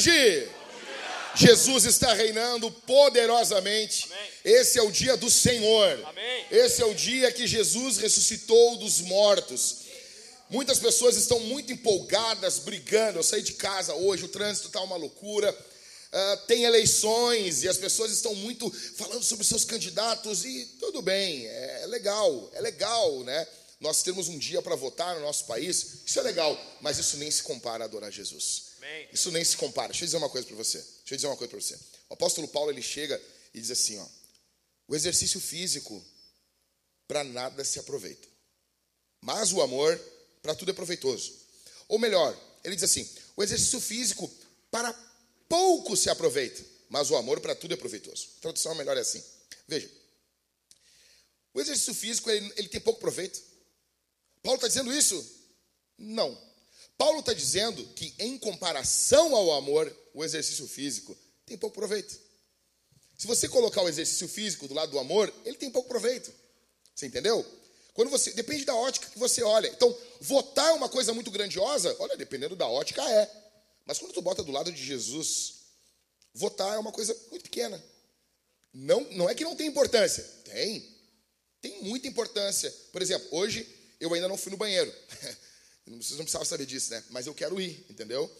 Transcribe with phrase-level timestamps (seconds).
[0.00, 4.08] Jesus está reinando poderosamente.
[4.12, 4.30] Amém.
[4.44, 6.04] Esse é o dia do Senhor.
[6.04, 6.46] Amém.
[6.50, 9.82] Esse é o dia que Jesus ressuscitou dos mortos.
[10.50, 13.18] Muitas pessoas estão muito empolgadas, brigando.
[13.18, 15.56] Eu saí de casa hoje, o trânsito está uma loucura.
[16.14, 21.46] Ah, tem eleições e as pessoas estão muito falando sobre seus candidatos e tudo bem,
[21.46, 23.48] é legal, é legal, né?
[23.80, 27.30] Nós temos um dia para votar no nosso país, isso é legal, mas isso nem
[27.30, 28.71] se compara a adorar Jesus.
[29.12, 29.88] Isso nem se compara.
[29.88, 30.78] Deixa eu dizer uma coisa para você.
[30.78, 31.78] Deixa eu dizer uma coisa para você.
[32.08, 33.20] O apóstolo Paulo ele chega
[33.54, 34.06] e diz assim, ó:
[34.88, 36.04] O exercício físico
[37.06, 38.28] para nada se aproveita.
[39.20, 39.96] Mas o amor
[40.42, 41.32] para tudo é proveitoso.
[41.88, 44.30] Ou melhor, ele diz assim: O exercício físico
[44.70, 44.92] para
[45.48, 48.28] pouco se aproveita, mas o amor para tudo é proveitoso.
[48.38, 49.22] A tradução melhor é assim.
[49.68, 49.90] Veja.
[51.54, 53.40] O exercício físico ele, ele tem pouco proveito.
[54.42, 55.24] Paulo está dizendo isso?
[55.98, 56.51] Não.
[57.02, 62.16] Paulo está dizendo que, em comparação ao amor, o exercício físico tem pouco proveito.
[63.18, 66.32] Se você colocar o exercício físico do lado do amor, ele tem pouco proveito.
[66.94, 67.44] Você entendeu?
[67.92, 69.66] Quando você depende da ótica que você olha.
[69.66, 71.96] Então, votar é uma coisa muito grandiosa.
[71.98, 73.28] Olha, dependendo da ótica é.
[73.84, 75.54] Mas quando tu bota do lado de Jesus,
[76.32, 77.82] votar é uma coisa muito pequena.
[78.72, 80.22] Não, não é que não tem importância.
[80.44, 80.88] Tem.
[81.60, 82.72] Tem muita importância.
[82.92, 84.94] Por exemplo, hoje eu ainda não fui no banheiro.
[85.86, 87.02] Vocês não precisavam saber disso, né?
[87.10, 88.30] Mas eu quero ir, entendeu?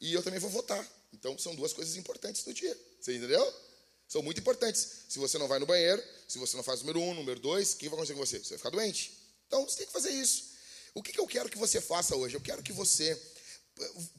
[0.00, 0.86] E eu também vou votar.
[1.12, 2.76] Então são duas coisas importantes do dia.
[3.00, 3.54] Você entendeu?
[4.08, 5.04] São muito importantes.
[5.08, 7.76] Se você não vai no banheiro, se você não faz número um, número dois, o
[7.76, 8.38] que vai acontecer com você?
[8.38, 9.12] Você vai ficar doente.
[9.46, 10.50] Então você tem que fazer isso.
[10.94, 12.36] O que, que eu quero que você faça hoje?
[12.36, 13.20] Eu quero que você.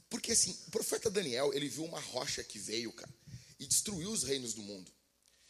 [0.08, 3.12] Porque assim, o profeta Daniel, ele viu uma rocha que veio, cara,
[3.58, 4.90] e destruiu os reinos do mundo.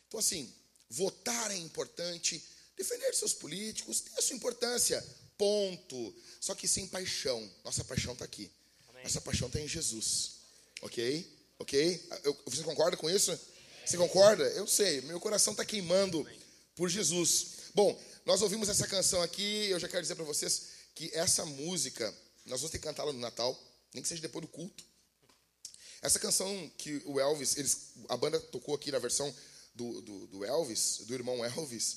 [0.09, 0.53] Então, assim,
[0.91, 2.45] votar é importante,
[2.77, 5.03] defender seus políticos tem a sua importância.
[5.43, 6.15] Ponto.
[6.41, 7.51] Só que sem paixão.
[7.65, 8.49] Nossa paixão está aqui.
[8.89, 9.03] Amém.
[9.03, 10.35] Nossa paixão está em Jesus.
[10.83, 11.37] Ok?
[11.59, 12.09] Ok?
[12.23, 13.37] Eu- você concorda com isso?
[13.85, 14.45] Você concorda?
[14.51, 15.01] Eu sei.
[15.01, 16.25] Meu coração está queimando
[16.77, 17.47] por Jesus.
[17.75, 19.67] Bom, nós ouvimos essa canção aqui.
[19.69, 20.63] Eu já quero dizer para vocês
[20.95, 22.07] que essa música,
[22.47, 23.61] nós vamos ter que cantá-la no Natal,
[23.93, 24.85] nem que seja depois do culto.
[26.03, 29.35] Essa canção que o Elvis, eles, a banda tocou aqui na versão
[29.75, 31.97] do, do, do Elvis, do irmão Elvis,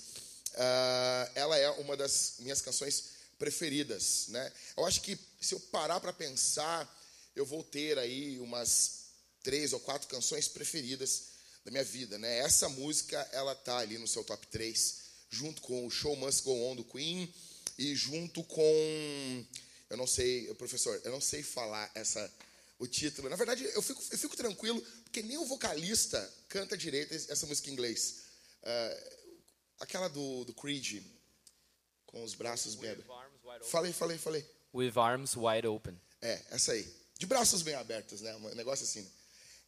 [0.55, 4.51] ah, ela é uma das minhas canções preferidas, né?
[4.77, 6.87] Eu acho que se eu parar para pensar,
[7.35, 9.05] eu vou ter aí umas
[9.43, 12.39] três ou quatro canções preferidas da minha vida, né?
[12.39, 14.95] Essa música, ela tá ali no seu top 3,
[15.29, 17.33] junto com o Show Must Go On do Queen
[17.77, 19.45] e junto com
[19.89, 22.31] eu não sei, professor, eu não sei falar essa
[22.77, 23.29] o título.
[23.29, 27.69] Na verdade, eu fico, eu fico tranquilo, porque nem o vocalista canta direito essa música
[27.69, 28.23] em inglês.
[28.63, 29.03] Ah,
[29.79, 31.03] aquela do, do Creed,
[32.05, 32.95] com os braços bem
[33.63, 34.45] Falei, falei, falei.
[34.73, 35.99] With arms wide open.
[36.21, 36.91] É, essa aí.
[37.17, 38.35] De braços bem abertos, né?
[38.35, 39.01] Um negócio assim.
[39.01, 39.07] né?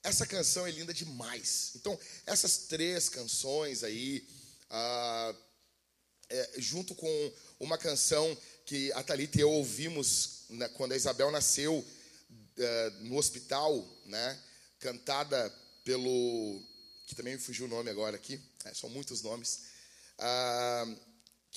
[0.03, 1.71] Essa canção é linda demais.
[1.75, 4.27] Então, essas três canções aí,
[4.69, 5.35] ah,
[6.29, 11.31] é, junto com uma canção que a Thalita e eu ouvimos né, quando a Isabel
[11.31, 11.85] nasceu
[12.57, 14.39] eh, no hospital, né?
[14.79, 16.61] Cantada pelo.
[17.05, 19.61] que também me fugiu o nome agora aqui, é, são muitos nomes.
[20.19, 20.95] ah,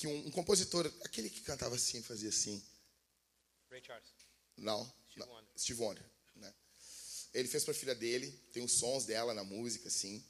[0.01, 2.59] que um, um compositor, aquele que cantava assim, fazia assim.
[3.69, 4.09] Ray Charles.
[4.57, 4.83] Não.
[5.11, 5.51] Steve não, Wonder.
[5.55, 6.05] Steve Wonder.
[6.37, 6.53] Né?
[7.35, 10.23] Ele fez para a filha dele, tem os sons dela na música, assim.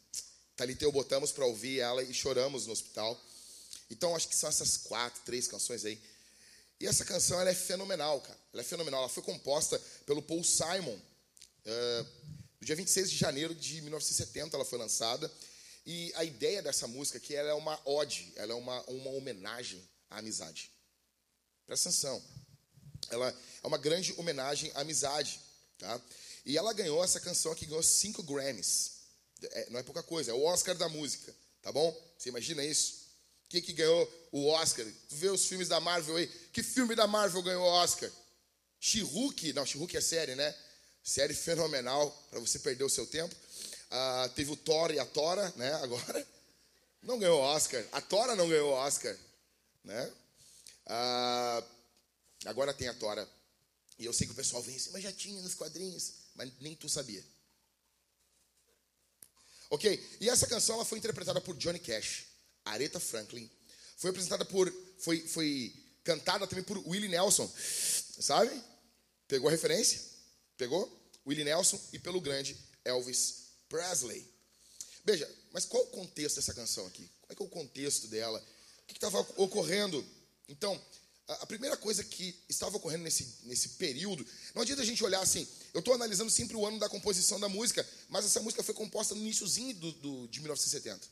[0.57, 3.17] Thalita e eu botamos para ouvir ela e choramos no hospital.
[3.89, 6.01] Então, acho que são essas quatro, três canções aí.
[6.77, 8.39] E essa canção, ela é fenomenal, cara.
[8.51, 8.99] Ela é fenomenal.
[8.99, 10.99] Ela foi composta pelo Paul Simon.
[11.63, 12.05] eh,
[12.59, 15.31] no dia 26 de janeiro de 1970, ela foi lançada.
[15.85, 19.09] E a ideia dessa música é que ela é uma ode, ela é uma, uma
[19.11, 20.71] homenagem à amizade.
[21.65, 22.21] Presta atenção
[23.09, 25.39] ela é uma grande homenagem à amizade,
[25.77, 26.01] tá?
[26.45, 28.91] E ela ganhou essa canção aqui, ganhou cinco Grammys.
[29.41, 31.95] É, não é pouca coisa, é o Oscar da música, tá bom?
[32.17, 33.01] Você imagina isso?
[33.49, 34.85] Quem que ganhou o Oscar?
[35.09, 36.27] Tu vê os filmes da Marvel aí?
[36.53, 38.09] Que filme da Marvel ganhou o Oscar?
[38.79, 40.55] She-Hulk, não, She-Hulk é série, né?
[41.03, 43.35] Série fenomenal para você perder o seu tempo.
[43.91, 45.73] Ah, teve o Thor e a Tora, né?
[45.83, 46.27] Agora
[47.03, 47.85] não ganhou Oscar.
[47.91, 49.15] A Tora não ganhou Oscar,
[49.83, 50.11] né?
[50.85, 51.63] Ah,
[52.45, 53.27] Agora tem a Tora.
[53.99, 56.13] E eu sei que o pessoal vem assim, mas já tinha nos quadrinhos.
[56.33, 57.23] Mas nem tu sabia.
[59.69, 60.17] Ok?
[60.19, 62.25] E essa canção ela foi interpretada por Johnny Cash,
[62.65, 63.49] Aretha Franklin.
[63.97, 64.73] Foi apresentada por.
[64.99, 65.73] Foi, foi
[66.03, 67.51] cantada também por Willie Nelson.
[68.19, 68.61] Sabe?
[69.27, 70.01] Pegou a referência?
[70.57, 70.91] Pegou?
[71.27, 73.40] Willie Nelson e pelo grande Elvis
[73.71, 74.27] Presley.
[75.05, 77.09] Veja, mas qual o contexto dessa canção aqui?
[77.21, 78.37] Qual é, que é o contexto dela?
[78.83, 80.05] O que estava ocorrendo?
[80.49, 80.79] Então,
[81.27, 85.21] a a primeira coisa que estava ocorrendo nesse, nesse período, não adianta a gente olhar
[85.21, 88.75] assim, eu estou analisando sempre o ano da composição da música, mas essa música foi
[88.75, 91.07] composta no iníciozinho do, do, de 1970.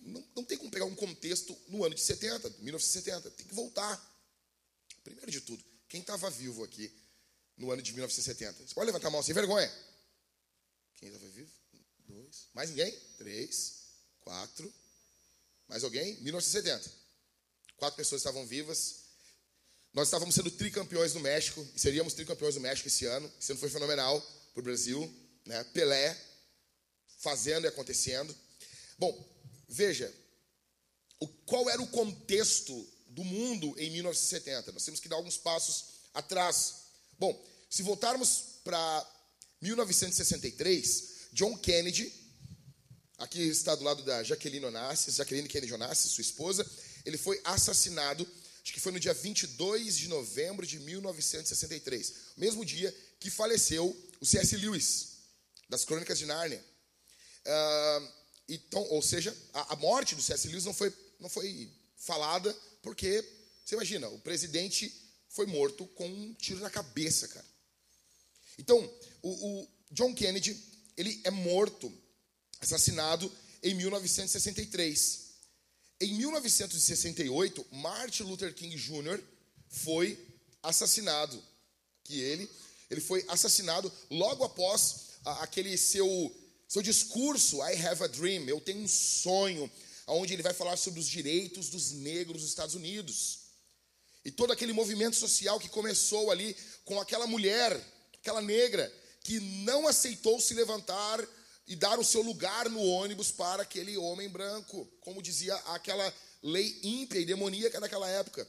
[0.00, 4.00] Não, não tem como pegar um contexto no ano de 70, 1970, tem que voltar.
[5.02, 6.90] Primeiro de tudo, quem estava vivo aqui
[7.56, 8.68] no ano de 1970?
[8.68, 9.68] Você pode levantar a mão sem vergonha?
[10.98, 11.50] Quem estava vivo?
[12.06, 12.48] Dois.
[12.52, 12.92] Mais ninguém?
[13.16, 13.74] Três.
[14.20, 14.72] Quatro.
[15.68, 16.14] Mais alguém?
[16.20, 16.90] 1970.
[17.76, 18.96] Quatro pessoas estavam vivas.
[19.92, 23.32] Nós estávamos sendo tricampeões do México, e seríamos tricampeões do México esse ano.
[23.40, 24.20] Esse ano foi fenomenal
[24.52, 25.12] para o Brasil.
[25.46, 25.62] Né?
[25.72, 26.16] Pelé
[27.18, 28.34] fazendo e acontecendo.
[28.98, 29.28] Bom,
[29.68, 30.12] veja,
[31.20, 34.72] o, qual era o contexto do mundo em 1970?
[34.72, 35.84] Nós temos que dar alguns passos
[36.14, 36.74] atrás.
[37.18, 39.17] Bom, se voltarmos para
[39.60, 42.12] 1963, John Kennedy,
[43.18, 46.68] aqui está do lado da Jacqueline Onassis, Jacqueline Kennedy Onassis, sua esposa,
[47.04, 48.26] ele foi assassinado,
[48.62, 54.26] acho que foi no dia 22 de novembro de 1963, mesmo dia que faleceu o
[54.26, 54.56] C.S.
[54.56, 55.08] Lewis,
[55.68, 56.64] das Crônicas de Nárnia.
[57.44, 58.12] Ah,
[58.48, 60.48] então, ou seja, a, a morte do C.S.
[60.48, 63.24] Lewis não foi, não foi falada porque,
[63.64, 64.92] você imagina, o presidente
[65.28, 67.46] foi morto com um tiro na cabeça, cara.
[68.58, 68.78] Então,
[69.28, 70.56] o, o John Kennedy,
[70.96, 71.92] ele é morto,
[72.60, 73.30] assassinado
[73.62, 75.28] em 1963.
[76.00, 79.20] Em 1968, Martin Luther King Jr.
[79.68, 80.18] foi
[80.62, 81.42] assassinado.
[82.04, 82.48] Que ele,
[82.90, 86.34] ele foi assassinado logo após a- aquele seu
[86.68, 89.70] seu discurso I have a dream, eu tenho um sonho,
[90.06, 93.38] onde ele vai falar sobre os direitos dos negros nos Estados Unidos.
[94.22, 96.54] E todo aquele movimento social que começou ali
[96.84, 97.72] com aquela mulher,
[98.20, 98.92] aquela negra,
[99.28, 101.22] que não aceitou se levantar
[101.66, 106.80] e dar o seu lugar no ônibus para aquele homem branco, como dizia aquela lei
[106.82, 108.48] ímpia e demoníaca daquela época.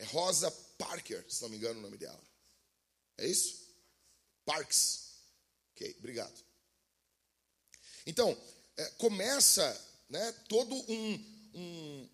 [0.00, 2.20] É Rosa Parker, se não me engano o nome dela.
[3.18, 3.68] É isso?
[4.44, 5.10] Parks.
[5.76, 6.44] Ok, obrigado.
[8.04, 8.36] Então,
[8.76, 12.08] é, começa né, todo um, um,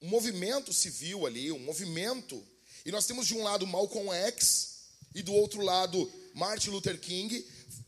[0.00, 2.42] um movimento civil ali, um movimento.
[2.86, 4.71] E nós temos de um lado Malcolm X
[5.14, 7.44] e do outro lado Martin Luther King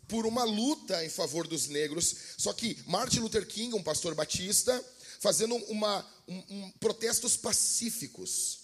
[0.09, 2.15] por uma luta em favor dos negros.
[2.37, 4.85] Só que Martin Luther King, um pastor batista,
[5.21, 8.59] fazendo uma, um, um- protestos pacíficos,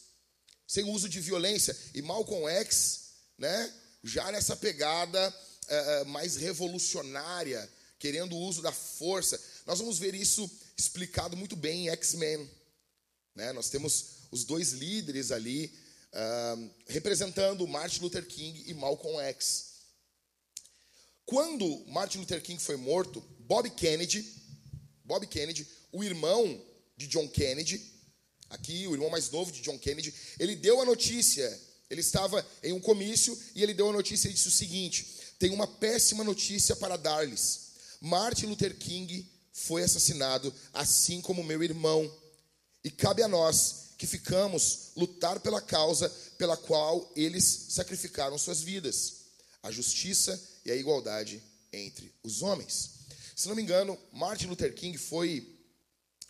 [0.67, 1.77] sem uso de violência.
[1.95, 3.01] E Malcolm X,
[3.39, 3.75] né,
[4.05, 5.35] já nessa pegada
[5.69, 9.41] eh, mais revolucionária, querendo o uso da força.
[9.67, 12.49] Nós vamos ver isso explicado muito bem em X-Men.
[13.35, 13.53] Né?
[13.53, 15.73] Nós temos os dois líderes ali
[16.87, 19.71] representando Martin Luther King e Malcolm X.
[21.25, 24.25] Quando Martin Luther King foi morto, Bob Kennedy,
[25.05, 26.61] Bob Kennedy, o irmão
[26.97, 27.81] de John Kennedy,
[28.49, 31.49] aqui o irmão mais novo de John Kennedy, ele deu a notícia.
[31.89, 35.07] Ele estava em um comício e ele deu a notícia e disse o seguinte:
[35.39, 37.71] tem uma péssima notícia para dar-lhes.
[38.01, 42.13] Martin Luther King foi assassinado, assim como meu irmão.
[42.83, 49.27] E cabe a nós que ficamos lutar pela causa pela qual eles sacrificaram suas vidas,
[49.63, 52.93] a justiça e a igualdade entre os homens.
[53.37, 55.55] Se não me engano, Martin Luther King foi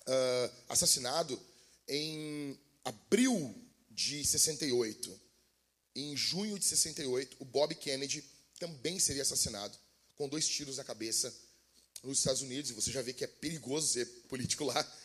[0.05, 1.41] ah, assassinado
[1.87, 3.55] em abril
[3.89, 5.21] de 68.
[5.95, 8.25] Em junho de 68, o Bob Kennedy
[8.59, 9.79] também seria assassinado
[10.17, 11.33] com dois tiros na cabeça
[12.03, 12.73] nos Estados Unidos.
[12.73, 14.97] E você já vê que é perigoso ser político lá,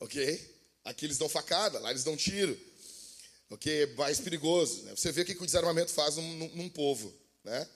[0.00, 0.53] ok?
[0.84, 2.58] Aqui eles dão facada, lá eles dão tiro,
[3.48, 3.82] ok?
[3.82, 4.82] É mais perigoso.
[4.82, 4.94] Né?
[4.94, 7.12] Você vê o que que o desarmamento faz num, num- povo,
[7.42, 7.68] né?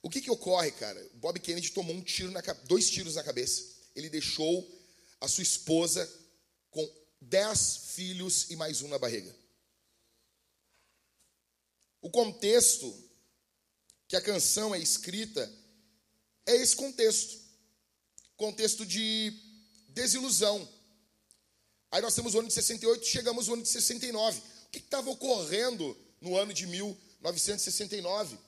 [0.00, 1.04] O que que ocorre, cara?
[1.14, 3.64] Bob Kennedy tomou um tiro na, dois tiros na cabeça.
[3.96, 4.66] Ele deixou
[5.20, 6.08] a sua esposa
[6.70, 6.88] com
[7.20, 9.34] dez filhos e mais um na barriga.
[12.00, 12.94] O contexto
[14.06, 15.52] que a canção é escrita
[16.46, 17.36] é esse contexto.
[18.36, 19.32] Contexto de
[19.88, 20.66] desilusão.
[21.90, 24.38] Aí nós temos o ano de 68, chegamos ao ano de 69.
[24.38, 28.38] O que estava ocorrendo no ano de 1969?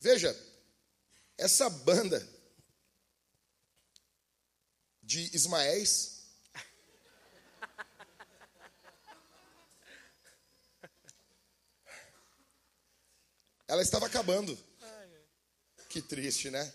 [0.00, 0.38] Veja,
[1.36, 2.24] essa banda
[5.02, 6.22] de Ismaéis
[13.66, 14.56] ela estava acabando.
[15.88, 16.72] Que triste, né?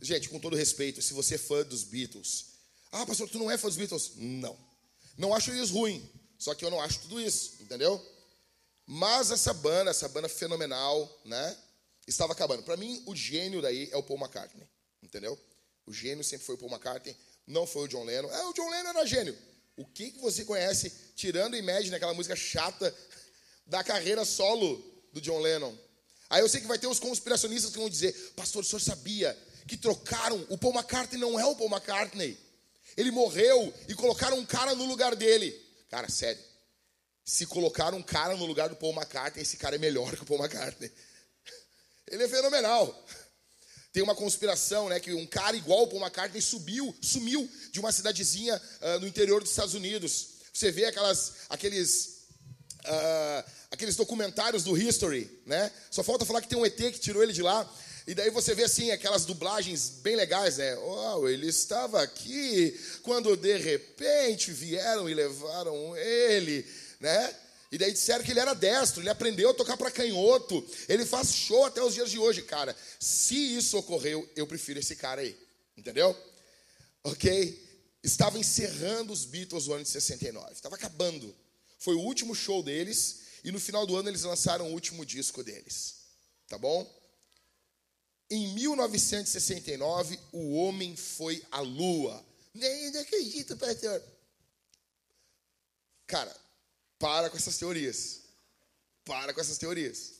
[0.00, 2.54] Gente, com todo respeito, se você é fã dos Beatles,
[2.90, 4.12] ah, pastor, tu não é fã dos Beatles?
[4.16, 4.73] Não.
[5.16, 8.04] Não acho eles ruim, só que eu não acho tudo isso, entendeu?
[8.86, 11.56] Mas essa banda, essa banda fenomenal, né?
[12.06, 12.62] Estava acabando.
[12.62, 14.68] Para mim, o gênio daí é o Paul McCartney,
[15.02, 15.38] entendeu?
[15.86, 17.16] O gênio sempre foi o Paul McCartney,
[17.46, 18.30] não foi o John Lennon.
[18.30, 19.36] É, o John Lennon era gênio,
[19.76, 22.94] O que, que você conhece, tirando Imagine, aquela música chata
[23.66, 25.74] da carreira solo do John Lennon?
[26.28, 29.36] Aí eu sei que vai ter os conspiracionistas que vão dizer, pastor, o senhor sabia
[29.66, 32.38] que trocaram, o Paul McCartney não é o Paul McCartney.
[32.96, 35.52] Ele morreu e colocaram um cara no lugar dele.
[35.90, 36.42] Cara, sério.
[37.24, 40.26] Se colocaram um cara no lugar do Paul McCartney, esse cara é melhor que o
[40.26, 40.90] Paul McCartney.
[42.10, 43.06] Ele é fenomenal.
[43.92, 47.92] Tem uma conspiração, né, que um cara igual o Paul McCartney subiu, sumiu de uma
[47.92, 50.34] cidadezinha uh, no interior dos Estados Unidos.
[50.52, 52.26] Você vê aquelas, aqueles,
[52.84, 55.70] uh, aqueles documentários do History, né?
[55.90, 57.72] Só falta falar que tem um ET que tirou ele de lá.
[58.06, 60.76] E daí você vê assim aquelas dublagens bem legais, né?
[60.76, 66.66] Oh, ele estava aqui quando de repente vieram e levaram ele,
[67.00, 67.34] né?
[67.72, 70.64] E daí disseram que ele era destro, ele aprendeu a tocar para canhoto.
[70.88, 72.76] Ele faz show até os dias de hoje, cara.
[73.00, 75.36] Se isso ocorreu, eu prefiro esse cara aí.
[75.76, 76.16] Entendeu?
[77.02, 77.64] OK?
[78.02, 80.52] Estava encerrando os Beatles no ano de 69.
[80.52, 81.34] Estava acabando.
[81.78, 85.42] Foi o último show deles e no final do ano eles lançaram o último disco
[85.42, 85.96] deles.
[86.46, 86.88] Tá bom?
[88.34, 92.20] Em 1969, o homem foi à lua.
[92.52, 94.02] Nem acredito, pastor.
[96.04, 96.36] Cara,
[96.98, 98.22] para com essas teorias.
[99.04, 100.14] Para com essas teorias.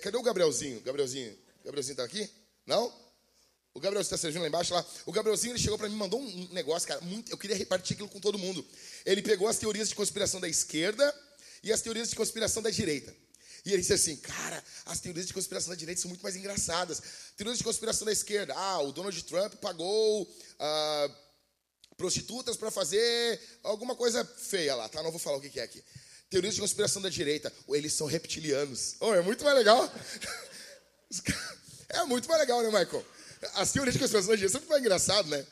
[0.00, 0.80] Cadê o Gabrielzinho?
[0.80, 2.30] Gabrielzinho, Gabrielzinho tá aqui?
[2.64, 2.86] Não?
[3.74, 4.82] O Gabrielzinho está servindo lá embaixo lá.
[5.04, 8.08] O Gabrielzinho ele chegou para mim, mandou um negócio, cara, muito, eu queria repartir aquilo
[8.08, 8.66] com todo mundo.
[9.04, 11.14] Ele pegou as teorias de conspiração da esquerda
[11.62, 13.14] e as teorias de conspiração da direita.
[13.68, 17.02] E ele disse assim, cara, as teorias de conspiração da direita são muito mais engraçadas.
[17.36, 20.26] Teorias de conspiração da esquerda, ah, o Donald Trump pagou
[20.58, 21.10] ah,
[21.94, 25.02] prostitutas para fazer alguma coisa feia lá, tá?
[25.02, 25.84] Não vou falar o que é aqui.
[26.30, 28.96] Teorias de conspiração da direita, eles são reptilianos.
[29.00, 29.92] Oh, é muito mais legal.
[31.90, 33.02] É muito mais legal, né, Michael?
[33.54, 35.46] As teorias de conspiração da direita são muito mais engraçado, né?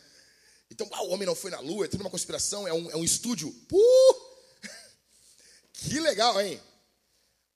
[0.70, 2.96] Então, ah, o homem não foi na lua, é tudo uma conspiração, é um, é
[2.96, 3.48] um estúdio.
[3.72, 4.36] Uh!
[5.72, 6.60] Que legal, hein?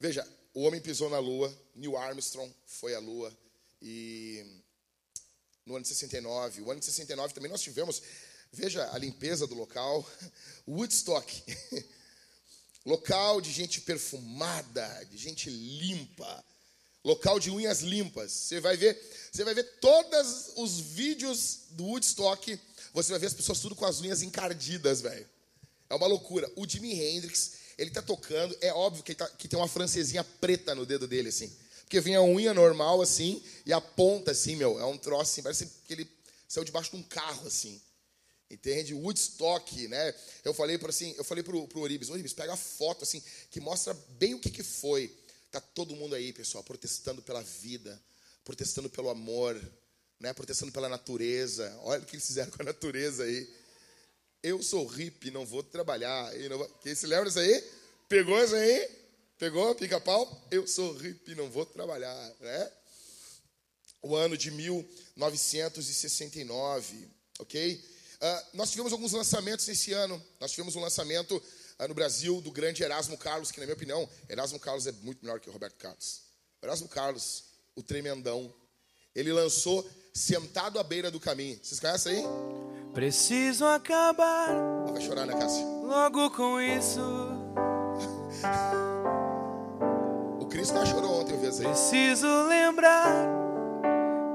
[0.01, 3.33] Veja, o homem pisou na Lua, Neil Armstrong foi à Lua
[3.81, 4.45] e
[5.65, 8.03] no ano de 69, o ano de 69 também nós tivemos,
[8.53, 10.09] veja a limpeza do local,
[10.67, 11.43] Woodstock,
[12.85, 16.45] local de gente perfumada, de gente limpa,
[17.05, 18.33] local de unhas limpas.
[18.33, 22.59] Você vai ver, você vai ver todos os vídeos do Woodstock,
[22.93, 25.29] você vai ver as pessoas tudo com as unhas encardidas, velho.
[25.89, 26.51] É uma loucura.
[26.57, 30.75] O Jimi Hendrix ele tá tocando, é óbvio que, tá, que tem uma francesinha preta
[30.75, 31.51] no dedo dele, assim.
[31.81, 35.43] Porque vem a unha normal, assim, e a ponta, assim, meu, é um troço, assim,
[35.43, 36.09] parece que ele
[36.47, 37.81] saiu debaixo de um carro, assim.
[38.51, 38.93] Entende?
[38.93, 40.15] Woodstock, né?
[40.45, 43.61] Eu falei para assim, eu falei pro, pro Oribes, Oribes, pega a foto assim que
[43.61, 45.17] mostra bem o que que foi.
[45.53, 48.01] Tá todo mundo aí, pessoal, protestando pela vida,
[48.45, 49.61] protestando pelo amor,
[50.19, 50.33] né?
[50.33, 51.73] Protestando pela natureza.
[51.83, 53.49] Olha o que eles fizeram com a natureza aí.
[54.43, 56.33] Eu sou hippie, não vou trabalhar.
[56.49, 56.67] Não vou...
[56.83, 57.63] Quem se lembra disso aí?
[58.09, 58.89] Pegou isso aí?
[59.39, 59.75] Pegou?
[59.75, 60.49] Pica-pau?
[60.51, 62.17] Eu sou hippie, não vou trabalhar.
[62.41, 62.73] Né?
[64.03, 67.07] O ano de 1969,
[67.39, 67.75] ok?
[67.75, 67.85] Uh,
[68.55, 70.25] nós tivemos alguns lançamentos esse ano.
[70.41, 74.09] Nós tivemos um lançamento uh, no Brasil do grande Erasmo Carlos, que, na minha opinião,
[74.27, 76.23] Erasmo Carlos é muito melhor que o Roberto Carlos.
[76.63, 77.45] Erasmo Carlos,
[77.75, 78.55] o tremendão,
[79.15, 81.59] ele lançou Sentado à Beira do Caminho.
[81.63, 82.25] Vocês conhecem aí?
[82.93, 84.51] Preciso acabar.
[84.51, 85.65] Ah, vai chorar, né, Cássio?
[85.87, 87.01] Logo com isso.
[90.41, 91.63] o Cristo já chorou ontem, eu vi assim.
[91.63, 93.29] Preciso lembrar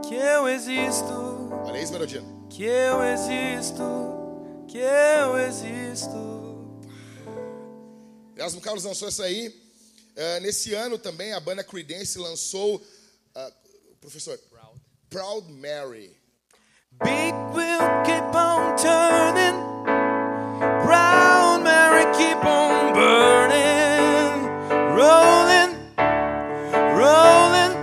[0.07, 1.49] que eu existo.
[1.65, 2.47] Olha isso, Melodino.
[2.49, 3.83] Que eu existo.
[4.67, 6.35] Que eu existo.
[8.35, 9.49] Erasmo Carlos lançou essa aí.
[9.49, 12.77] Uh, nesse ano também a banda Creedence lançou.
[12.77, 13.53] Uh,
[13.99, 14.39] professor.
[15.15, 15.25] Proud.
[15.35, 16.09] Proud Mary.
[17.03, 19.57] Big wheel keep on turning,
[20.83, 24.43] brown Mary keep on burning,
[24.91, 25.75] rolling,
[26.95, 27.73] rolling,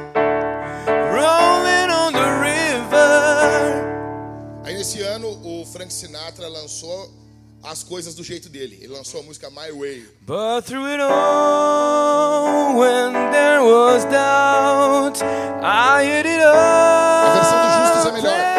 [1.16, 3.82] rolling on the river.
[4.64, 7.21] Aí nesse ano o Frank Sinatra lançou
[7.62, 8.78] as coisas do jeito dele.
[8.82, 10.06] Ele lançou a música My Way.
[10.26, 15.22] But through it all, when there was doubt,
[15.62, 16.54] I hid it all.
[16.54, 18.52] A versão do Justus é melhor.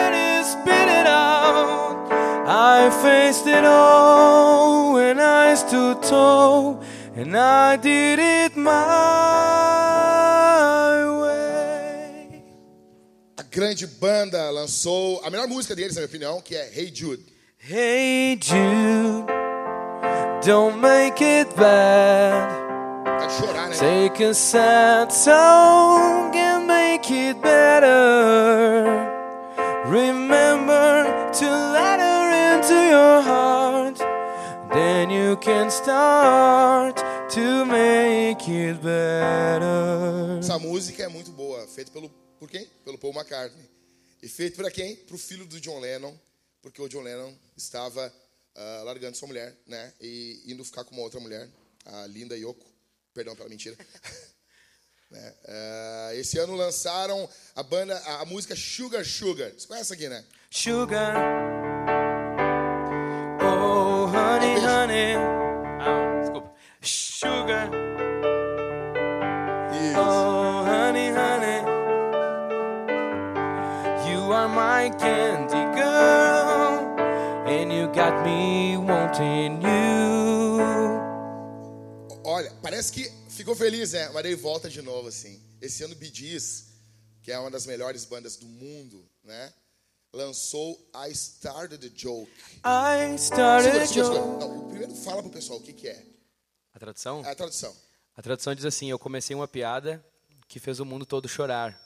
[2.45, 6.81] I faced it all when I stood tall
[7.15, 8.71] and I did it my
[11.21, 12.43] way.
[13.37, 17.32] A grande banda lançou a melhor música deles, na minha opinião, que é Hey Jude.
[17.65, 19.25] Hey Jude,
[20.41, 23.05] don't make it bad.
[23.05, 23.77] Tá chorar, né?
[23.77, 28.83] Take a sad song and make it better.
[29.85, 31.05] Remember
[31.39, 33.97] to let her into your heart.
[35.39, 36.97] can start
[37.29, 40.39] to make it better.
[40.39, 42.67] Essa música é muito boa, feita pelo por quem?
[42.83, 43.69] Pelo Paul McCartney.
[44.21, 44.97] E feito para quem?
[44.97, 46.13] Para o filho do John Lennon,
[46.63, 48.11] porque o John Lennon estava
[48.55, 51.47] ah, largando sua mulher, né, e indo ficar com uma outra mulher,
[51.85, 52.65] a linda Yoko.
[53.13, 53.77] Perdão pela mentira.
[55.11, 59.51] Né, ah, esse ano lançaram a banda, a, a música Sugar Sugar.
[59.51, 60.25] Você conhece aqui, né?
[60.49, 61.52] Sugar.
[82.83, 84.09] Parece que ficou feliz, né?
[84.09, 85.41] Mas daí volta de novo, assim.
[85.61, 86.65] Esse ano, Gees,
[87.21, 89.53] que é uma das melhores bandas do mundo, né?
[90.11, 92.31] Lançou I Started a Joke.
[92.65, 94.15] I started Segura, a segura, segura.
[94.15, 94.39] joke.
[94.39, 96.05] Não, primeiro fala pro pessoal o que, que é.
[96.73, 97.25] A tradução?
[97.25, 97.75] É a tradução.
[98.15, 100.05] A tradução diz assim: Eu comecei uma piada
[100.47, 101.79] que fez o mundo todo chorar,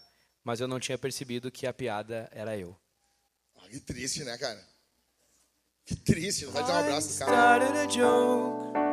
[0.43, 2.75] mas eu não tinha percebido que a piada era eu.
[3.55, 4.67] Ah, que triste, né, cara?
[5.85, 6.45] Que triste.
[6.45, 7.65] Não vai dar um I abraço do cara.
[7.65, 8.86] started a joke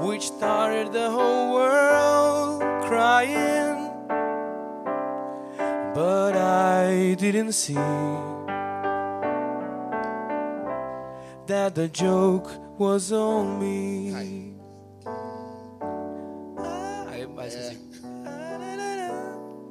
[0.00, 3.90] which started the whole world crying,
[5.94, 7.74] but I didn't see
[11.46, 14.12] that the joke was on me.
[14.14, 14.54] Ai.
[17.12, 17.78] Aí, mas assim,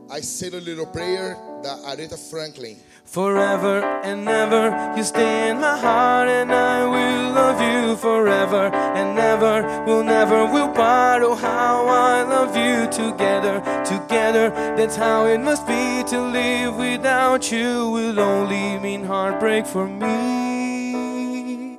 [0.10, 2.78] I Said a Little Prayer, da Aretha Franklin.
[3.06, 9.20] Forever and ever, you stay in my heart, and I will love you forever and
[9.20, 9.84] ever.
[9.86, 11.22] We'll never will part.
[11.22, 14.50] Oh, how I love you together, together.
[14.76, 17.90] That's how it must be to live without you.
[17.90, 21.78] Will only mean heartbreak for me.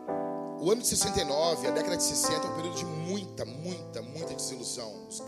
[0.61, 2.49] O ano de 69, a década de 60,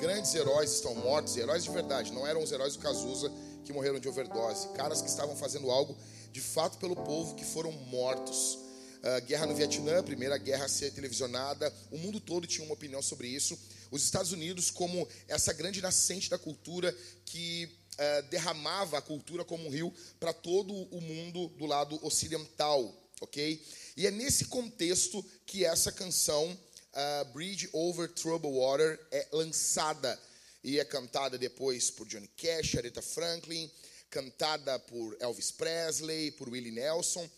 [0.07, 3.29] grandes heróis estão mortos, heróis de verdade, não eram os heróis do Cazuza
[3.65, 5.97] que morreram de overdose, caras que estavam fazendo algo
[6.31, 8.57] de fato pelo povo que foram mortos.
[9.03, 13.03] Ah, guerra no Vietnã, primeira guerra a ser televisionada, o mundo todo tinha uma opinião
[13.03, 13.59] sobre isso.
[13.91, 19.67] Os Estados Unidos, como essa grande nascente da cultura que ah, derramava a cultura como
[19.67, 23.61] um rio para todo o mundo do lado ocidental, ok?
[23.97, 26.57] E é nesse contexto que essa canção,
[26.97, 30.19] ah, Bridge Over Troubled Water, é lançada
[30.65, 33.71] e é cantada depois por Johnny Cash, Aretha Franklin,
[34.11, 37.29] cantada por Elvis Presley, por Willie Nelson.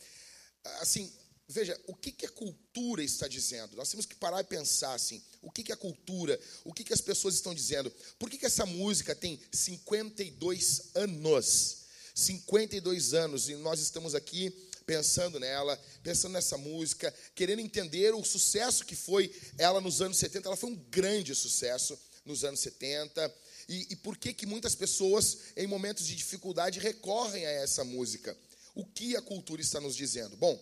[0.81, 1.13] Assim,
[1.49, 3.77] veja, o que, que a cultura está dizendo?
[3.77, 6.93] Nós temos que parar e pensar assim, o que, que a cultura, o que, que
[6.93, 7.91] as pessoas estão dizendo?
[8.19, 11.79] Por que, que essa música tem 52 anos?
[12.15, 18.87] 52 anos, e nós estamos aqui pensando nela, pensando nessa música, querendo entender o sucesso
[18.87, 20.49] que foi ela nos anos 70.
[20.49, 23.35] Ela foi um grande sucesso nos anos 70.
[23.69, 28.35] E, e por que, que muitas pessoas, em momentos de dificuldade, recorrem a essa música?
[28.75, 30.39] O que a cultura está nos dizendo?
[30.39, 30.59] Bom,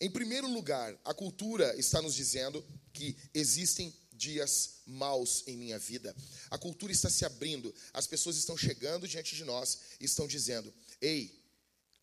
[0.00, 6.12] em primeiro lugar, a cultura está nos dizendo que existem dias maus em minha vida.
[6.50, 10.74] A cultura está se abrindo, as pessoas estão chegando diante de nós e estão dizendo:
[11.00, 11.43] ei,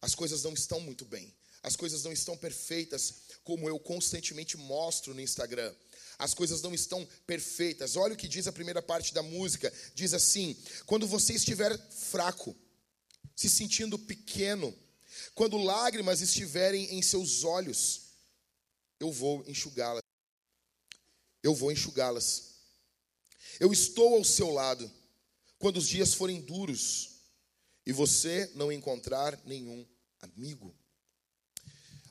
[0.02, 5.14] as coisas não estão muito bem, as coisas não estão perfeitas como eu constantemente mostro
[5.14, 5.74] no Instagram.
[6.18, 7.96] As coisas não estão perfeitas.
[7.96, 12.56] Olha o que diz a primeira parte da música: diz assim, quando você estiver fraco,
[13.36, 14.76] se sentindo pequeno,
[15.34, 18.02] quando lágrimas estiverem em seus olhos,
[19.00, 20.02] eu vou enxugá-las.
[21.42, 22.52] Eu vou enxugá-las.
[23.60, 24.92] Eu estou ao seu lado
[25.58, 27.11] quando os dias forem duros
[27.92, 29.86] e você não encontrar nenhum
[30.22, 30.74] amigo.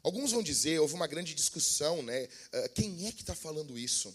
[0.03, 2.29] Alguns vão dizer, houve uma grande discussão, né?
[2.53, 4.15] Ah, Quem é que está falando isso?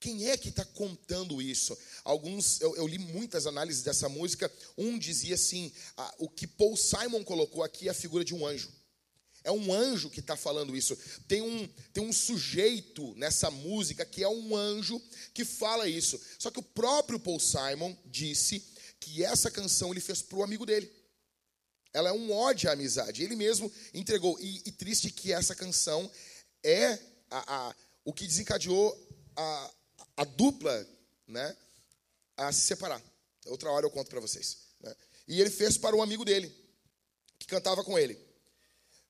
[0.00, 1.78] Quem é que está contando isso?
[2.02, 4.52] Alguns, eu, eu li muitas análises dessa música.
[4.76, 8.44] Um dizia assim: ah, o que Paul Simon colocou aqui é a figura de um
[8.44, 8.68] anjo.
[9.44, 10.98] É um anjo que está falando isso.
[11.28, 15.00] Tem um, tem um sujeito nessa música que é um anjo
[15.32, 16.20] que fala isso.
[16.36, 18.74] Só que o próprio Paul Simon disse
[19.06, 20.92] que essa canção ele fez para o amigo dele.
[21.92, 23.22] Ela é um ódio à amizade.
[23.22, 24.36] Ele mesmo entregou.
[24.40, 26.10] E, e triste que essa canção
[26.60, 26.98] é
[27.30, 29.74] a, a, o que desencadeou a,
[30.16, 30.86] a dupla
[31.28, 31.56] né,
[32.36, 33.00] a se separar.
[33.46, 34.58] Outra hora eu conto para vocês.
[34.80, 34.92] né.
[35.28, 36.52] E ele fez para um amigo dele,
[37.38, 38.18] que cantava com ele.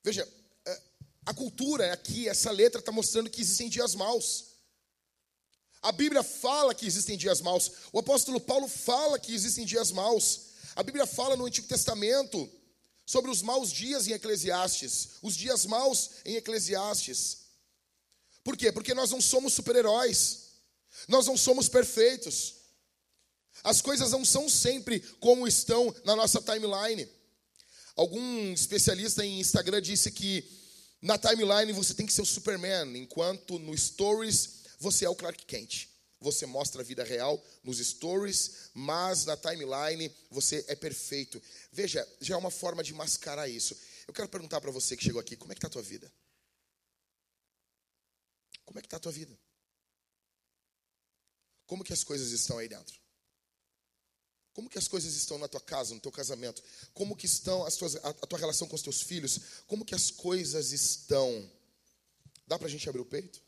[0.05, 0.29] Veja,
[0.67, 0.83] é,
[1.25, 4.56] a cultura aqui, essa letra está mostrando que existem dias maus.
[5.87, 7.71] A Bíblia fala que existem dias maus.
[7.93, 10.47] O apóstolo Paulo fala que existem dias maus.
[10.75, 12.51] A Bíblia fala no Antigo Testamento
[13.07, 17.39] sobre os maus dias em Eclesiastes, os dias maus em Eclesiastes.
[18.43, 18.73] Por quê?
[18.73, 20.47] Porque nós não somos super-heróis.
[21.07, 22.55] Nós não somos perfeitos.
[23.63, 27.09] As coisas não são sempre como estão na nossa timeline.
[27.95, 30.45] Algum especialista em Instagram disse que
[31.01, 35.45] na timeline você tem que ser o Superman, enquanto no Stories você é o Clark
[35.47, 35.89] Kent.
[36.21, 41.43] Você mostra a vida real nos stories, mas na timeline você é perfeito.
[41.71, 43.77] Veja, já é uma forma de mascarar isso.
[44.09, 46.11] Eu quero perguntar para você que chegou aqui, como é que está a tua vida?
[48.65, 49.39] Como é que está a tua vida?
[51.67, 52.99] Como que as coisas estão aí dentro?
[54.55, 56.63] Como que as coisas estão na tua casa, no teu casamento?
[56.95, 59.39] Como que estão as tuas, a, a tua relação com os teus filhos?
[59.67, 61.51] Como que as coisas estão?
[62.47, 63.46] Dá para a gente abrir o peito?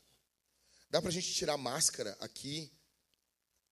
[0.89, 2.71] Dá para a gente tirar máscara aqui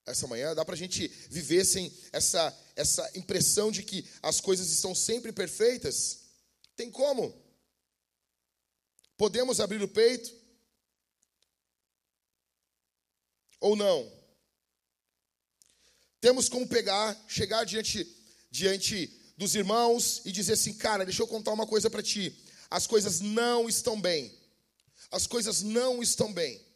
[0.06, 0.54] essa manhã?
[0.54, 5.32] Dá para a gente viver sem essa, essa impressão de que as coisas estão sempre
[5.32, 6.20] perfeitas?
[6.76, 7.34] Tem como?
[9.18, 10.32] Podemos abrir o peito?
[13.60, 14.12] Ou não?
[16.22, 18.06] Temos como pegar, chegar diante,
[18.52, 22.44] diante dos irmãos e dizer assim, cara, deixa eu contar uma coisa para ti.
[22.70, 24.36] As coisas não estão bem.
[25.10, 26.67] As coisas não estão bem.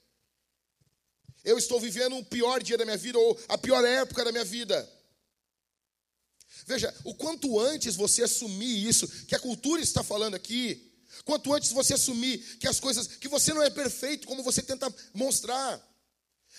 [1.44, 4.46] Eu estou vivendo o pior dia da minha vida ou a pior época da minha
[4.46, 4.90] vida.
[6.66, 10.92] Veja, o quanto antes você assumir isso, que a cultura está falando aqui,
[11.26, 14.94] quanto antes você assumir que as coisas, que você não é perfeito como você tenta
[15.14, 15.82] mostrar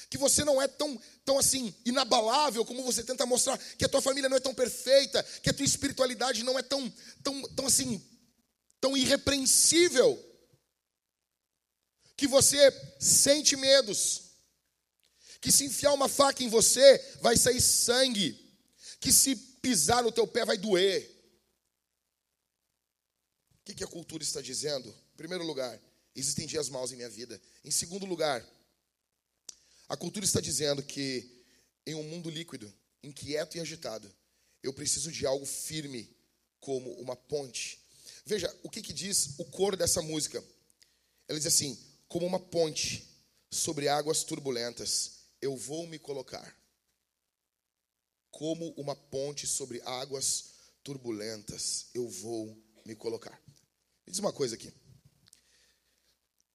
[0.08, 4.02] que você não é tão, tão assim inabalável como você tenta mostrar, que a tua
[4.02, 6.92] família não é tão perfeita, que a tua espiritualidade não é tão,
[7.22, 8.02] tão, tão assim,
[8.80, 10.18] tão irrepreensível,
[12.16, 12.58] que você
[13.00, 14.31] sente medos,
[15.42, 18.38] que se enfiar uma faca em você vai sair sangue,
[19.00, 21.10] que se pisar no teu pé vai doer.
[23.60, 24.88] O que, que a cultura está dizendo?
[24.88, 25.78] Em primeiro lugar,
[26.14, 27.42] existem dias maus em minha vida.
[27.64, 28.46] Em segundo lugar,
[29.88, 31.44] a cultura está dizendo que
[31.84, 34.14] em um mundo líquido, inquieto e agitado,
[34.62, 36.08] eu preciso de algo firme
[36.60, 37.80] como uma ponte.
[38.24, 40.42] Veja, o que, que diz o coro dessa música?
[41.26, 41.76] Ela diz assim:
[42.06, 43.08] como uma ponte
[43.50, 46.56] sobre águas turbulentas, eu vou me colocar.
[48.30, 50.52] Como uma ponte sobre águas
[50.82, 53.38] turbulentas, eu vou me colocar.
[54.06, 54.72] Me diz uma coisa aqui.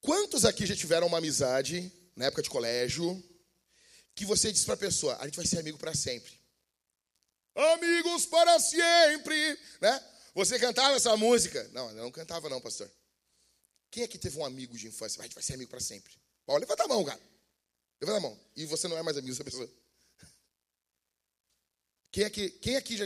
[0.02, 3.21] Quantos aqui já tiveram uma amizade na época de colégio,
[4.15, 6.32] que você diz para a pessoa: a gente vai ser amigo para sempre.
[7.54, 10.13] Amigos para sempre, né?
[10.34, 11.67] Você cantava essa música?
[11.73, 12.89] Não, eu não cantava não, pastor.
[13.89, 15.19] Quem aqui teve um amigo de infância?
[15.19, 16.13] A gente vai ser amigo para sempre.
[16.45, 17.19] Ó, levanta a mão, cara.
[18.01, 18.39] Levanta a mão.
[18.55, 19.69] E você não é mais amigo dessa pessoa.
[22.12, 23.05] Quem aqui, quem aqui já...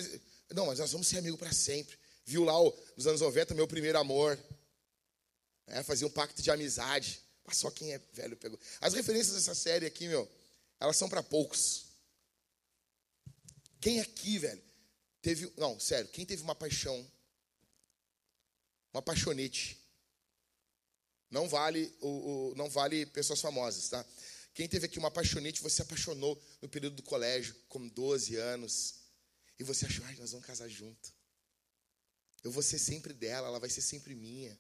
[0.54, 1.97] Não, mas nós vamos ser amigos para sempre.
[2.25, 2.54] Viu lá
[2.95, 4.38] nos anos 90, meu primeiro amor.
[5.67, 7.21] É, fazia um pacto de amizade.
[7.45, 8.60] Mas só quem é velho pegou.
[8.80, 10.30] As referências dessa série aqui, meu,
[10.80, 11.86] elas são para poucos.
[13.80, 14.62] Quem aqui, velho,
[15.21, 15.51] teve.
[15.58, 17.06] Não, sério, quem teve uma paixão?
[18.93, 19.77] Uma paixonete.
[21.30, 24.06] Não vale, o, o, não vale pessoas famosas, tá?
[24.54, 28.96] Quem teve aqui uma paixonete, você apaixonou no período do colégio, com 12 anos,
[29.58, 31.14] e você achou, ai, nós vamos casar junto.
[32.44, 34.60] Eu vou ser sempre dela, ela vai ser sempre minha.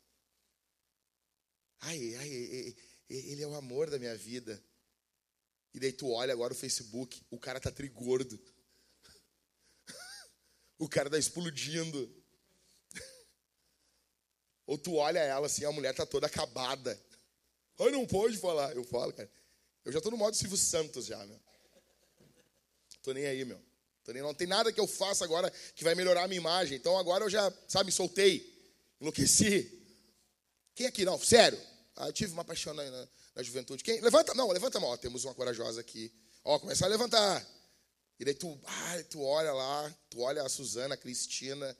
[1.81, 2.75] Ai, ai,
[3.09, 4.63] ele é o amor da minha vida.
[5.73, 8.39] E daí tu olha agora o Facebook, o cara tá trigordo.
[10.77, 12.23] o cara tá explodindo.
[14.67, 17.01] Ou tu olha ela assim, a mulher tá toda acabada.
[17.79, 18.75] Ai, não pode falar.
[18.75, 19.29] Eu falo, cara.
[19.83, 21.39] Eu já tô no modo Silvio Santos já, meu.
[23.01, 23.59] Tô nem aí, meu.
[24.03, 26.77] Tô nem, não tem nada que eu faça agora que vai melhorar a minha imagem.
[26.77, 28.51] Então agora eu já, sabe, soltei.
[28.99, 29.79] Enlouqueci.
[30.75, 31.03] Quem aqui?
[31.03, 31.59] Não, sério.
[31.95, 33.83] Ah, eu tive uma paixão na, na, na, juventude.
[33.83, 33.99] Quem?
[34.01, 34.91] Levanta, não, levanta a mão.
[34.91, 36.11] Ó, temos uma corajosa aqui.
[36.43, 37.45] Ó, começa a levantar.
[38.19, 41.77] E daí tu, ah, tu olha lá, tu olha a Suzana, a Cristina.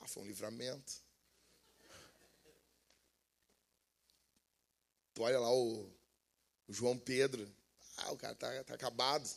[0.00, 1.07] Ah, foi um livramento.
[5.18, 5.92] Tu olha lá o,
[6.68, 7.52] o João Pedro.
[7.96, 9.28] Ah, o cara tá, tá acabado.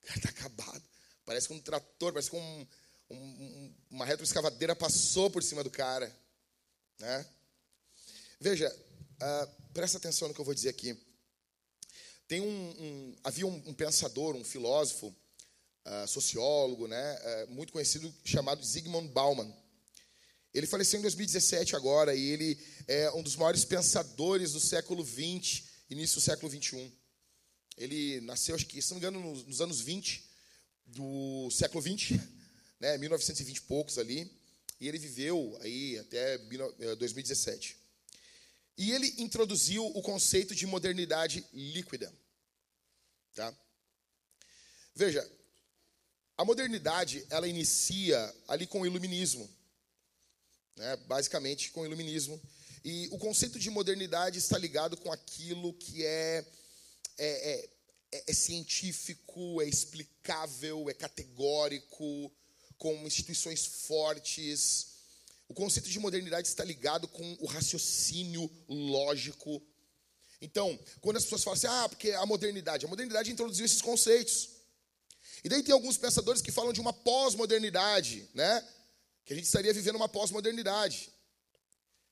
[0.00, 0.82] O cara tá acabado.
[1.24, 2.66] Parece que um trator, parece que um,
[3.10, 6.16] um, uma retroescavadeira passou por cima do cara.
[7.00, 7.26] Né?
[8.38, 10.96] Veja, uh, presta atenção no que eu vou dizer aqui.
[12.28, 15.08] Tem um, um havia um, um, pensador, um filósofo,
[15.84, 19.52] uh, sociólogo, né, uh, muito conhecido, chamado Zygmunt Bauman.
[20.52, 22.58] Ele faleceu em 2017 agora e ele
[22.88, 26.92] é um dos maiores pensadores do século XX, início do século XXI.
[27.76, 30.28] Ele nasceu, acho que, se não me engano, nos, nos anos 20
[30.86, 32.18] do século XX,
[32.80, 34.30] né, 1920 e poucos ali.
[34.80, 37.76] E ele viveu aí até 2017.
[38.76, 42.12] E ele introduziu o conceito de modernidade líquida.
[43.34, 43.54] Tá?
[44.94, 45.30] Veja,
[46.36, 49.48] a modernidade ela inicia ali com o iluminismo,
[50.80, 50.96] né?
[51.06, 52.40] basicamente com o iluminismo.
[52.82, 56.44] E o conceito de modernidade está ligado com aquilo que é,
[57.18, 57.68] é,
[58.12, 62.32] é, é, científico, é explicável, é categórico,
[62.78, 64.86] com instituições fortes.
[65.46, 69.62] O conceito de modernidade está ligado com o raciocínio lógico.
[70.40, 74.48] Então, quando as pessoas falam assim, ah, porque a modernidade, a modernidade introduziu esses conceitos.
[75.44, 78.66] E daí tem alguns pensadores que falam de uma pós-modernidade, né?
[79.30, 81.08] Que a gente estaria vivendo uma pós-modernidade.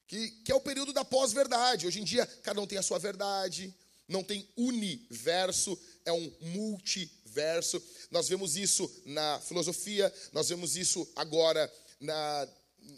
[0.06, 1.84] Que, que é o período da pós-verdade.
[1.84, 3.74] Hoje em dia, cada um tem a sua verdade,
[4.06, 7.82] não tem universo, é um multiverso.
[8.12, 12.48] Nós vemos isso na filosofia, nós vemos isso agora na,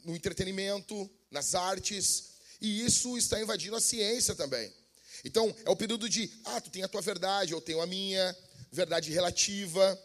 [0.04, 4.70] no entretenimento, nas artes, e isso está invadindo a ciência também.
[5.24, 8.36] Então, é o período de, ah, tu tem a tua verdade, eu tenho a minha,
[8.70, 9.98] verdade relativa.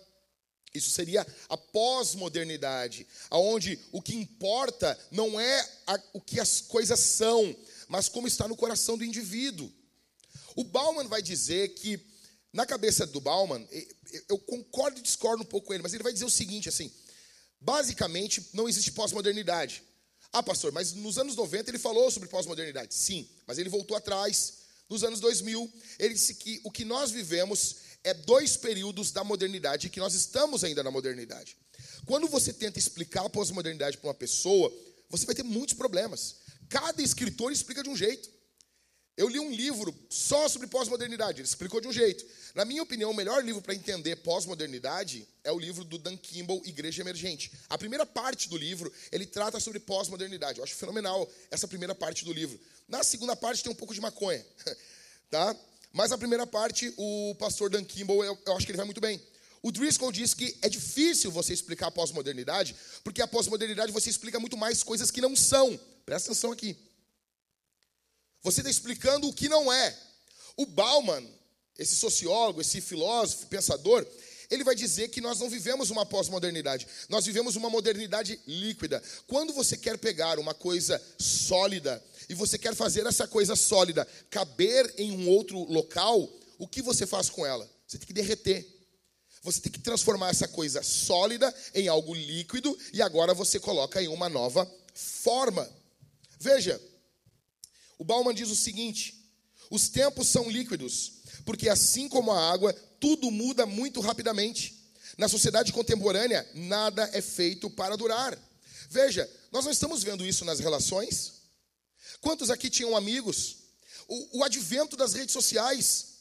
[0.78, 7.00] Isso seria a pós-modernidade, aonde o que importa não é a, o que as coisas
[7.00, 7.56] são,
[7.88, 9.72] mas como está no coração do indivíduo.
[10.56, 12.00] O Bauman vai dizer que,
[12.54, 13.68] na cabeça do Bauman,
[14.30, 16.92] eu concordo e discordo um pouco com ele, mas ele vai dizer o seguinte, assim,
[17.60, 19.84] basicamente não existe pós-modernidade.
[20.32, 22.94] Ah, pastor, mas nos anos 90 ele falou sobre pós-modernidade.
[22.94, 24.66] Sim, mas ele voltou atrás.
[24.90, 29.90] Nos anos 2000, ele disse que o que nós vivemos é dois períodos da modernidade,
[29.90, 31.58] que nós estamos ainda na modernidade.
[32.06, 34.72] Quando você tenta explicar a pós-modernidade para uma pessoa,
[35.10, 36.36] você vai ter muitos problemas.
[36.70, 38.30] Cada escritor explica de um jeito.
[39.18, 42.24] Eu li um livro só sobre pós-modernidade, ele explicou de um jeito.
[42.54, 46.62] Na minha opinião, o melhor livro para entender pós-modernidade é o livro do Dan Kimball,
[46.66, 47.52] Igreja Emergente.
[47.70, 50.60] A primeira parte do livro, ele trata sobre pós-modernidade.
[50.60, 52.60] Eu acho fenomenal essa primeira parte do livro.
[52.88, 54.46] Na segunda parte tem um pouco de maconha,
[55.32, 55.56] tá?
[55.96, 59.00] Mas a primeira parte, o pastor Dan Kimball, eu, eu acho que ele vai muito
[59.00, 59.18] bem.
[59.64, 64.38] O Driscoll diz que é difícil você explicar a pós-modernidade, porque a pós-modernidade você explica
[64.38, 65.80] muito mais coisas que não são.
[66.06, 66.76] Presta atenção aqui.
[68.44, 69.98] Você está explicando o que não é.
[70.58, 71.26] O Bauman,
[71.80, 74.06] esse sociólogo, esse filósofo, pensador,
[74.52, 79.02] ele vai dizer que nós não vivemos uma pós-modernidade, nós vivemos uma modernidade líquida.
[79.28, 84.94] Quando você quer pegar uma coisa sólida, e você quer fazer essa coisa sólida caber
[84.98, 87.70] em um outro local, o que você faz com ela?
[87.88, 88.76] Você tem que derreter.
[89.44, 94.08] Você tem que transformar essa coisa sólida em algo líquido e agora você coloca em
[94.08, 95.70] uma nova forma.
[96.40, 96.82] Veja,
[97.98, 99.32] o Bauman diz o seguinte:
[99.70, 101.12] os tempos são líquidos,
[101.46, 104.84] porque assim como a água, tudo muda muito rapidamente.
[105.18, 108.38] Na sociedade contemporânea, nada é feito para durar.
[108.90, 111.35] Veja, nós não estamos vendo isso nas relações,
[112.22, 113.58] Quantos aqui tinham amigos?
[114.08, 116.16] O, o advento das redes sociais.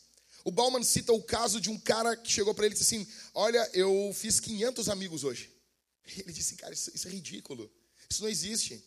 [0.45, 3.07] O Bauman cita o caso de um cara que chegou para ele e disse assim:
[3.33, 5.51] Olha, eu fiz 500 amigos hoje.
[6.19, 7.71] Ele disse: Cara, isso, isso é ridículo.
[8.09, 8.83] Isso não existe.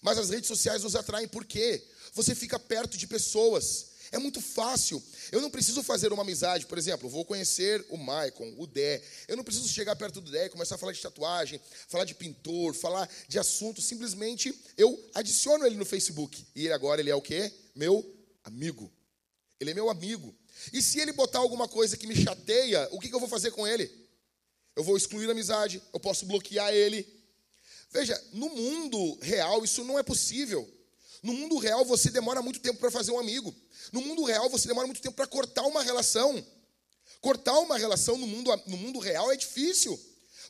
[0.00, 1.84] Mas as redes sociais nos atraem por quê?
[2.14, 5.02] Você fica perto de pessoas é muito fácil.
[5.30, 9.02] Eu não preciso fazer uma amizade, por exemplo, vou conhecer o Maicon, o Dé.
[9.28, 12.14] Eu não preciso chegar perto do Dé e começar a falar de tatuagem, falar de
[12.14, 13.80] pintor, falar de assunto.
[13.80, 16.44] Simplesmente eu adiciono ele no Facebook.
[16.56, 17.52] E agora ele é o quê?
[17.74, 18.04] Meu
[18.42, 18.90] amigo.
[19.60, 20.34] Ele é meu amigo.
[20.72, 23.66] E se ele botar alguma coisa que me chateia, o que eu vou fazer com
[23.66, 23.90] ele?
[24.74, 27.06] Eu vou excluir a amizade, eu posso bloquear ele.
[27.90, 30.68] Veja, no mundo real isso não é possível.
[31.22, 33.54] No mundo real você demora muito tempo para fazer um amigo.
[33.92, 36.44] No mundo real, você demora muito tempo para cortar uma relação.
[37.20, 39.98] Cortar uma relação no mundo, no mundo real é difícil.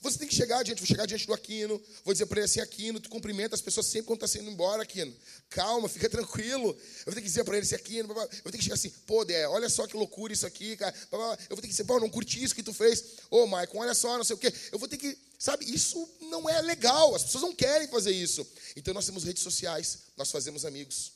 [0.03, 2.61] Você tem que chegar diante, vou chegar diante do Aquino, vou dizer para ele assim,
[2.61, 5.15] Aquino, tu cumprimenta as pessoas sempre quando está saindo embora, Aquino.
[5.51, 6.71] Calma, fica tranquilo.
[6.71, 8.89] Eu vou ter que dizer para ele assim, Aquino, eu vou ter que chegar assim,
[9.07, 10.95] pô, Dé, olha só que loucura isso aqui, cara.
[11.13, 13.05] Eu vou ter que dizer, pô, não curti isso que tu fez.
[13.31, 14.53] Ô, Maicon, olha só, não sei o quê.
[14.73, 17.15] Eu vou ter que, sabe, isso não é legal.
[17.15, 18.47] As pessoas não querem fazer isso.
[18.77, 21.13] Então nós temos redes sociais, nós fazemos amigos.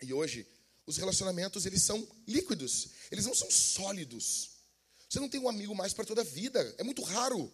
[0.00, 0.46] E hoje
[0.86, 4.50] os relacionamentos eles são líquidos, eles não são sólidos.
[5.08, 7.52] Você não tem um amigo mais para toda a vida, é muito raro.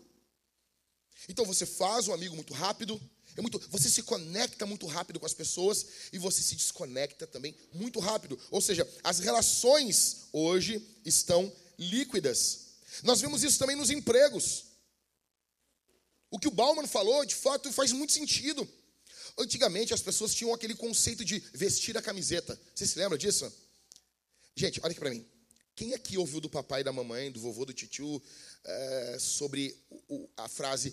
[1.29, 3.01] Então você faz um amigo muito rápido,
[3.35, 7.57] é muito, você se conecta muito rápido com as pessoas e você se desconecta também
[7.73, 8.39] muito rápido.
[8.51, 12.67] Ou seja, as relações hoje estão líquidas.
[13.03, 14.68] Nós vemos isso também nos empregos.
[16.31, 18.69] O que o Bauman falou, de fato, faz muito sentido.
[19.39, 22.59] Antigamente as pessoas tinham aquele conceito de vestir a camiseta.
[22.75, 23.51] Você se lembra disso?
[24.55, 25.25] Gente, olha aqui para mim.
[25.77, 28.21] Quem aqui ouviu do papai da mamãe, do vovô, do tio,
[28.65, 30.93] é, sobre o, a frase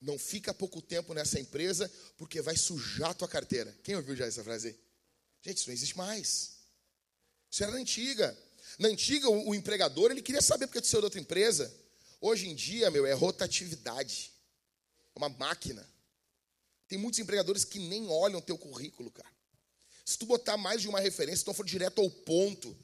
[0.00, 3.72] não fica pouco tempo nessa empresa porque vai sujar tua carteira?
[3.84, 4.76] Quem ouviu já essa frase?
[5.40, 6.50] Gente, isso não existe mais.
[7.48, 8.36] Isso era na antiga.
[8.76, 11.72] Na antiga, o, o empregador, ele queria saber porque tu saiu da outra empresa.
[12.20, 14.33] Hoje em dia, meu, é rotatividade.
[15.14, 15.86] É uma máquina.
[16.88, 19.32] Tem muitos empregadores que nem olham teu currículo, cara.
[20.04, 22.76] Se tu botar mais de uma referência, tu for direto ao ponto,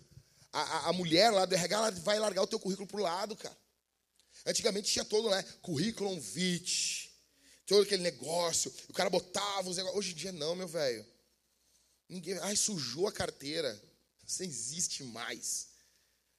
[0.53, 3.57] a, a, a mulher lá do RH vai largar o teu currículo pro lado, cara.
[4.47, 5.43] Antigamente tinha todo, né?
[5.61, 7.11] Currículo vitae,
[7.67, 8.73] todo aquele negócio.
[8.89, 9.99] O cara botava os negócios.
[9.99, 11.05] Hoje em dia não, meu velho.
[12.09, 12.39] Ninguém.
[12.39, 13.81] Ai, sujou a carteira.
[14.27, 15.69] Isso não existe mais.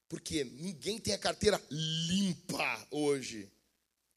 [0.09, 3.51] Porque ninguém tem a carteira limpa hoje.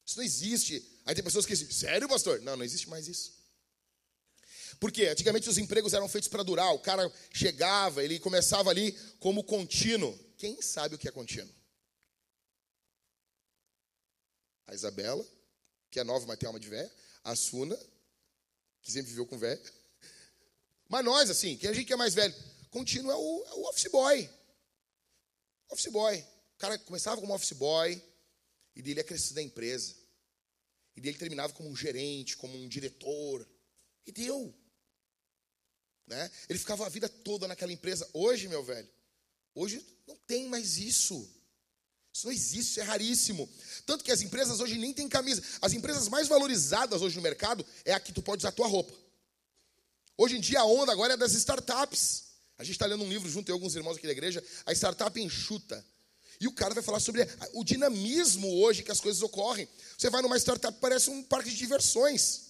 [0.05, 0.83] Isso não existe.
[1.05, 2.41] Aí tem pessoas que dizem, sério, pastor?
[2.41, 3.33] Não, não existe mais isso.
[4.79, 6.73] Porque antigamente os empregos eram feitos para durar.
[6.73, 10.17] O cara chegava, ele começava ali como contínuo.
[10.37, 11.53] Quem sabe o que é contínuo?
[14.67, 15.25] A Isabela,
[15.91, 16.91] que é nova, mas tem alma de véia.
[17.23, 17.77] A Suna,
[18.81, 19.61] que sempre viveu com véia.
[20.89, 22.33] Mas nós, assim, que a gente que é mais velho,
[22.69, 24.29] contínuo é o, é o office boy.
[25.69, 26.17] Office boy.
[26.55, 28.01] O cara começava como office boy,
[28.75, 29.95] e dele ia crescendo a empresa.
[30.95, 33.47] E dele terminava como um gerente, como um diretor.
[34.05, 34.53] E deu.
[36.07, 36.31] Né?
[36.47, 38.07] Ele ficava a vida toda naquela empresa.
[38.13, 38.89] Hoje, meu velho,
[39.53, 41.29] hoje não tem mais isso.
[42.13, 43.49] Isso não existe, isso é raríssimo.
[43.85, 45.43] Tanto que as empresas hoje nem têm camisa.
[45.61, 48.67] As empresas mais valorizadas hoje no mercado é a que tu pode usar a tua
[48.67, 48.93] roupa.
[50.17, 52.23] Hoje em dia a onda agora é das startups.
[52.57, 55.19] A gente está lendo um livro junto, tem alguns irmãos aqui da igreja, a startup
[55.19, 55.85] enxuta.
[56.39, 59.67] E o cara vai falar sobre o dinamismo hoje que as coisas ocorrem.
[59.97, 62.45] Você vai numa startup, parece um parque de diversões.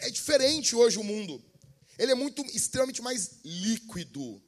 [0.00, 1.42] É diferente hoje o mundo.
[1.98, 4.42] Ele é muito extremamente mais líquido.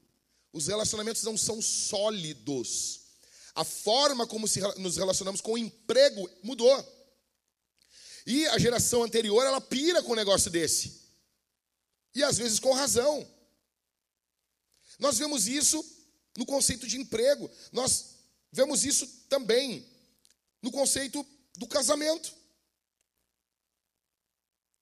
[0.52, 3.00] Os relacionamentos não são sólidos.
[3.54, 4.46] A forma como
[4.78, 6.94] nos relacionamos com o emprego mudou.
[8.26, 11.02] E a geração anterior, ela pira com um negócio desse.
[12.14, 13.28] E às vezes com razão.
[14.98, 15.84] Nós vemos isso
[16.36, 17.50] no conceito de emprego.
[17.72, 18.16] Nós
[18.50, 19.86] vemos isso também
[20.62, 21.24] no conceito
[21.56, 22.34] do casamento.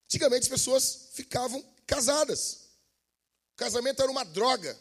[0.07, 2.69] Antigamente as pessoas ficavam casadas.
[3.55, 4.79] O casamento era uma droga.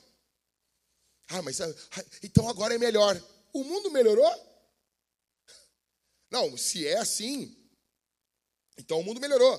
[1.28, 1.74] Ah, mas ah,
[2.22, 3.22] então agora é melhor.
[3.54, 4.52] O mundo melhorou?
[6.30, 7.58] Não, se é assim,
[8.78, 9.56] então o mundo melhorou.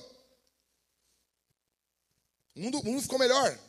[2.55, 3.59] O mundo, o mundo ficou melhor.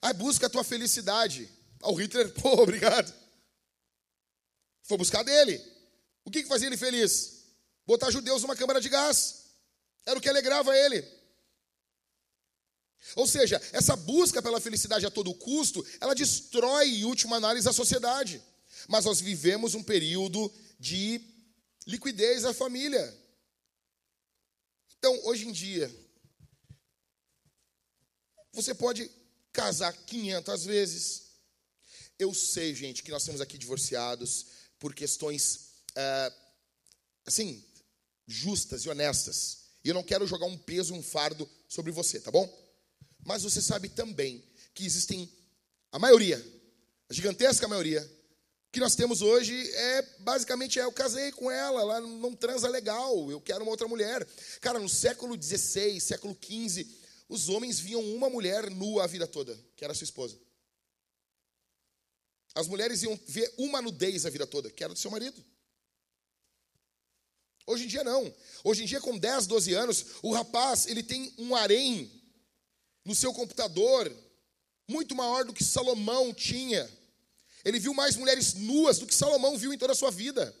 [0.00, 1.48] Aí busca a tua felicidade.
[1.82, 3.12] O Hitler, pô, obrigado.
[4.82, 5.60] Foi buscar dele.
[6.24, 7.44] O que, que fazia ele feliz?
[7.86, 9.46] Botar judeus numa câmara de gás.
[10.06, 11.06] Era o que alegrava ele.
[13.16, 17.72] Ou seja, essa busca pela felicidade a todo custo, ela destrói, em última análise, a
[17.72, 18.42] sociedade.
[18.88, 21.20] Mas nós vivemos um período de
[21.86, 23.16] liquidez da família.
[24.98, 25.90] Então, hoje em dia,
[28.52, 29.10] você pode
[29.58, 31.22] casar 500 vezes.
[32.16, 34.46] Eu sei, gente, que nós temos aqui divorciados
[34.78, 36.32] por questões, é,
[37.26, 37.64] assim,
[38.24, 39.58] justas e honestas.
[39.82, 42.48] E eu não quero jogar um peso, um fardo sobre você, tá bom?
[43.26, 45.28] Mas você sabe também que existem
[45.90, 46.40] a maioria,
[47.10, 48.08] a gigantesca maioria,
[48.70, 53.28] que nós temos hoje é basicamente é eu casei com ela, ela não transa legal,
[53.28, 54.24] eu quero uma outra mulher.
[54.60, 56.86] Cara, no século XVI, século XV,
[57.28, 60.38] os homens viam uma mulher nua a vida toda, que era sua esposa.
[62.54, 65.44] As mulheres iam ver uma nudez a vida toda, que era do seu marido.
[67.66, 68.34] Hoje em dia não.
[68.64, 72.10] Hoje em dia, com 10, 12 anos, o rapaz ele tem um harém
[73.04, 74.10] no seu computador
[74.88, 76.90] muito maior do que Salomão tinha.
[77.62, 80.54] Ele viu mais mulheres nuas do que Salomão viu em toda a sua vida.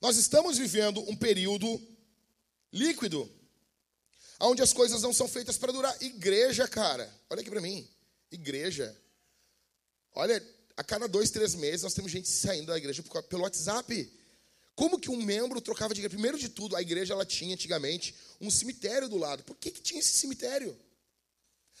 [0.00, 1.80] Nós estamos vivendo um período
[2.72, 3.28] líquido,
[4.40, 5.96] onde as coisas não são feitas para durar.
[6.02, 7.86] Igreja, cara, olha aqui para mim.
[8.32, 8.96] Igreja.
[10.14, 10.42] Olha,
[10.76, 14.10] a cada dois, três meses nós temos gente saindo da igreja pelo WhatsApp.
[14.74, 16.14] Como que um membro trocava de igreja?
[16.14, 19.44] Primeiro de tudo, a igreja ela tinha antigamente um cemitério do lado.
[19.44, 20.76] Por que, que tinha esse cemitério?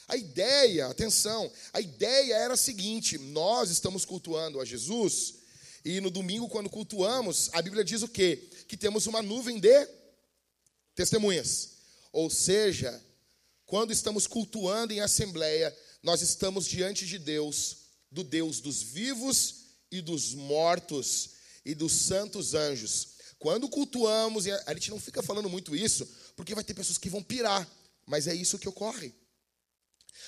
[0.06, 5.36] A ideia, atenção, a ideia era a seguinte: nós estamos cultuando a Jesus,
[5.84, 8.48] e no domingo, quando cultuamos, a Bíblia diz o quê?
[8.68, 9.88] Que temos uma nuvem de
[10.94, 11.79] testemunhas.
[12.12, 13.02] Ou seja,
[13.66, 17.76] quando estamos cultuando em assembleia, nós estamos diante de Deus,
[18.10, 21.30] do Deus dos vivos e dos mortos
[21.64, 23.10] e dos santos anjos.
[23.38, 26.06] Quando cultuamos, a gente não fica falando muito isso,
[26.36, 27.68] porque vai ter pessoas que vão pirar,
[28.06, 29.14] mas é isso que ocorre.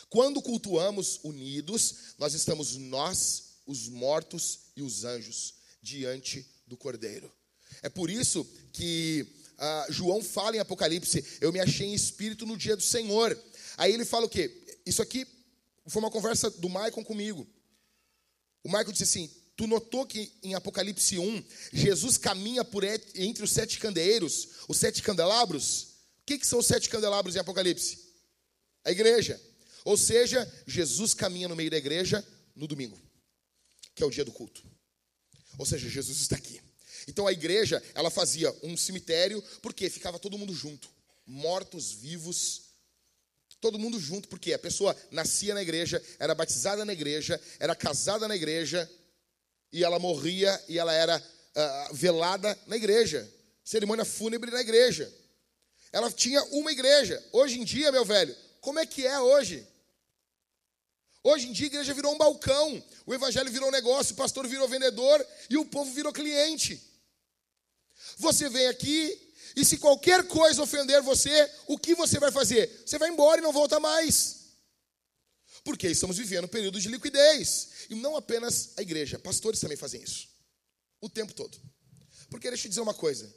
[0.08, 7.30] Quando cultuamos unidos, nós estamos nós, os mortos e os anjos, diante do Cordeiro.
[7.82, 9.26] É por isso que
[9.64, 13.40] ah, João fala em Apocalipse: Eu me achei em espírito no dia do Senhor.
[13.76, 14.60] Aí ele fala o quê?
[14.84, 15.24] Isso aqui
[15.86, 17.46] foi uma conversa do Maicon comigo.
[18.64, 22.82] O Maicon disse assim: Tu notou que em Apocalipse 1, Jesus caminha por
[23.14, 25.82] entre os sete candeeiros, os sete candelabros?
[26.22, 28.00] O que, que são os sete candelabros em Apocalipse?
[28.84, 29.40] A igreja.
[29.84, 33.00] Ou seja, Jesus caminha no meio da igreja no domingo,
[33.94, 34.60] que é o dia do culto.
[35.56, 36.60] Ou seja, Jesus está aqui.
[37.08, 40.88] Então a igreja, ela fazia um cemitério, porque ficava todo mundo junto,
[41.26, 42.62] mortos, vivos,
[43.60, 48.26] todo mundo junto, porque a pessoa nascia na igreja, era batizada na igreja, era casada
[48.26, 48.90] na igreja,
[49.72, 53.26] e ela morria e ela era uh, velada na igreja.
[53.64, 55.10] Cerimônia fúnebre na igreja.
[55.92, 57.22] Ela tinha uma igreja.
[57.32, 59.66] Hoje em dia, meu velho, como é que é hoje?
[61.22, 64.48] Hoje em dia a igreja virou um balcão, o evangelho virou um negócio, o pastor
[64.48, 66.82] virou vendedor e o povo virou cliente.
[68.18, 72.82] Você vem aqui e se qualquer coisa ofender você, o que você vai fazer?
[72.86, 74.42] Você vai embora e não volta mais.
[75.64, 77.68] Porque estamos vivendo um período de liquidez.
[77.90, 80.28] E não apenas a igreja, pastores também fazem isso.
[81.00, 81.58] O tempo todo.
[82.30, 83.32] Porque deixa eu dizer uma coisa.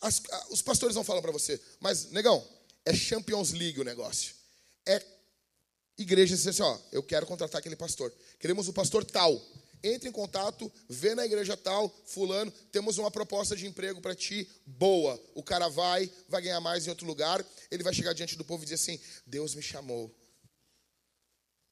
[0.00, 0.20] As,
[0.50, 2.46] os pastores não falam para você, mas, negão,
[2.84, 4.34] é Champions League o negócio.
[4.86, 5.04] É
[5.96, 8.12] igreja dizer assim, ó, eu quero contratar aquele pastor.
[8.38, 9.34] Queremos o pastor tal.
[9.82, 14.48] Entre em contato, vê na igreja tal, fulano, temos uma proposta de emprego para ti,
[14.66, 15.20] boa.
[15.34, 18.62] O cara vai, vai ganhar mais em outro lugar, ele vai chegar diante do povo
[18.62, 20.14] e dizer assim: Deus me chamou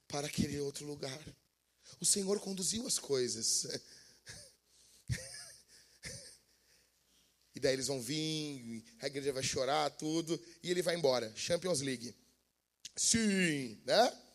[0.07, 1.21] para aquele outro lugar.
[2.01, 3.67] O Senhor conduziu as coisas.
[7.55, 11.33] E daí eles vão vir, a igreja vai chorar, tudo, e ele vai embora.
[11.35, 12.15] Champions League.
[12.95, 14.26] Sim, né?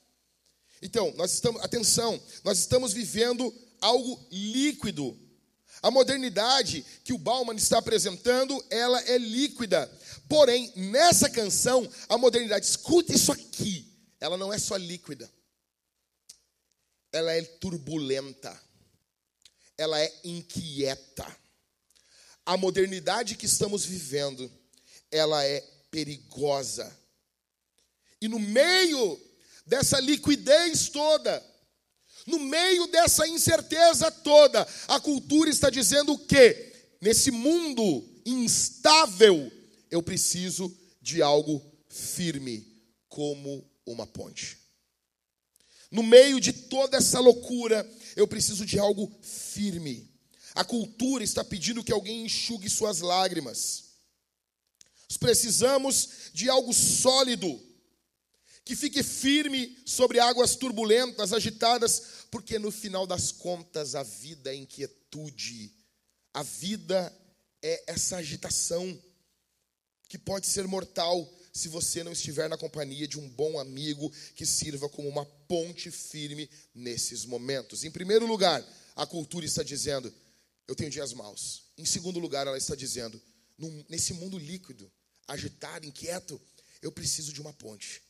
[0.82, 5.17] Então, nós estamos, atenção, nós estamos vivendo algo líquido.
[5.82, 9.91] A modernidade que o Bauman está apresentando, ela é líquida.
[10.27, 13.88] Porém, nessa canção, a modernidade, escuta isso aqui,
[14.19, 15.29] ela não é só líquida
[17.11, 18.57] ela é turbulenta,
[19.77, 21.38] ela é inquieta.
[22.45, 24.51] A modernidade que estamos vivendo,
[25.11, 26.97] ela é perigosa.
[28.21, 29.19] E no meio
[29.72, 31.41] dessa liquidez toda,
[32.28, 39.49] no meio dessa incerteza toda, a cultura está dizendo que nesse mundo instável,
[39.89, 42.67] eu preciso de algo firme,
[43.07, 44.57] como uma ponte.
[45.89, 50.11] No meio de toda essa loucura, eu preciso de algo firme.
[50.53, 53.86] A cultura está pedindo que alguém enxugue suas lágrimas.
[55.09, 57.70] Nós precisamos de algo sólido,
[58.64, 64.55] que fique firme sobre águas turbulentas, agitadas, porque no final das contas a vida é
[64.55, 65.74] inquietude,
[66.34, 67.14] a vida
[67.62, 68.99] é essa agitação
[70.07, 74.45] que pode ser mortal se você não estiver na companhia de um bom amigo que
[74.45, 77.84] sirva como uma ponte firme nesses momentos.
[77.84, 80.14] Em primeiro lugar, a cultura está dizendo:
[80.68, 81.64] eu tenho dias maus.
[81.78, 83.22] Em segundo lugar, ela está dizendo:
[83.89, 84.89] nesse mundo líquido,
[85.28, 86.39] agitado, inquieto,
[86.82, 88.01] eu preciso de uma ponte.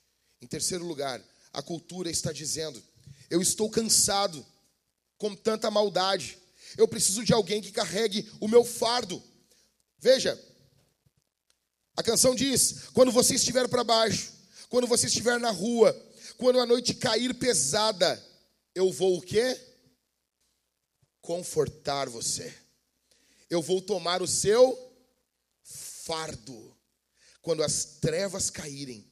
[0.42, 1.24] Em terceiro lugar,
[1.54, 2.82] a cultura está dizendo:
[3.30, 4.46] eu estou cansado
[5.18, 6.38] com tanta maldade.
[6.78, 9.22] Eu preciso de alguém que carregue o meu fardo.
[10.00, 10.40] Veja,
[11.96, 14.34] a canção diz: quando você estiver para baixo,
[14.70, 15.94] quando você estiver na rua,
[16.38, 18.22] quando a noite cair pesada,
[18.74, 19.60] eu vou o quê?
[21.22, 22.54] Confortar você.
[23.50, 24.78] Eu vou tomar o seu
[25.62, 26.76] fardo.
[27.42, 29.11] Quando as trevas caírem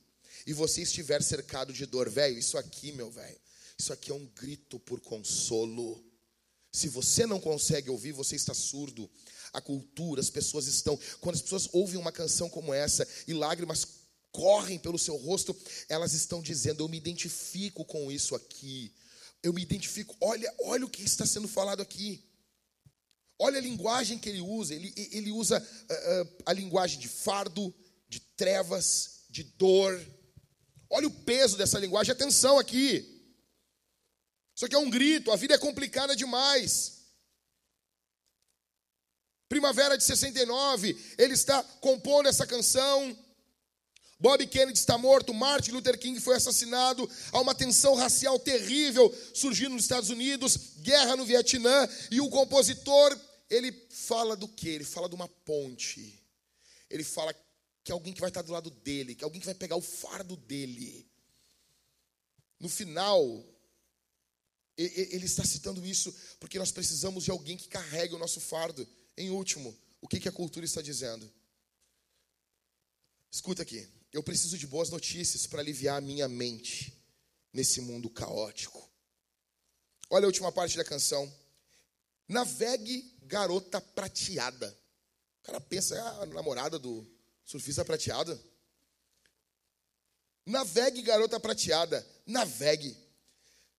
[0.49, 3.39] e você estiver cercado de dor, velho, isso aqui, meu velho,
[3.77, 6.03] isso aqui é um grito por consolo.
[6.71, 9.07] Se você não consegue ouvir, você está surdo
[9.53, 10.99] a cultura, as pessoas estão.
[11.21, 13.85] Quando as pessoas ouvem uma canção como essa e lágrimas
[14.31, 15.55] correm pelo seu rosto,
[15.87, 18.91] elas estão dizendo: Eu me identifico com isso aqui.
[19.43, 20.17] Eu me identifico.
[20.19, 22.27] Olha, olha o que está sendo falado aqui.
[23.37, 24.73] Olha a linguagem que ele usa.
[24.73, 27.71] Ele, ele usa uh, uh, a linguagem de fardo,
[28.07, 30.03] de trevas, de dor.
[30.89, 32.11] Olha o peso dessa linguagem.
[32.11, 33.19] Atenção aqui.
[34.55, 35.31] Isso aqui é um grito.
[35.31, 36.99] A vida é complicada demais.
[39.47, 43.17] Primavera de 69, ele está compondo essa canção.
[44.19, 49.71] Bob Kennedy está morto, Martin Luther King foi assassinado, há uma tensão racial terrível surgindo
[49.71, 53.17] nos Estados Unidos, guerra no Vietnã, e o compositor,
[53.49, 54.67] ele fala do que?
[54.67, 56.21] Ele fala de uma ponte.
[56.89, 57.33] Ele fala
[57.89, 60.37] que alguém que vai estar do lado dele, que alguém que vai pegar o fardo
[60.37, 61.09] dele.
[62.59, 63.43] No final,
[64.77, 68.87] ele está citando isso porque nós precisamos de alguém que carregue o nosso fardo.
[69.17, 71.27] Em último, o que, a cultura está dizendo?
[73.31, 73.87] Escuta aqui.
[74.13, 76.95] eu preciso de boas notícias para aliviar a minha mente
[77.51, 78.87] nesse mundo caótico.
[80.11, 81.31] Olha a última parte da canção.
[82.27, 84.77] Navegue, garota prateada.
[85.41, 87.18] O cara pensa, é a namorada do
[87.49, 88.39] surfista prateado.
[90.45, 92.95] Navegue, garota prateada, navegue.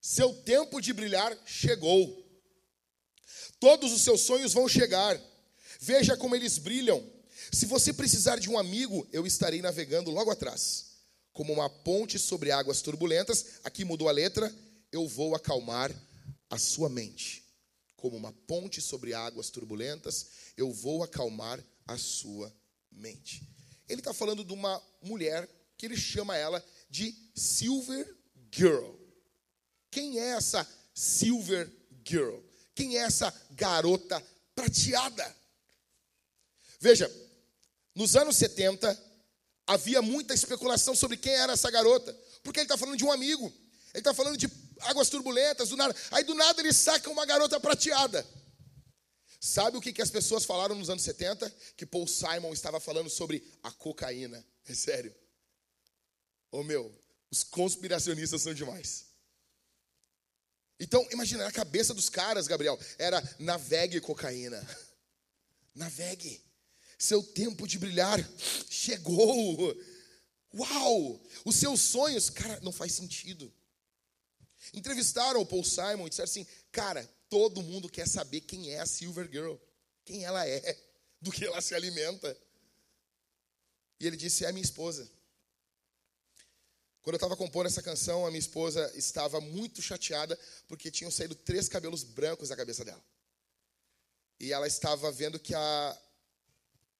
[0.00, 2.26] Seu tempo de brilhar chegou.
[3.60, 5.20] Todos os seus sonhos vão chegar.
[5.78, 7.00] Veja como eles brilham.
[7.52, 10.86] Se você precisar de um amigo, eu estarei navegando logo atrás.
[11.32, 14.52] Como uma ponte sobre águas turbulentas, aqui mudou a letra,
[14.90, 15.94] eu vou acalmar
[16.48, 17.44] a sua mente.
[17.94, 22.52] Como uma ponte sobre águas turbulentas, eu vou acalmar a sua
[22.90, 23.59] mente.
[23.90, 28.16] Ele está falando de uma mulher que ele chama ela de Silver
[28.52, 28.94] Girl.
[29.90, 31.70] Quem é essa Silver
[32.06, 32.38] Girl?
[32.74, 34.22] Quem é essa garota
[34.54, 35.36] prateada?
[36.78, 37.10] Veja,
[37.94, 38.96] nos anos 70,
[39.66, 43.52] havia muita especulação sobre quem era essa garota, porque ele está falando de um amigo,
[43.92, 44.48] ele está falando de
[44.82, 45.94] águas turbulentas, do nada.
[46.12, 48.24] Aí do nada ele saca uma garota prateada.
[49.40, 51.48] Sabe o que, que as pessoas falaram nos anos 70?
[51.74, 54.44] Que Paul Simon estava falando sobre a cocaína.
[54.66, 55.14] É sério.
[56.52, 56.94] Ô oh, meu,
[57.30, 59.06] os conspiracionistas são demais.
[60.78, 64.60] Então, imagina, a cabeça dos caras, Gabriel, era navegue cocaína.
[65.74, 66.42] Navegue.
[66.98, 68.18] Seu tempo de brilhar
[68.68, 69.74] chegou.
[70.52, 71.22] Uau!
[71.46, 73.50] Os seus sonhos, cara, não faz sentido.
[74.74, 78.86] Entrevistaram o Paul Simon e disseram assim: cara, todo mundo quer saber quem é a
[78.86, 79.54] Silver Girl,
[80.04, 80.78] quem ela é,
[81.22, 82.36] do que ela se alimenta.
[83.98, 85.08] E ele disse: é a minha esposa.
[87.02, 91.34] Quando eu estava compondo essa canção, a minha esposa estava muito chateada porque tinham saído
[91.34, 93.02] três cabelos brancos da cabeça dela.
[94.38, 95.98] E ela estava vendo que a,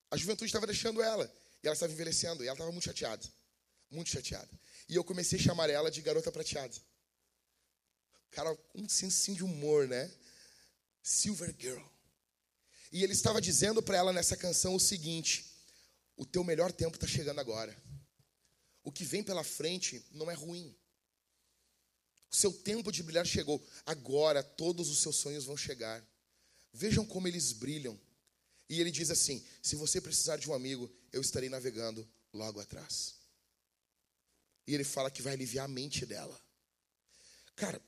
[0.09, 1.31] a juventude estava deixando ela.
[1.63, 2.43] E ela estava envelhecendo.
[2.43, 3.23] E ela estava muito chateada.
[3.91, 4.49] Muito chateada.
[4.89, 6.75] E eu comecei a chamar ela de garota prateada.
[8.31, 10.09] Cara, um sensinho de humor, né?
[11.01, 11.83] Silver Girl.
[12.91, 15.45] E ele estava dizendo para ela nessa canção o seguinte:
[16.17, 17.75] o teu melhor tempo está chegando agora.
[18.83, 20.75] O que vem pela frente não é ruim.
[22.29, 23.65] O seu tempo de brilhar chegou.
[23.85, 26.05] Agora todos os seus sonhos vão chegar.
[26.73, 27.99] Vejam como eles brilham.
[28.69, 33.15] E ele diz assim: se você precisar de um amigo, eu estarei navegando logo atrás.
[34.65, 36.39] E ele fala que vai aliviar a mente dela.
[37.55, 37.81] Cara,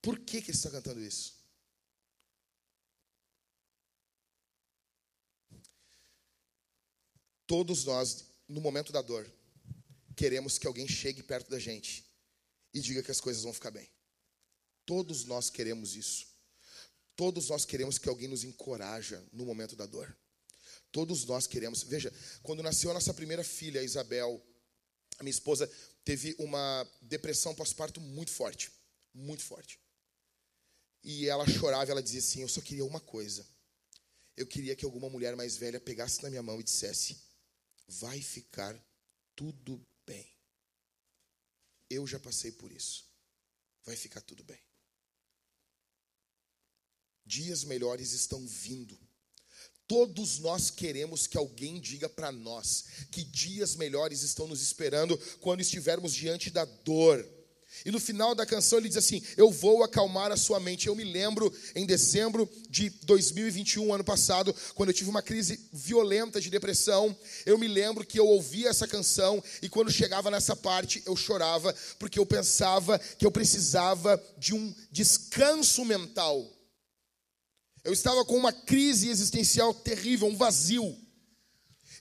[0.00, 1.39] por que, que ele está cantando isso?
[7.50, 9.28] Todos nós, no momento da dor,
[10.14, 12.08] queremos que alguém chegue perto da gente
[12.72, 13.90] e diga que as coisas vão ficar bem.
[14.86, 16.28] Todos nós queremos isso.
[17.16, 20.16] Todos nós queremos que alguém nos encoraja no momento da dor.
[20.92, 21.82] Todos nós queremos.
[21.82, 24.40] Veja, quando nasceu a nossa primeira filha, Isabel,
[25.18, 25.68] a minha esposa
[26.04, 28.70] teve uma depressão pós-parto muito forte,
[29.12, 29.80] muito forte.
[31.02, 33.44] E ela chorava, ela dizia assim: Eu só queria uma coisa.
[34.36, 37.28] Eu queria que alguma mulher mais velha pegasse na minha mão e dissesse:
[37.98, 38.80] Vai ficar
[39.34, 40.32] tudo bem.
[41.88, 43.04] Eu já passei por isso.
[43.84, 44.60] Vai ficar tudo bem.
[47.26, 48.96] Dias melhores estão vindo.
[49.88, 55.60] Todos nós queremos que alguém diga para nós que dias melhores estão nos esperando quando
[55.60, 57.39] estivermos diante da dor
[57.84, 60.86] e no final da canção ele diz assim: Eu vou acalmar a sua mente.
[60.86, 66.40] Eu me lembro em dezembro de 2021, ano passado, quando eu tive uma crise violenta
[66.40, 67.16] de depressão.
[67.46, 71.74] Eu me lembro que eu ouvia essa canção e quando chegava nessa parte eu chorava,
[71.98, 76.46] porque eu pensava que eu precisava de um descanso mental.
[77.82, 80.96] Eu estava com uma crise existencial terrível, um vazio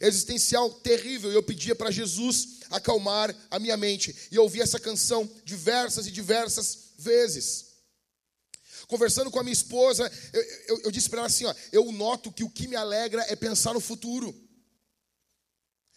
[0.07, 4.15] existencial terrível, e eu pedia para Jesus acalmar a minha mente.
[4.31, 7.69] E eu ouvi essa canção diversas e diversas vezes.
[8.87, 12.31] Conversando com a minha esposa, eu, eu, eu disse para ela assim: ó, eu noto
[12.31, 14.33] que o que me alegra é pensar no futuro.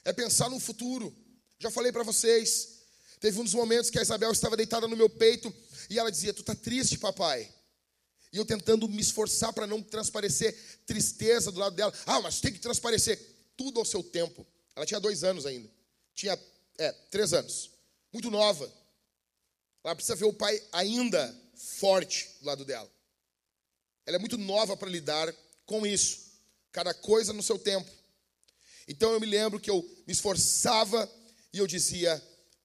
[0.05, 1.15] É pensar no futuro.
[1.59, 2.81] Já falei para vocês.
[3.21, 5.55] Teve um dos momentos que a Isabel estava deitada no meu peito
[5.89, 7.49] e ela dizia: Tu está triste, papai?
[8.33, 10.55] E eu tentando me esforçar para não transparecer
[10.87, 11.93] tristeza do lado dela.
[12.07, 13.19] Ah, mas tem que transparecer
[13.57, 14.47] tudo ao seu tempo.
[14.75, 15.71] Ela tinha dois anos ainda.
[16.15, 16.39] Tinha
[16.79, 17.71] é, três anos.
[18.13, 18.71] Muito nova.
[19.85, 22.91] Ela precisa ver o pai ainda forte do lado dela.
[24.07, 25.33] Ela é muito nova para lidar
[25.67, 26.33] com isso.
[26.71, 27.91] Cada coisa no seu tempo.
[28.89, 31.11] Então eu me lembro que eu me esforçava
[31.53, 32.21] e eu dizia: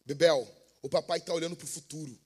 [0.05, 0.47] Bebel,
[0.81, 2.17] o papai está olhando para o futuro.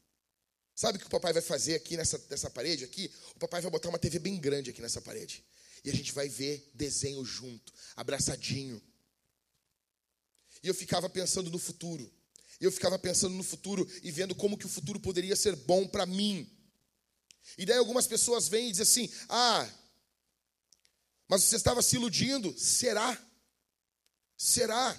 [0.76, 2.84] Sabe o que o papai vai fazer aqui nessa, nessa parede?
[2.84, 3.12] Aqui?
[3.36, 5.44] O papai vai botar uma TV bem grande aqui nessa parede.
[5.84, 8.82] E a gente vai ver desenho junto, abraçadinho.
[10.64, 12.12] E eu ficava pensando no futuro.
[12.60, 16.06] Eu ficava pensando no futuro e vendo como que o futuro poderia ser bom para
[16.06, 16.48] mim.
[17.58, 19.68] E daí algumas pessoas vêm e dizem assim: "Ah,
[21.32, 22.54] mas você estava se iludindo.
[22.58, 23.18] Será?
[24.38, 24.98] Será?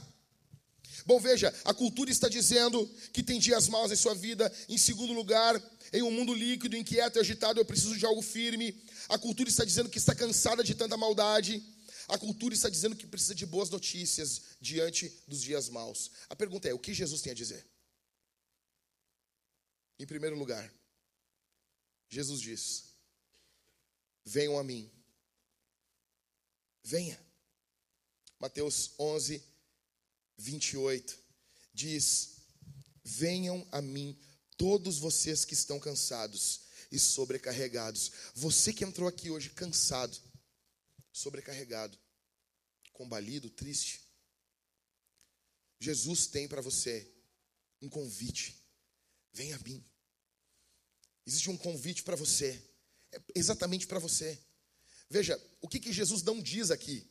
[1.04, 4.50] Bom, veja, a cultura está dizendo que tem dias maus em sua vida.
[4.66, 5.62] Em segundo lugar,
[5.92, 8.72] em um mundo líquido, inquieto e agitado, eu preciso de algo firme.
[9.12, 11.62] A cultura está dizendo que está cansada de tanta maldade.
[12.08, 16.10] A cultura está dizendo que precisa de boas notícias diante dos dias maus.
[16.30, 17.62] A pergunta é: o que Jesus tem a dizer?
[19.98, 20.72] Em primeiro lugar,
[22.08, 22.84] Jesus diz:
[24.24, 24.90] Venham a mim.
[26.82, 27.20] Venha.
[28.40, 29.44] Mateus 11,
[30.38, 31.18] 28
[31.74, 32.36] diz:
[33.04, 34.18] Venham a mim
[34.56, 36.61] todos vocês que estão cansados
[36.92, 38.12] e sobrecarregados.
[38.34, 40.16] Você que entrou aqui hoje cansado,
[41.10, 41.98] sobrecarregado,
[42.92, 44.06] combalido, triste.
[45.80, 47.10] Jesus tem para você
[47.80, 48.62] um convite.
[49.32, 49.82] Venha a mim.
[51.26, 52.62] Existe um convite para você,
[53.10, 54.38] é exatamente para você.
[55.08, 57.08] Veja, o que, que Jesus não diz aqui?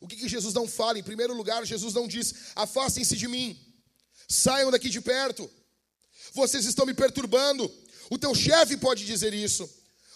[0.00, 0.98] O que, que Jesus não fala?
[0.98, 3.58] Em primeiro lugar, Jesus não diz: afastem-se de mim,
[4.28, 5.48] saiam daqui de perto,
[6.32, 7.68] vocês estão me perturbando.
[8.10, 9.68] O teu chefe pode dizer isso,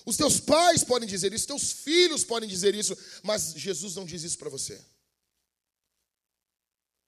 [0.04, 4.22] os teus pais podem dizer isso, teus filhos podem dizer isso, mas Jesus não diz
[4.22, 4.78] isso para você.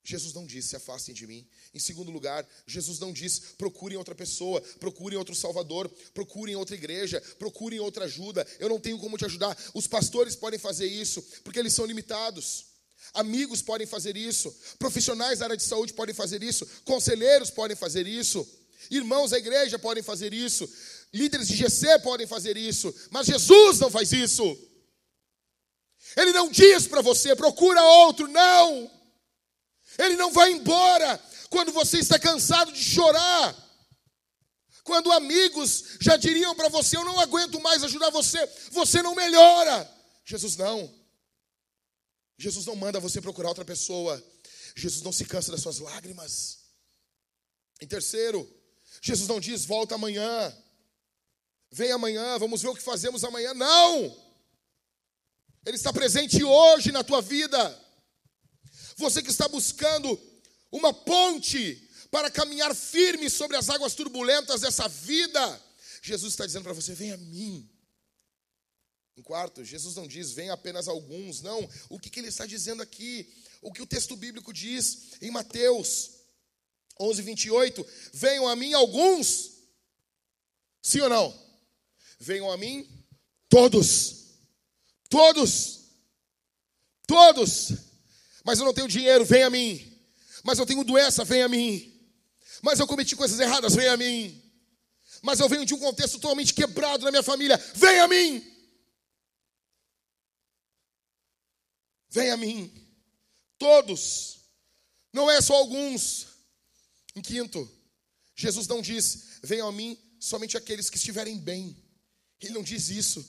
[0.02, 1.44] Jesus não disse, se afastem de mim.
[1.74, 7.20] Em segundo lugar, Jesus não diz, procurem outra pessoa, procurem outro Salvador, procurem outra igreja,
[7.38, 8.46] procurem outra ajuda.
[8.60, 9.58] Eu não tenho como te ajudar.
[9.74, 12.66] Os pastores podem fazer isso, porque eles são limitados.
[13.14, 18.06] Amigos podem fazer isso, profissionais da área de saúde podem fazer isso, conselheiros podem fazer
[18.06, 18.46] isso,
[18.90, 20.68] irmãos da igreja podem fazer isso,
[21.12, 24.44] líderes de GC podem fazer isso, mas Jesus não faz isso.
[26.16, 28.90] Ele não diz para você, procura outro, não.
[29.98, 31.18] Ele não vai embora
[31.50, 33.64] quando você está cansado de chorar.
[34.84, 39.90] Quando amigos já diriam para você: Eu não aguento mais ajudar você, você não melhora.
[40.24, 40.94] Jesus não.
[42.38, 44.22] Jesus não manda você procurar outra pessoa.
[44.76, 46.58] Jesus não se cansa das suas lágrimas.
[47.80, 48.48] Em terceiro,
[49.06, 50.54] Jesus não diz: Volta amanhã.
[51.70, 53.52] Vem amanhã, vamos ver o que fazemos amanhã.
[53.54, 54.16] Não!
[55.64, 57.84] Ele está presente hoje na tua vida.
[58.96, 60.18] Você que está buscando
[60.70, 65.62] uma ponte para caminhar firme sobre as águas turbulentas dessa vida,
[66.02, 67.68] Jesus está dizendo para você: vem a mim.
[69.16, 71.66] Em quarto, Jesus não diz, vem apenas alguns, não.
[71.88, 73.32] O que, que ele está dizendo aqui?
[73.62, 76.15] O que o texto bíblico diz em Mateus
[76.98, 77.86] 11, 28?
[78.12, 79.52] Venham a mim alguns,
[80.82, 81.46] sim ou não?
[82.18, 82.88] Venham a mim
[83.48, 84.38] todos,
[85.08, 85.84] todos,
[87.06, 87.86] todos
[88.46, 89.92] mas eu não tenho dinheiro, vem a mim.
[90.44, 91.92] Mas eu tenho doença, vem a mim.
[92.62, 94.40] Mas eu cometi coisas erradas, vem a mim.
[95.20, 98.54] Mas eu venho de um contexto totalmente quebrado na minha família, vem a mim.
[102.08, 102.72] Vem a mim.
[103.58, 104.38] Todos.
[105.12, 106.28] Não é só alguns.
[107.16, 107.68] Em quinto,
[108.34, 111.82] Jesus não diz: venham a mim somente aqueles que estiverem bem.
[112.40, 113.26] Ele não diz isso.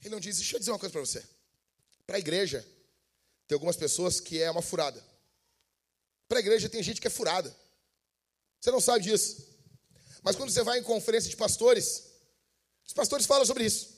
[0.00, 1.22] Ele não diz, deixa eu dizer uma coisa para você.
[2.06, 2.66] Para a igreja,
[3.46, 5.04] tem algumas pessoas que é uma furada.
[6.26, 7.54] Para a igreja tem gente que é furada.
[8.58, 9.46] Você não sabe disso.
[10.22, 12.04] Mas quando você vai em conferência de pastores,
[12.86, 13.90] os pastores falam sobre isso.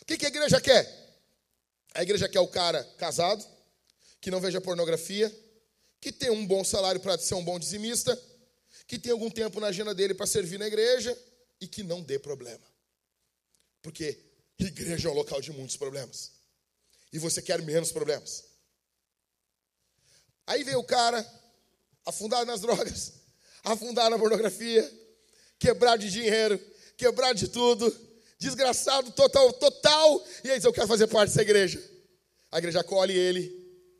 [0.00, 0.86] O que, que a igreja quer?
[1.94, 3.44] A igreja quer o cara casado,
[4.20, 5.34] que não veja pornografia,
[6.04, 8.14] que tem um bom salário para ser um bom dizimista,
[8.86, 11.18] que tem algum tempo na agenda dele para servir na igreja
[11.58, 12.62] e que não dê problema.
[13.80, 14.20] Porque
[14.58, 16.32] igreja é um local de muitos problemas
[17.10, 18.44] e você quer menos problemas.
[20.46, 21.26] Aí veio o cara
[22.04, 23.14] afundado nas drogas,
[23.64, 24.86] afundado na pornografia,
[25.58, 26.60] quebrar de dinheiro,
[26.98, 27.90] quebrar de tudo,
[28.38, 31.82] desgraçado total, total, e aí diz, eu quero fazer parte dessa igreja.
[32.52, 33.48] A igreja acolhe ele.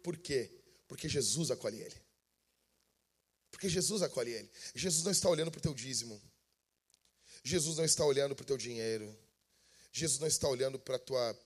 [0.03, 0.55] Por quê?
[0.87, 1.97] Porque Jesus acolhe ele.
[3.51, 4.51] Porque Jesus acolhe ele.
[4.75, 6.21] Jesus não está olhando para o teu dízimo.
[7.43, 9.17] Jesus não está olhando para o teu dinheiro.
[9.93, 11.39] Jesus não está olhando para a tua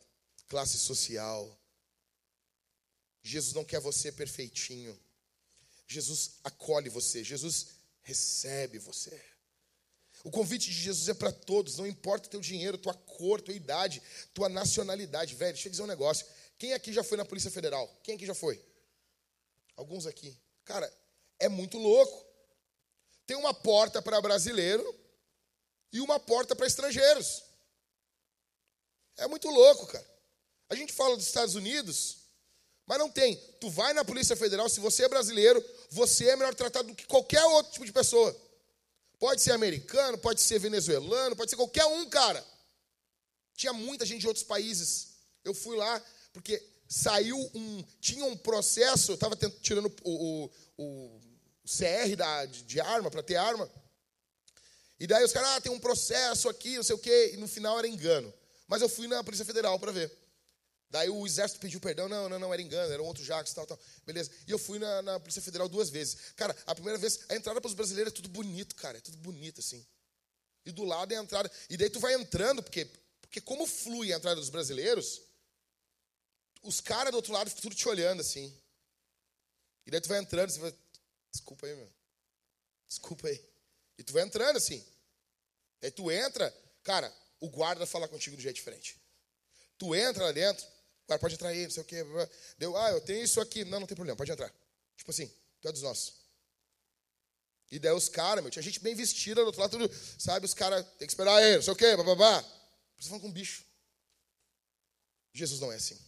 [0.48, 1.58] classe social.
[3.22, 4.98] Jesus não quer você perfeitinho.
[5.86, 7.22] Jesus acolhe você.
[7.22, 7.68] Jesus
[8.02, 9.20] recebe você.
[10.24, 13.54] O convite de Jesus é para todos, não importa o teu dinheiro, tua cor, tua
[13.54, 14.02] idade,
[14.34, 15.34] tua nacionalidade.
[15.34, 16.26] Velho, deixa eu dizer um negócio.
[16.58, 17.88] Quem aqui já foi na Polícia Federal?
[18.02, 18.60] Quem aqui já foi?
[19.78, 20.36] Alguns aqui.
[20.64, 20.92] Cara,
[21.38, 22.26] é muito louco.
[23.24, 24.84] Tem uma porta para brasileiro
[25.92, 27.44] e uma porta para estrangeiros.
[29.16, 30.04] É muito louco, cara.
[30.68, 32.18] A gente fala dos Estados Unidos,
[32.88, 33.36] Mas não tem.
[33.60, 37.06] Tu vai na Polícia Federal, se você é brasileiro, você é melhor tratado do que
[37.06, 38.34] qualquer outro tipo de pessoa.
[39.18, 42.42] Pode ser americano, pode ser venezuelano, pode ser qualquer um, cara.
[43.54, 45.08] Tinha muita gente de outros países.
[45.44, 46.02] Eu fui lá
[46.32, 47.84] porque saiu um.
[48.00, 51.20] Tinha um processo, eu estava tirando o, o, o,
[51.64, 53.70] CR da, de, de arma, para ter arma.
[54.98, 57.32] E daí os caras, ah, tem um processo aqui, não sei o quê.
[57.34, 58.32] E no final era engano.
[58.66, 60.10] Mas eu fui na Polícia Federal para ver.
[60.90, 63.66] Daí o exército pediu perdão, não, não, não, era engano, era um outro Jacques, tal,
[63.66, 63.78] tal.
[64.06, 64.30] Beleza.
[64.46, 66.16] E eu fui na, na Polícia Federal duas vezes.
[66.34, 69.18] Cara, a primeira vez, a entrada para os brasileiros é tudo bonito, cara, é tudo
[69.18, 69.86] bonito, assim.
[70.64, 71.50] E do lado é a entrada.
[71.68, 75.20] E daí tu vai entrando, porque, porque como flui a entrada dos brasileiros,
[76.62, 78.56] os caras do outro lado tudo te olhando, assim.
[79.86, 80.74] E daí tu vai entrando, você vai,
[81.30, 81.92] desculpa aí, meu.
[82.88, 83.44] Desculpa aí.
[83.96, 84.84] E tu vai entrando, assim.
[85.82, 86.50] Aí tu entra,
[86.82, 89.00] cara, o guarda fala contigo de jeito diferente.
[89.76, 90.66] Tu entra lá dentro,
[91.06, 92.04] cara, pode entrar aí, não sei o quê.
[92.58, 93.64] Deu, ah, eu tenho isso aqui.
[93.64, 94.52] Não, não tem problema, pode entrar.
[94.96, 96.14] Tipo assim, tu é dos nossos.
[97.70, 100.46] E daí os caras, meu, tinha gente bem vestida do outro lado, tudo, sabe?
[100.46, 102.42] Os caras, tem que esperar aí, não sei o quê, bababá.
[102.96, 103.64] Você falando com um bicho.
[105.32, 105.98] Jesus não é assim.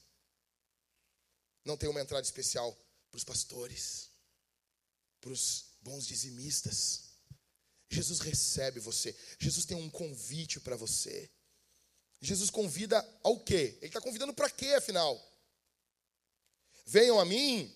[1.65, 2.77] Não tem uma entrada especial
[3.11, 4.11] para os pastores,
[5.21, 7.11] para os bons dizimistas.
[7.89, 9.15] Jesus recebe você.
[9.39, 11.29] Jesus tem um convite para você.
[12.21, 13.77] Jesus convida ao quê?
[13.79, 15.21] Ele está convidando para quê, afinal?
[16.87, 17.73] Venham a mim,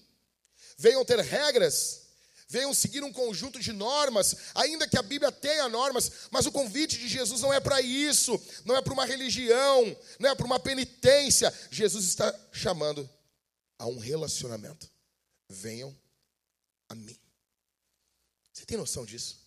[0.77, 2.03] venham ter regras,
[2.49, 6.99] venham seguir um conjunto de normas, ainda que a Bíblia tenha normas, mas o convite
[6.99, 10.61] de Jesus não é para isso, não é para uma religião, não é para uma
[10.61, 11.53] penitência.
[11.71, 13.09] Jesus está chamando
[13.79, 14.91] a um relacionamento.
[15.49, 15.97] Venham
[16.89, 17.19] a mim.
[18.53, 19.45] Você tem noção disso?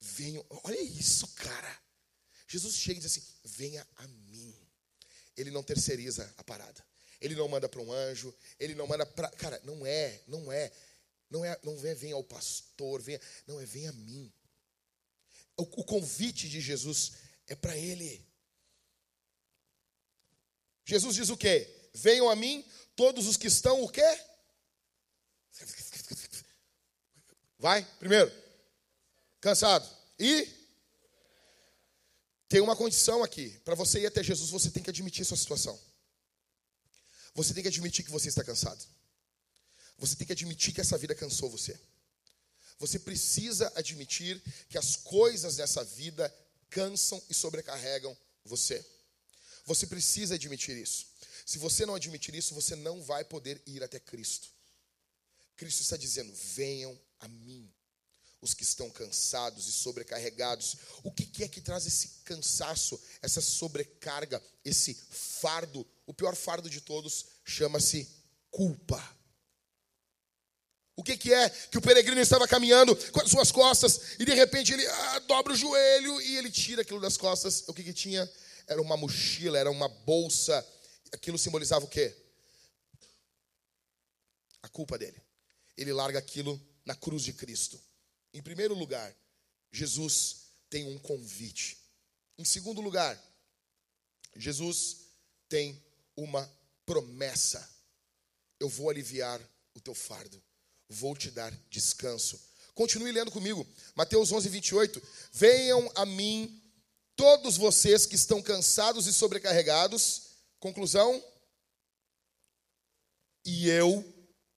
[0.00, 1.82] Venham, olha isso, cara.
[2.46, 4.54] Jesus chega e diz assim: venha a mim.
[5.36, 6.84] Ele não terceiriza a parada.
[7.20, 9.28] Ele não manda para um anjo, ele não manda para.
[9.30, 10.72] Cara, não é, não é.
[11.30, 14.32] Não é, não é venha ao pastor, venha, não é venha a mim.
[15.56, 17.12] O, o convite de Jesus
[17.46, 18.26] é para ele.
[20.86, 21.77] Jesus diz o quê?
[22.00, 24.20] Venham a mim todos os que estão o quê?
[27.58, 28.32] Vai, primeiro.
[29.40, 29.88] Cansado.
[30.18, 30.48] E
[32.48, 33.50] tem uma condição aqui.
[33.64, 35.78] Para você ir até Jesus, você tem que admitir sua situação.
[37.34, 38.84] Você tem que admitir que você está cansado.
[39.98, 41.78] Você tem que admitir que essa vida cansou você.
[42.78, 46.32] Você precisa admitir que as coisas dessa vida
[46.70, 48.84] cansam e sobrecarregam você.
[49.64, 51.07] Você precisa admitir isso.
[51.48, 54.50] Se você não admitir isso, você não vai poder ir até Cristo.
[55.56, 57.72] Cristo está dizendo: venham a mim
[58.42, 60.76] os que estão cansados e sobrecarregados.
[61.02, 65.86] O que é que traz esse cansaço, essa sobrecarga, esse fardo?
[66.06, 68.06] O pior fardo de todos chama-se
[68.50, 69.02] culpa.
[70.96, 74.34] O que, que, é que o peregrino estava caminhando com as suas costas e de
[74.34, 77.64] repente ele ah, dobra o joelho e ele tira aquilo das costas?
[77.68, 78.30] O que, que tinha?
[78.66, 80.62] Era uma mochila, era uma bolsa.
[81.12, 82.14] Aquilo simbolizava o quê?
[84.62, 85.20] A culpa dele.
[85.76, 87.80] Ele larga aquilo na cruz de Cristo.
[88.32, 89.14] Em primeiro lugar,
[89.70, 91.78] Jesus tem um convite.
[92.36, 93.20] Em segundo lugar,
[94.36, 95.08] Jesus
[95.48, 95.82] tem
[96.16, 96.50] uma
[96.84, 97.68] promessa.
[98.60, 99.40] Eu vou aliviar
[99.74, 100.42] o teu fardo,
[100.88, 102.40] vou te dar descanso.
[102.74, 105.02] Continue lendo comigo, Mateus 11, 28.
[105.32, 106.62] Venham a mim
[107.16, 110.27] todos vocês que estão cansados e sobrecarregados.
[110.58, 111.22] Conclusão?
[113.44, 114.04] E eu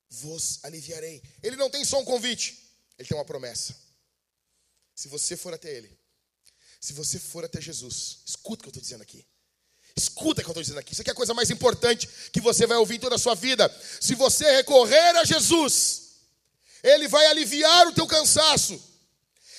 [0.09, 1.21] vos aliviarei.
[1.41, 2.57] Ele não tem só um convite,
[2.97, 3.75] ele tem uma promessa.
[4.93, 5.97] Se você for até Ele,
[6.79, 9.25] se você for até Jesus, escuta o que eu estou dizendo aqui.
[9.95, 10.93] Escuta o que eu estou dizendo aqui.
[10.93, 13.35] Isso aqui é a coisa mais importante que você vai ouvir em toda a sua
[13.35, 13.69] vida.
[13.99, 16.17] Se você recorrer a Jesus,
[16.83, 18.81] Ele vai aliviar o teu cansaço.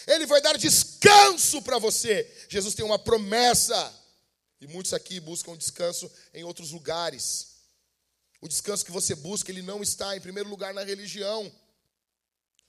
[0.06, 2.30] Ele vai dar descanso para você.
[2.48, 4.01] Jesus tem uma promessa.
[4.62, 7.48] E muitos aqui buscam descanso em outros lugares.
[8.40, 11.52] O descanso que você busca, ele não está em primeiro lugar na religião.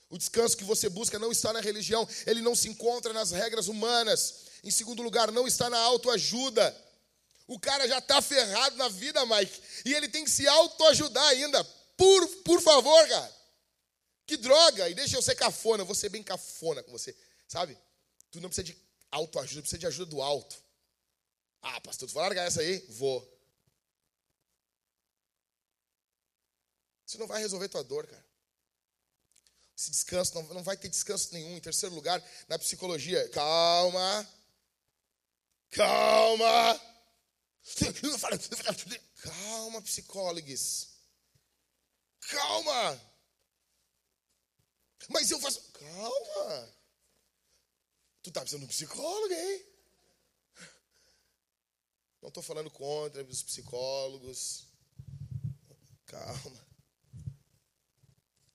[0.09, 3.67] O descanso que você busca não está na religião, ele não se encontra nas regras
[3.67, 4.45] humanas.
[4.63, 6.75] Em segundo lugar, não está na autoajuda.
[7.45, 11.63] O cara já está ferrado na vida, Mike, e ele tem que se autoajudar ainda.
[11.95, 13.35] Por, por favor, cara.
[14.25, 14.89] Que droga!
[14.89, 17.15] E deixa eu ser cafona, eu vou ser bem cafona com você,
[17.47, 17.77] sabe?
[18.31, 18.75] Tu não precisa de
[19.11, 20.62] autoajuda, precisa de ajuda do alto.
[21.63, 22.85] Ah, pastor, tu vai largar essa aí?
[22.89, 23.27] Vou.
[27.07, 28.33] Isso não vai resolver tua dor, cara
[29.83, 31.57] esse descanso, não, não vai ter descanso nenhum.
[31.57, 34.29] Em terceiro lugar, na psicologia, calma,
[35.71, 36.81] calma.
[39.21, 40.89] Calma, psicólogos.
[42.21, 43.01] Calma.
[45.09, 45.61] Mas eu faço.
[45.71, 46.73] Calma.
[48.21, 49.72] Tu tá precisando de um psicólogo, hein?
[52.23, 54.65] Não estou falando contra os psicólogos.
[56.05, 56.67] Calma.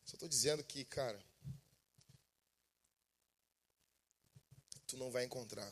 [0.06, 1.22] Só estou dizendo que, cara,
[4.86, 5.70] tu não vai encontrar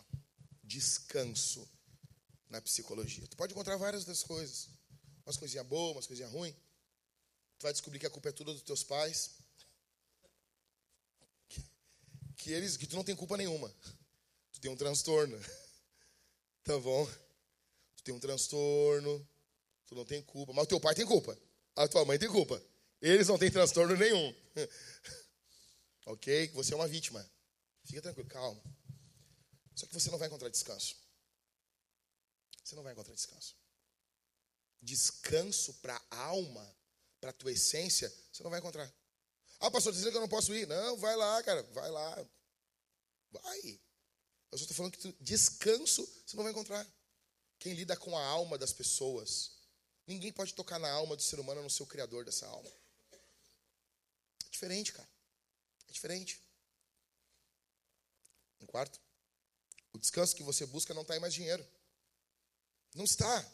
[0.63, 1.67] descanso
[2.51, 3.27] na psicologia.
[3.29, 4.69] Tu pode encontrar várias outras coisas.
[5.25, 6.55] Umas coisinhas boas, umas coisinhas ruins.
[7.59, 9.39] Tu vai descobrir que a culpa é toda dos teus pais.
[11.49, 11.65] Que,
[12.37, 13.75] que eles, que tu não tem culpa nenhuma.
[14.53, 15.39] Tu tem um transtorno.
[16.63, 17.09] Tá bom?
[18.07, 19.29] Tem um transtorno.
[19.89, 20.53] Tu não tem culpa.
[20.53, 21.37] Mas o teu pai tem culpa.
[21.75, 22.63] A tua mãe tem culpa.
[23.03, 24.33] Eles não têm transtorno nenhum.
[26.07, 26.47] ok?
[26.55, 27.29] Você é uma vítima.
[27.85, 28.63] Fica tranquilo, calma.
[29.75, 30.95] Só que você não vai encontrar descanso.
[32.63, 33.57] Você não vai encontrar descanso.
[34.81, 36.77] Descanso para a alma,
[37.21, 38.89] para a tua essência, você não vai encontrar.
[39.59, 40.67] Ah, pastor, dizendo que eu não posso ir?
[40.69, 42.27] Não, vai lá, cara, vai lá.
[43.33, 43.81] Vai.
[44.53, 46.87] Eu só estou falando que descanso você não vai encontrar.
[47.59, 49.53] Quem lida com a alma das pessoas,
[50.07, 52.71] ninguém pode tocar na alma do ser humano, no seu criador dessa alma.
[54.45, 55.09] É diferente, cara.
[55.89, 56.41] É diferente.
[58.61, 59.01] Em quarto,
[59.93, 61.67] o descanso que você busca não está em mais dinheiro.
[62.95, 63.45] Não está.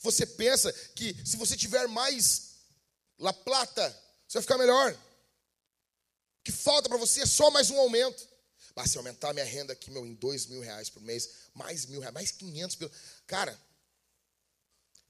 [0.00, 2.54] Você pensa que se você tiver mais
[3.18, 3.90] La Plata,
[4.26, 4.92] você vai ficar melhor.
[4.92, 8.33] O que falta para você é só mais um aumento.
[8.74, 12.00] Mas se aumentar minha renda aqui, meu, em dois mil reais por mês, mais mil
[12.00, 12.90] reais, mais quinhentos pelo.
[13.26, 13.58] Cara,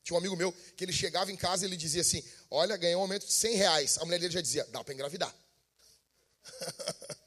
[0.03, 3.01] tinha um amigo meu que ele chegava em casa e ele dizia assim: Olha, ganhou
[3.01, 3.97] um aumento de cem reais.
[3.99, 5.35] A mulher dele já dizia: Dá para engravidar.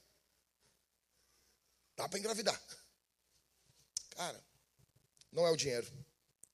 [1.98, 2.62] Dá para engravidar.
[4.12, 4.44] Cara,
[5.32, 5.92] não é o dinheiro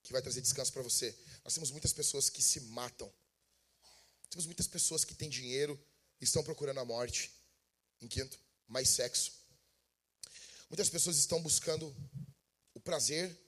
[0.02, 1.14] que vai trazer descanso para você.
[1.44, 3.14] Nós temos muitas pessoas que se matam.
[4.30, 5.78] Temos muitas pessoas que têm dinheiro
[6.22, 7.32] e estão procurando a morte.
[8.02, 9.43] Em quinto, mais sexo.
[10.74, 11.96] Muitas pessoas estão buscando
[12.74, 13.40] o prazer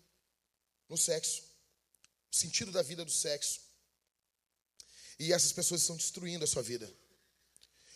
[0.88, 1.42] no sexo,
[2.32, 3.62] o sentido da vida do sexo.
[5.18, 6.88] E essas pessoas estão destruindo a sua vida.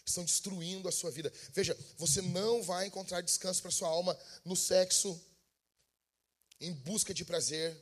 [0.04, 1.32] Estão destruindo a sua vida.
[1.54, 5.24] Veja, você não vai encontrar descanso para sua alma no sexo,
[6.60, 7.80] em busca de prazer,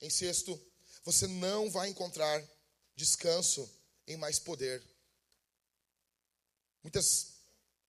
[0.00, 0.58] em sexto,
[1.02, 2.42] você não vai encontrar
[2.96, 3.70] descanso
[4.06, 4.82] em mais poder.
[6.82, 7.34] Muitas,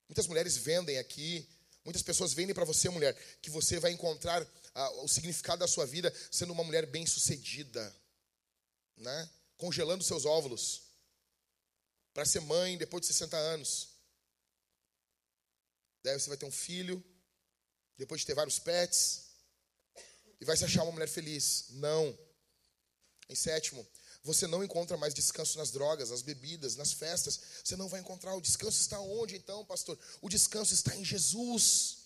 [0.10, 1.55] muitas mulheres vendem aqui,
[1.86, 5.86] muitas pessoas vendem para você, mulher, que você vai encontrar ah, o significado da sua
[5.86, 7.96] vida sendo uma mulher bem-sucedida,
[8.98, 9.30] né?
[9.58, 10.82] congelando seus óvulos,
[12.14, 13.90] para ser mãe depois de 60 anos.
[16.04, 17.04] Daí você vai ter um filho,
[17.98, 19.26] depois de ter vários pets,
[20.40, 21.68] e vai se achar uma mulher feliz.
[21.72, 22.18] Não.
[23.30, 23.88] Em sétimo,
[24.26, 27.40] você não encontra mais descanso nas drogas, nas bebidas, nas festas.
[27.64, 28.34] Você não vai encontrar.
[28.34, 29.98] O descanso está onde então, pastor?
[30.20, 31.98] O descanso está em Jesus.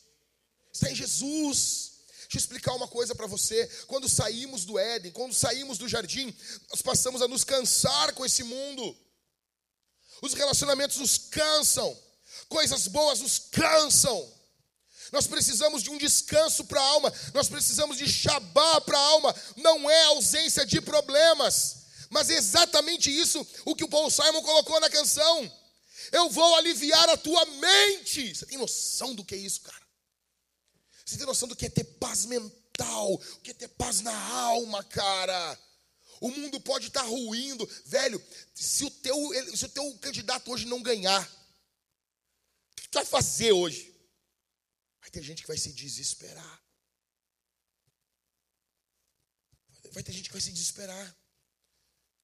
[0.74, 1.94] Está em Jesus.
[2.24, 3.66] Deixa eu explicar uma coisa para você.
[3.88, 6.36] Quando saímos do Éden, quando saímos do jardim,
[6.70, 8.98] nós passamos a nos cansar com esse mundo.
[10.22, 11.98] Os relacionamentos nos cansam.
[12.50, 14.30] Coisas boas nos cansam.
[15.14, 19.36] Nós precisamos de um descanso para a alma, nós precisamos de Shabá para a alma,
[19.56, 21.79] não é ausência de problemas,
[22.10, 25.60] mas é exatamente isso o que o Paul Simon colocou na canção.
[26.12, 28.34] Eu vou aliviar a tua mente.
[28.34, 29.88] Você tem noção do que é isso, cara?
[31.06, 34.16] Você tem noção do que é ter paz mental, o que é ter paz na
[34.32, 35.60] alma, cara?
[36.22, 38.24] O mundo pode estar ruindo, velho.
[38.54, 39.18] Se o teu,
[39.56, 43.96] se o teu candidato hoje não ganhar, o que tu vai fazer hoje?
[45.00, 46.64] Vai ter gente que vai se desesperar.
[49.92, 51.19] Vai ter gente que vai se desesperar.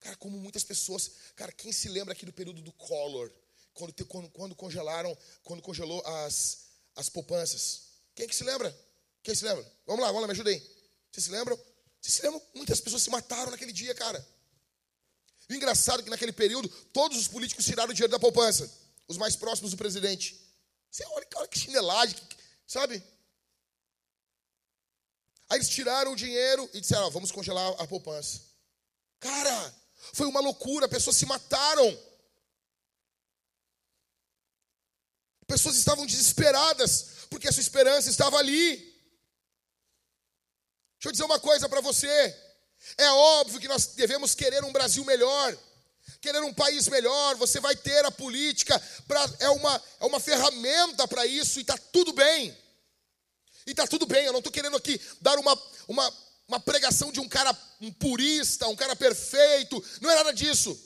[0.05, 1.09] Cara, como muitas pessoas.
[1.35, 3.31] Cara, quem se lembra aqui do período do Collor?
[3.73, 7.87] Quando, quando, quando congelaram, quando congelou as, as poupanças.
[8.13, 8.69] Quem que se lembra?
[9.23, 9.65] Quem se lembra?
[9.83, 10.59] Vamos lá, vamos lá, me ajudem.
[11.11, 11.57] Vocês se lembram?
[11.99, 12.39] Vocês se lembram?
[12.53, 14.23] Muitas pessoas se mataram naquele dia, cara.
[15.49, 18.71] E o engraçado é que naquele período, todos os políticos tiraram o dinheiro da poupança.
[19.07, 20.39] Os mais próximos do presidente.
[20.91, 22.15] Você olha, olha que chinelagem,
[22.67, 23.03] Sabe?
[25.49, 28.41] Aí eles tiraram o dinheiro e disseram: vamos congelar a poupança.
[29.19, 31.97] Cara, foi uma loucura, pessoas se mataram.
[35.47, 38.77] Pessoas estavam desesperadas, porque a sua esperança estava ali.
[40.95, 42.35] Deixa eu dizer uma coisa para você.
[42.97, 45.57] É óbvio que nós devemos querer um Brasil melhor,
[46.21, 47.35] querer um país melhor.
[47.35, 51.77] Você vai ter a política, pra, é, uma, é uma ferramenta para isso e está
[51.77, 52.55] tudo bem.
[53.67, 56.13] E está tudo bem, eu não estou querendo aqui dar uma, uma,
[56.47, 59.83] uma pregação de um cara um purista, um cara perfeito.
[60.01, 60.79] Não é nada disso.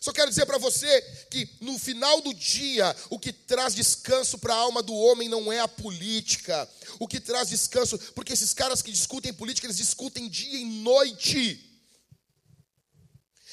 [0.00, 4.54] Só quero dizer para você que no final do dia, o que traz descanso para
[4.54, 6.68] a alma do homem não é a política.
[6.98, 11.66] O que traz descanso, porque esses caras que discutem política, eles discutem dia e noite.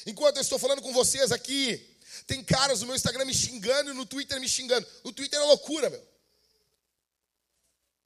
[0.06, 3.94] Enquanto eu estou falando com vocês aqui, tem caras no meu Instagram me xingando e
[3.94, 4.86] no Twitter me xingando.
[5.04, 6.02] O Twitter é loucura, meu.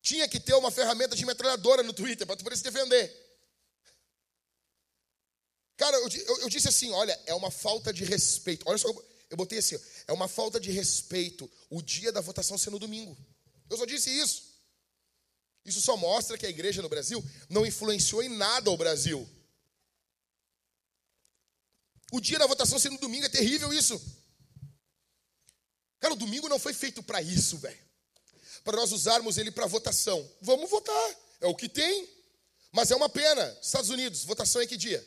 [0.02, 3.22] Tinha que ter uma ferramenta de metralhadora no Twitter para tu poder se defender.
[5.76, 8.64] Cara, eu, eu, eu, disse assim: olha, é uma falta de respeito.
[8.68, 8.88] Olha só,
[9.30, 9.78] eu botei assim:
[10.08, 13.16] é uma falta de respeito o dia da votação ser no domingo.
[13.70, 14.52] Eu só disse isso.
[15.64, 19.28] Isso só mostra que a igreja no Brasil não influenciou em nada o Brasil.
[22.10, 24.00] O dia da votação ser no domingo é terrível isso.
[26.00, 27.91] Cara, o domingo não foi feito para isso, velho.
[28.64, 30.28] Para nós usarmos ele para votação.
[30.40, 32.08] Vamos votar, é o que tem.
[32.70, 33.58] Mas é uma pena.
[33.60, 35.06] Estados Unidos, votação é que dia?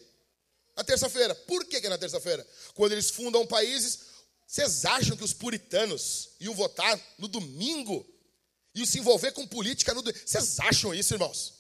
[0.76, 1.34] Na terça-feira.
[1.34, 2.45] Por que, que é na terça-feira?
[2.76, 3.99] Quando eles fundam países,
[4.45, 8.06] vocês acham que os puritanos iam votar no domingo?
[8.76, 10.24] Iam se envolver com política no domingo?
[10.26, 11.56] Vocês acham isso, irmãos?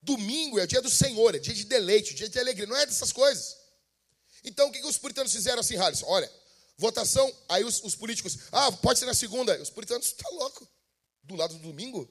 [0.00, 2.86] Domingo é o dia do Senhor, é dia de deleite, dia de alegria, não é
[2.86, 3.56] dessas coisas.
[4.42, 6.02] Então, o que, que os puritanos fizeram assim, Harris?
[6.04, 6.30] Olha,
[6.76, 9.60] votação, aí os, os, políticos, ah, pode ser na segunda.
[9.60, 10.68] Os puritanos, tá louco?
[11.22, 12.08] Do lado do domingo?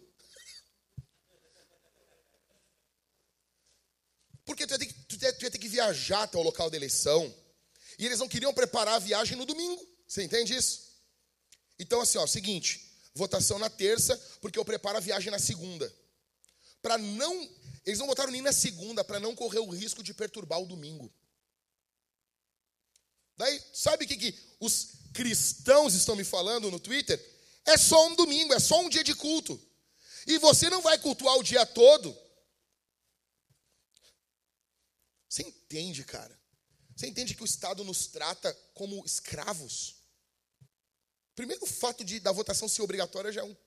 [4.45, 6.77] Porque tu ia, que, tu, ia, tu ia ter que viajar até o local da
[6.77, 7.33] eleição.
[7.97, 9.85] E eles não queriam preparar a viagem no domingo.
[10.07, 10.91] Você entende isso?
[11.79, 15.93] Então, assim, ó, seguinte: votação na terça, porque eu preparo a viagem na segunda.
[16.81, 17.49] Para não.
[17.85, 21.11] Eles não votaram nem na segunda, para não correr o risco de perturbar o domingo.
[23.41, 27.19] Daí, sabe o que, que os cristãos estão me falando no Twitter?
[27.65, 29.59] É só um domingo, é só um dia de culto.
[30.27, 32.15] E você não vai cultuar o dia todo.
[35.27, 36.39] Você entende, cara?
[36.95, 39.95] Você entende que o Estado nos trata como escravos?
[41.33, 43.57] Primeiro, o fato de da votação ser obrigatória já é, um,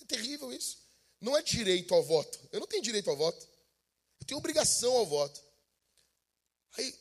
[0.00, 0.78] é terrível isso.
[1.20, 2.48] Não é direito ao voto.
[2.50, 3.46] Eu não tenho direito ao voto.
[4.20, 5.38] Eu tenho obrigação ao voto.
[6.78, 6.98] Aí,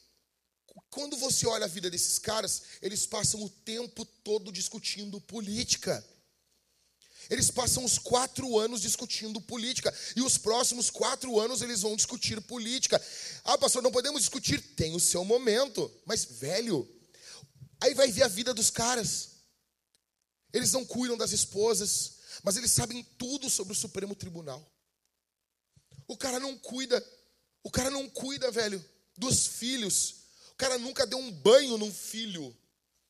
[0.90, 6.04] quando você olha a vida desses caras, eles passam o tempo todo discutindo política.
[7.30, 9.94] Eles passam os quatro anos discutindo política.
[10.16, 13.02] E os próximos quatro anos eles vão discutir política.
[13.44, 14.62] Ah, pastor, não podemos discutir.
[14.76, 15.92] Tem o seu momento.
[16.06, 16.88] Mas, velho,
[17.80, 19.30] aí vai ver a vida dos caras.
[20.54, 24.70] Eles não cuidam das esposas, mas eles sabem tudo sobre o Supremo Tribunal.
[26.08, 27.02] O cara não cuida,
[27.64, 28.84] o cara não cuida, velho,
[29.18, 30.21] dos filhos
[30.62, 32.56] cara nunca deu um banho num filho,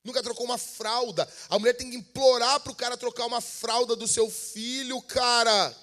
[0.05, 1.27] nunca trocou uma fralda.
[1.49, 5.75] A mulher tem que implorar para o cara trocar uma fralda do seu filho, cara.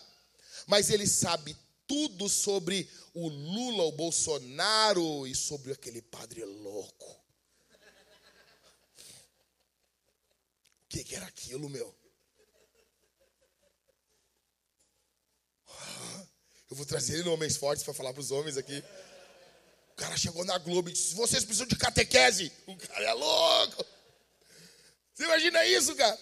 [0.66, 1.54] Mas ele sabe
[1.86, 7.10] tudo sobre o Lula, o Bolsonaro e sobre aquele padre louco.
[10.84, 11.94] O que, que era aquilo, meu?
[16.70, 18.82] Eu vou trazer ele no Homens Fortes para falar para os homens aqui
[19.99, 22.53] cara chegou na Globo e disse: vocês precisam de catequese.
[22.66, 23.84] O cara é louco.
[25.12, 26.18] Você imagina isso, cara?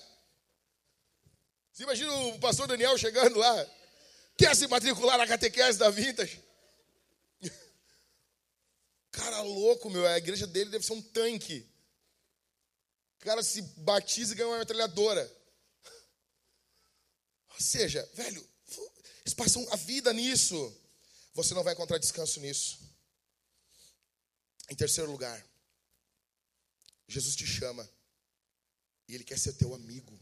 [1.72, 3.70] Você imagina o pastor Daniel chegando lá?
[4.38, 6.42] Quer se matricular na catequese da Vintage?
[9.12, 10.06] Cara louco, meu.
[10.06, 11.68] A igreja dele deve ser um tanque.
[13.20, 15.30] O cara se batiza e ganha uma metralhadora.
[17.50, 18.46] Ou seja, velho,
[19.22, 20.74] eles passam a vida nisso.
[21.34, 22.85] Você não vai encontrar descanso nisso.
[24.68, 25.44] Em terceiro lugar,
[27.08, 27.88] Jesus te chama
[29.08, 30.18] e Ele quer ser teu amigo.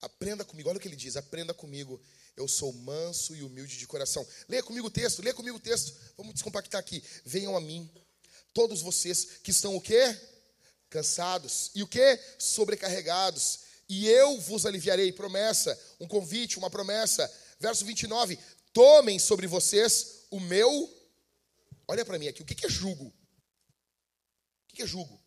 [0.00, 2.00] Aprenda comigo, olha o que ele diz: aprenda comigo.
[2.36, 4.24] Eu sou manso e humilde de coração.
[4.48, 5.92] Leia comigo o texto, leia comigo o texto.
[6.16, 7.02] Vamos descompactar aqui.
[7.24, 7.90] Venham a mim,
[8.54, 10.16] todos vocês que estão o quê?
[10.88, 11.72] Cansados.
[11.74, 12.18] E o quê?
[12.38, 13.60] Sobrecarregados.
[13.88, 15.10] E eu vos aliviarei.
[15.10, 17.28] Promessa, um convite, uma promessa.
[17.58, 18.38] Verso 29.
[18.72, 20.97] Tomem sobre vocês o meu
[21.88, 23.06] Olha para mim aqui, o que é jugo?
[23.06, 25.18] O que é jugo?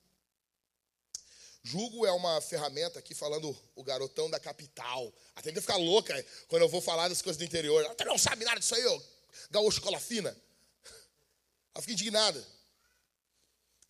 [1.64, 5.14] Jugo é uma ferramenta aqui falando o garotão da capital.
[5.36, 7.84] Até que ficar louca quando eu vou falar das coisas do interior.
[7.84, 9.03] Ela não sabe nada disso aí, ô
[9.49, 10.36] gaúcho cola fina.
[11.74, 12.45] Ela fica indignada.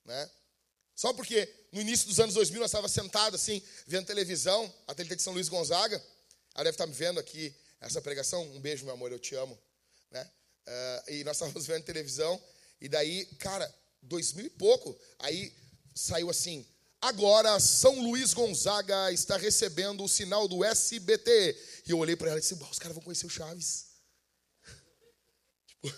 [0.05, 0.29] Né?
[0.95, 5.17] Só porque no início dos anos 2000 nós estávamos sentados assim, vendo televisão, a TLT
[5.17, 6.01] de São Luís Gonzaga.
[6.53, 8.43] Ela deve estar me vendo aqui essa pregação.
[8.51, 9.57] Um beijo, meu amor, eu te amo.
[10.09, 10.29] Né?
[10.67, 12.41] Uh, e nós estávamos vendo televisão
[12.81, 13.71] e daí, cara,
[14.01, 15.55] dois mil e pouco, aí
[15.93, 16.65] saiu assim:
[16.99, 21.83] agora São Luís Gonzaga está recebendo o sinal do SBT.
[21.85, 23.85] E eu olhei para ela e disse: os caras vão conhecer o Chaves.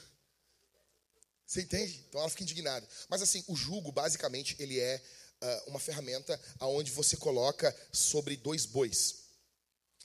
[1.48, 2.06] Você entende?
[2.10, 2.86] Então ela fica indignada.
[3.08, 5.02] Mas assim, o jugo, basicamente, ele é
[5.42, 9.24] uh, uma ferramenta aonde você coloca sobre dois bois.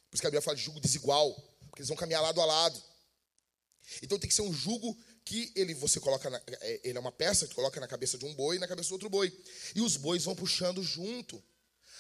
[0.08, 1.34] Por isso que a Bíblia fala de jugo desigual,
[1.68, 2.82] porque eles vão caminhar lado a lado.
[4.02, 4.96] Então tem que ser um jugo
[5.28, 8.24] que ele você coloca na, é, ele é uma peça que coloca na cabeça de
[8.24, 9.30] um boi e na cabeça do outro boi.
[9.74, 11.42] E os bois vão puxando junto.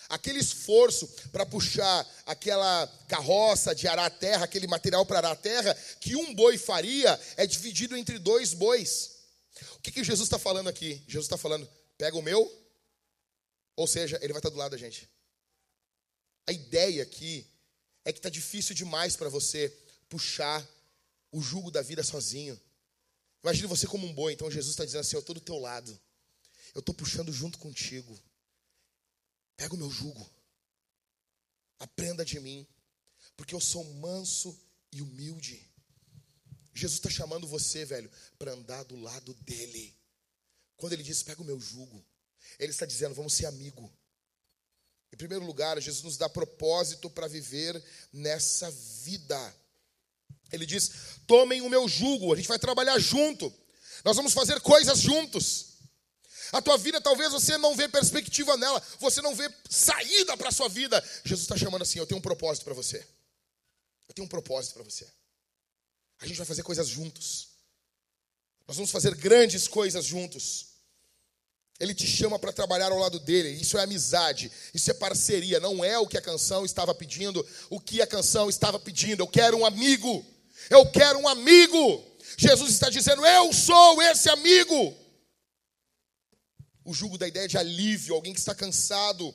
[0.08, 5.36] Aquele esforço para puxar aquela carroça de arar a terra, aquele material para arar a
[5.36, 9.18] terra, que um boi faria, é dividido entre dois bois.
[9.74, 11.04] O que, que Jesus está falando aqui?
[11.06, 11.68] Jesus está falando,
[11.98, 12.50] pega o meu,
[13.76, 15.06] ou seja, ele vai estar do lado da gente.
[16.46, 17.46] A ideia aqui
[18.06, 19.68] é que está difícil demais para você
[20.08, 20.66] puxar
[21.30, 22.58] o jugo da vida sozinho.
[23.42, 25.98] Imagine você como um boi, então Jesus está dizendo assim: Eu estou do teu lado,
[26.74, 28.18] eu estou puxando junto contigo.
[29.56, 30.30] Pega o meu jugo,
[31.78, 32.66] aprenda de mim,
[33.36, 34.56] porque eu sou manso
[34.92, 35.68] e humilde.
[36.72, 39.96] Jesus está chamando você, velho, para andar do lado dele.
[40.76, 42.04] Quando ele diz, pega o meu jugo,
[42.58, 43.92] ele está dizendo, vamos ser amigo.
[45.12, 47.82] Em primeiro lugar, Jesus nos dá propósito para viver
[48.12, 49.56] nessa vida.
[50.52, 50.90] Ele diz:
[51.26, 53.52] tomem o meu jugo, a gente vai trabalhar junto,
[54.04, 55.68] nós vamos fazer coisas juntos.
[56.52, 60.52] A tua vida talvez você não vê perspectiva nela, você não vê saída para a
[60.52, 61.02] sua vida.
[61.24, 63.06] Jesus está chamando assim: eu tenho um propósito para você.
[64.08, 65.06] Eu tenho um propósito para você.
[66.20, 67.48] A gente vai fazer coisas juntos.
[68.66, 70.68] Nós vamos fazer grandes coisas juntos.
[71.78, 73.50] Ele te chama para trabalhar ao lado dele.
[73.50, 75.60] Isso é amizade, isso é parceria.
[75.60, 79.22] Não é o que a canção estava pedindo, o que a canção estava pedindo.
[79.22, 80.24] Eu quero um amigo.
[80.70, 82.04] Eu quero um amigo.
[82.36, 84.96] Jesus está dizendo: Eu sou esse amigo.
[86.84, 89.34] O jugo da ideia de alívio, alguém que está cansado.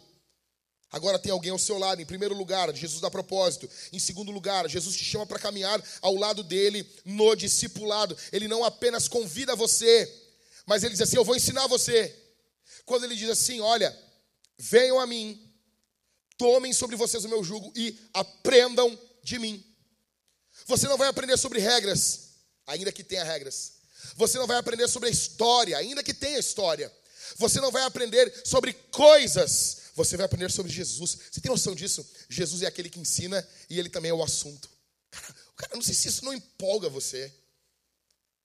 [0.91, 2.01] Agora tem alguém ao seu lado.
[2.01, 3.67] Em primeiro lugar, Jesus dá propósito.
[3.91, 8.15] Em segundo lugar, Jesus te chama para caminhar ao lado dele no discipulado.
[8.31, 10.07] Ele não apenas convida você,
[10.67, 12.15] mas ele diz assim: Eu vou ensinar você.
[12.85, 13.95] Quando ele diz assim: Olha,
[14.57, 15.51] venham a mim,
[16.37, 19.72] tomem sobre vocês o meu jugo e aprendam de mim.
[20.65, 22.29] Você não vai aprender sobre regras,
[22.65, 23.73] ainda que tenha regras.
[24.15, 26.91] Você não vai aprender sobre a história, ainda que tenha história.
[27.37, 31.17] Você não vai aprender sobre coisas, você vai aprender sobre Jesus.
[31.31, 32.05] Você tem noção disso?
[32.29, 34.69] Jesus é aquele que ensina e ele também é o assunto.
[35.09, 37.33] Cara, cara, não sei se isso não empolga você.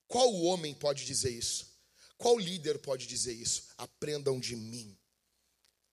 [0.06, 1.66] Qual homem pode dizer isso?
[2.16, 3.64] Qual líder pode dizer isso?
[3.76, 4.96] Aprendam de mim.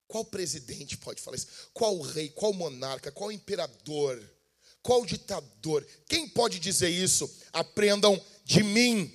[0.08, 1.48] Qual presidente pode falar isso?
[1.74, 4.22] Qual rei, qual monarca, qual imperador,
[4.86, 5.84] qual ditador?
[6.08, 7.28] Quem pode dizer isso?
[7.52, 9.12] Aprendam de mim.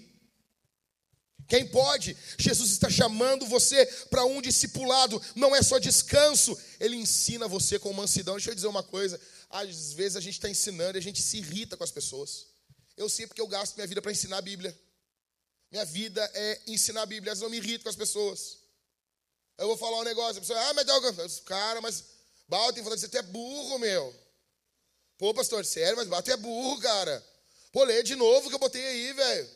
[1.49, 2.17] Quem pode?
[2.37, 7.93] Jesus está chamando você para um discipulado, não é só descanso, ele ensina você com
[7.93, 8.35] mansidão.
[8.35, 11.37] Deixa eu dizer uma coisa: às vezes a gente está ensinando e a gente se
[11.39, 12.49] irrita com as pessoas.
[12.97, 14.77] Eu sei porque eu gasto minha vida para ensinar a Bíblia.
[15.71, 18.59] Minha vida é ensinar a Bíblia, às vezes eu me irrito com as pessoas.
[19.57, 22.05] Eu vou falar um negócio, a pessoa, ah, mas cara, mas
[22.49, 24.30] Balto tem falado que você é burro, meu.
[25.21, 27.23] Pô, pastor, sério, mas Balto é burro, cara.
[27.71, 29.51] Pô, lê de novo que eu botei aí, velho.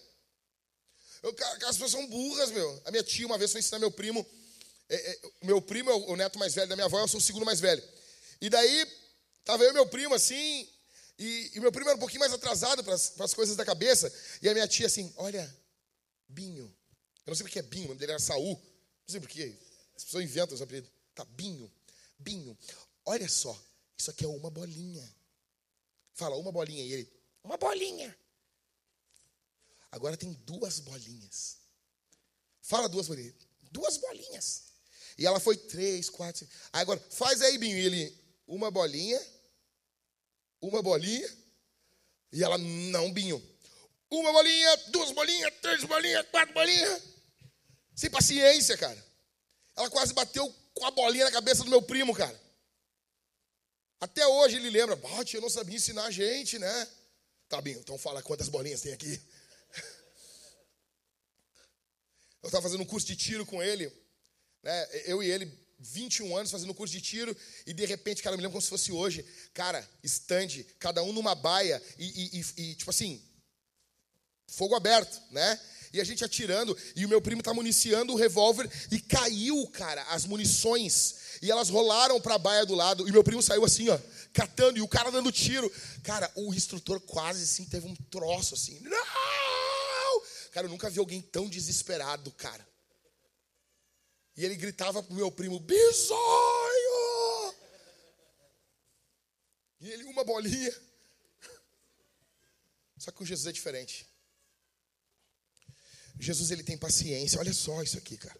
[1.66, 2.82] As pessoas são burras, meu.
[2.84, 4.26] A minha tia uma vez foi ensinar meu primo.
[4.90, 7.22] É, é, meu primo é o neto mais velho da minha avó, eu sou o
[7.22, 7.82] segundo mais velho.
[8.42, 8.86] E daí,
[9.42, 10.68] tava eu e meu primo assim,
[11.18, 14.12] e, e meu primo era um pouquinho mais atrasado para as coisas da cabeça.
[14.42, 15.50] E a minha tia assim, olha,
[16.28, 16.66] Binho.
[17.24, 18.54] Eu não sei porque é Binho, o nome dele era Saul.
[18.54, 19.56] Não sei porquê.
[19.96, 20.90] As pessoas inventam os apelidos.
[21.14, 21.72] Tá, Binho.
[22.18, 22.54] Binho.
[23.06, 23.58] Olha só,
[23.96, 25.23] isso aqui é uma bolinha.
[26.14, 26.82] Fala, uma bolinha.
[26.82, 27.12] E ele,
[27.42, 28.16] uma bolinha.
[29.90, 31.58] Agora tem duas bolinhas.
[32.62, 33.34] Fala duas bolinhas.
[33.70, 34.62] Duas bolinhas.
[35.18, 36.52] E ela foi três, quatro, cinco.
[36.72, 37.76] Agora, faz aí, Binho.
[37.76, 39.20] E ele, uma bolinha,
[40.60, 41.28] uma bolinha.
[42.32, 43.42] E ela, não, Binho.
[44.10, 47.02] Uma bolinha, duas bolinhas, três bolinhas, quatro bolinhas.
[47.94, 49.04] Sem paciência, cara.
[49.76, 52.43] Ela quase bateu com a bolinha na cabeça do meu primo, cara.
[54.04, 56.88] Até hoje ele lembra, bate, eu não sabia ensinar a gente, né?
[57.48, 59.18] Tá bem, então fala quantas bolinhas tem aqui.
[62.42, 63.90] Eu estava fazendo um curso de tiro com ele,
[64.62, 64.88] né?
[65.06, 67.34] Eu e ele, 21 anos fazendo um curso de tiro,
[67.66, 69.24] e de repente, cara, eu me lembro como se fosse hoje.
[69.54, 73.26] Cara, stand, cada um numa baia, e, e, e tipo assim,
[74.48, 75.58] fogo aberto, né?
[75.94, 80.02] E a gente atirando, e o meu primo tá municiando o revólver, e caiu, cara,
[80.08, 83.88] as munições, e elas rolaram para a baia do lado, e meu primo saiu assim,
[83.88, 83.96] ó,
[84.32, 85.72] catando, e o cara dando tiro.
[86.02, 90.22] Cara, o instrutor quase assim teve um troço assim, não!
[90.50, 92.66] Cara, eu nunca vi alguém tão desesperado, cara.
[94.36, 97.54] E ele gritava pro meu primo: Bisonho!
[99.80, 100.74] E ele, uma bolinha.
[102.98, 104.12] Só que com Jesus é diferente.
[106.18, 107.38] Jesus ele tem paciência.
[107.38, 108.38] Olha só isso aqui, cara.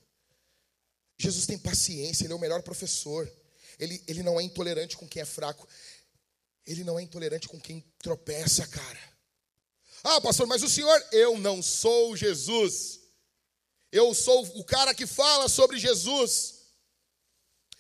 [1.19, 3.31] Jesus tem paciência, ele é o melhor professor.
[3.79, 5.69] Ele, ele não é intolerante com quem é fraco.
[6.67, 9.15] Ele não é intolerante com quem tropeça, cara.
[10.03, 13.01] Ah, pastor, mas o senhor, eu não sou Jesus.
[13.91, 16.55] Eu sou o cara que fala sobre Jesus.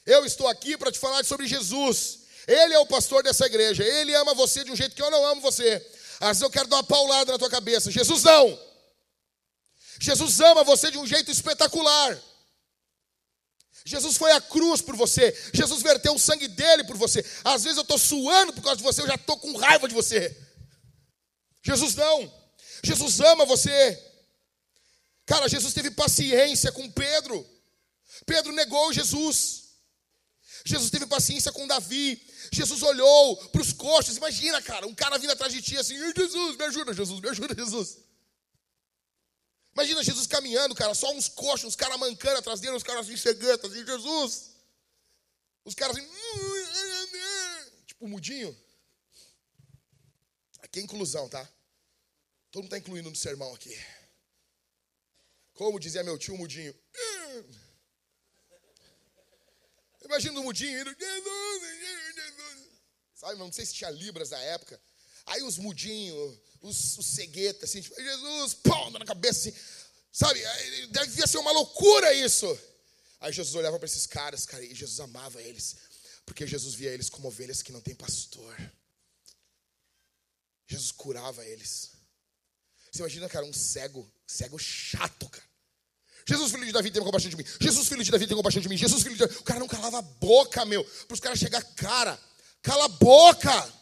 [0.07, 2.21] Eu estou aqui para te falar sobre Jesus.
[2.47, 3.83] Ele é o pastor dessa igreja.
[3.83, 5.85] Ele ama você de um jeito que eu não amo você.
[6.21, 7.91] Às vezes eu quero dar uma paulada na tua cabeça.
[7.91, 8.73] Jesus não.
[10.01, 12.21] Jesus ama você de um jeito espetacular.
[13.87, 15.37] Jesus foi à cruz por você.
[15.53, 17.25] Jesus verteu o sangue dele por você.
[17.45, 19.95] Às vezes eu estou suando por causa de você, eu já estou com raiva de
[19.95, 20.35] você.
[21.62, 22.33] Jesus não.
[22.83, 24.03] Jesus ama você.
[25.27, 27.47] Cara, Jesus teve paciência com Pedro.
[28.27, 29.65] Pedro negou Jesus.
[30.65, 32.21] Jesus teve paciência com Davi.
[32.51, 34.16] Jesus olhou para os coxos.
[34.16, 37.55] Imagina, cara, um cara vindo atrás de ti assim: Jesus, me ajuda, Jesus, me ajuda,
[37.55, 37.99] Jesus.
[39.74, 43.16] Imagina Jesus caminhando, cara, só uns coxos, uns caras mancando atrás dele, uns caras assim
[43.16, 44.55] chegando, assim, Jesus.
[45.64, 46.09] Os caras assim,
[47.86, 48.56] tipo mudinho.
[50.60, 51.44] Aqui é inclusão, tá?
[52.51, 53.76] Todo mundo está incluindo no sermão aqui.
[55.55, 56.74] Como dizia meu tio Mudinho.
[60.05, 60.96] Imagina o Mudinho indo,
[63.14, 64.80] Sabe, não sei se tinha libras na época.
[65.26, 69.59] Aí os mudinhos, os, os ceguetas, assim, tipo, Jesus, pau, na cabeça, assim.
[70.11, 70.41] Sabe,
[70.91, 72.47] devia ser uma loucura isso.
[73.20, 75.77] Aí Jesus olhava para esses caras, cara, e Jesus amava eles.
[76.24, 78.57] Porque Jesus via eles como ovelhas que não tem pastor.
[80.66, 81.91] Jesus curava eles.
[82.91, 85.45] Você imagina, cara, um cego, cego chato, cara.
[86.27, 87.45] Jesus, filho de Davi, tem compaixão de mim.
[87.61, 88.77] Jesus, filho de Davi, tem compaixão de mim.
[88.78, 89.36] Jesus, filho de Davi.
[89.36, 90.82] O cara não calava a boca, meu.
[90.82, 92.19] Para os caras chegar, cara,
[92.62, 93.74] cala a boca.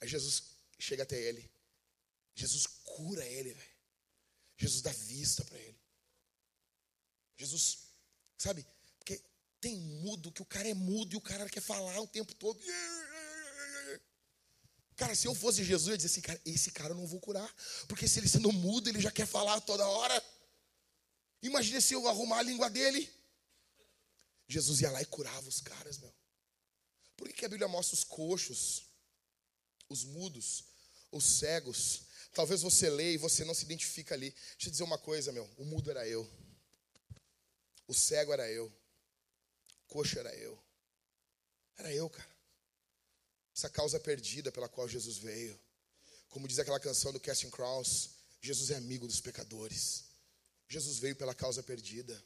[0.00, 1.50] Aí Jesus chega até ele.
[2.34, 3.78] Jesus cura ele, velho.
[4.56, 5.78] Jesus dá vista para ele.
[7.36, 7.78] Jesus,
[8.36, 8.66] sabe?
[8.98, 9.22] Porque
[9.60, 12.60] tem mudo que o cara é mudo e o cara quer falar o tempo todo.
[14.96, 17.20] Cara, se eu fosse Jesus, eu ia dizer assim, cara, esse cara eu não vou
[17.20, 17.48] curar.
[17.86, 20.24] Porque se ele sendo mudo, ele já quer falar toda hora.
[21.40, 23.08] Imagina se eu arrumar a língua dele.
[24.48, 26.12] Jesus ia lá e curava os caras, meu.
[27.16, 28.87] Por que, que a Bíblia mostra os coxos,
[29.88, 30.64] os mudos,
[31.10, 32.02] os cegos?
[32.34, 34.30] Talvez você leia e você não se identifica ali.
[34.30, 35.48] Deixa eu dizer uma coisa, meu.
[35.56, 36.28] O mudo era eu.
[37.86, 38.66] O cego era eu.
[38.66, 40.56] O coxo era eu.
[41.78, 42.38] Era eu, cara.
[43.56, 45.58] Essa causa perdida pela qual Jesus veio.
[46.28, 48.10] Como diz aquela canção do Casting Cross,
[48.40, 50.04] Jesus é amigo dos pecadores.
[50.68, 52.22] Jesus veio pela causa perdida.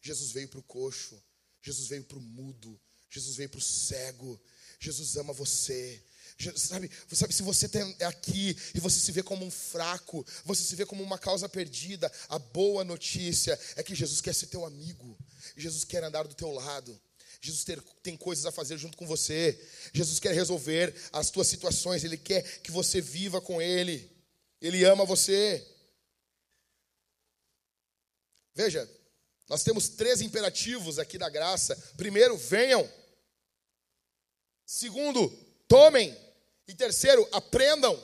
[0.00, 1.22] Jesus veio para o coxo.
[1.60, 2.80] Jesus veio para o mudo.
[3.10, 4.40] Jesus veio para o cego.
[4.80, 6.02] Jesus ama você.
[6.54, 10.76] Sabe, sabe, se você é aqui e você se vê como um fraco, você se
[10.76, 15.18] vê como uma causa perdida, a boa notícia é que Jesus quer ser teu amigo.
[15.56, 16.98] Jesus quer andar do teu lado.
[17.40, 17.64] Jesus
[18.02, 19.60] tem coisas a fazer junto com você.
[19.92, 22.04] Jesus quer resolver as tuas situações.
[22.04, 24.10] Ele quer que você viva com Ele.
[24.60, 25.64] Ele ama você.
[28.54, 28.88] Veja,
[29.48, 31.76] nós temos três imperativos aqui da graça.
[31.96, 32.88] Primeiro, venham.
[34.66, 35.28] Segundo,
[35.68, 36.16] tomem.
[36.68, 38.00] E terceiro, aprendam.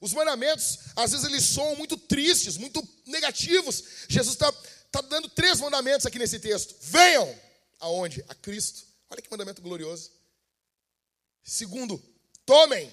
[0.00, 3.84] Os mandamentos, às vezes, eles são muito tristes, muito negativos.
[4.08, 4.50] Jesus está
[4.90, 6.74] tá dando três mandamentos aqui nesse texto.
[6.80, 7.38] Venham.
[7.80, 8.24] Aonde?
[8.28, 8.86] A Cristo.
[9.10, 10.10] Olha que mandamento glorioso.
[11.42, 12.02] Segundo,
[12.46, 12.92] tomem.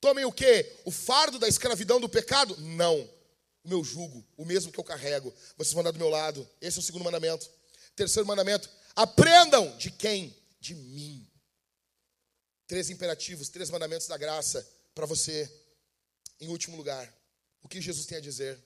[0.00, 0.80] Tomem o quê?
[0.84, 2.56] O fardo da escravidão do pecado?
[2.58, 3.08] Não
[3.66, 5.34] o meu jugo, o mesmo que eu carrego.
[5.58, 6.48] Vocês vão andar do meu lado.
[6.60, 7.50] Esse é o segundo mandamento.
[7.96, 10.34] Terceiro mandamento: aprendam de quem?
[10.60, 11.28] De mim.
[12.66, 15.50] Três imperativos, três mandamentos da graça para você.
[16.40, 17.12] Em último lugar,
[17.62, 18.58] o que Jesus tem a dizer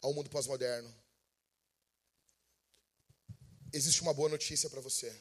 [0.00, 0.92] ao mundo pós-moderno?
[3.72, 5.14] Existe uma boa notícia para você.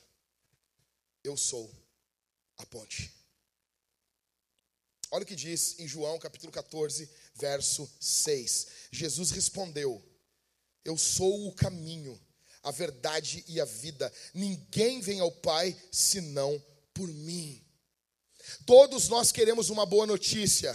[1.24, 1.70] Eu sou
[2.58, 3.14] a ponte.
[5.12, 8.68] Olha o que diz em João capítulo 14, verso 6.
[8.92, 10.04] Jesus respondeu:
[10.86, 12.20] Eu sou o caminho,
[12.64, 14.12] a verdade e a vida.
[14.34, 16.64] Ninguém vem ao Pai senão
[17.00, 17.66] por mim.
[18.66, 20.70] Todos nós queremos uma boa notícia.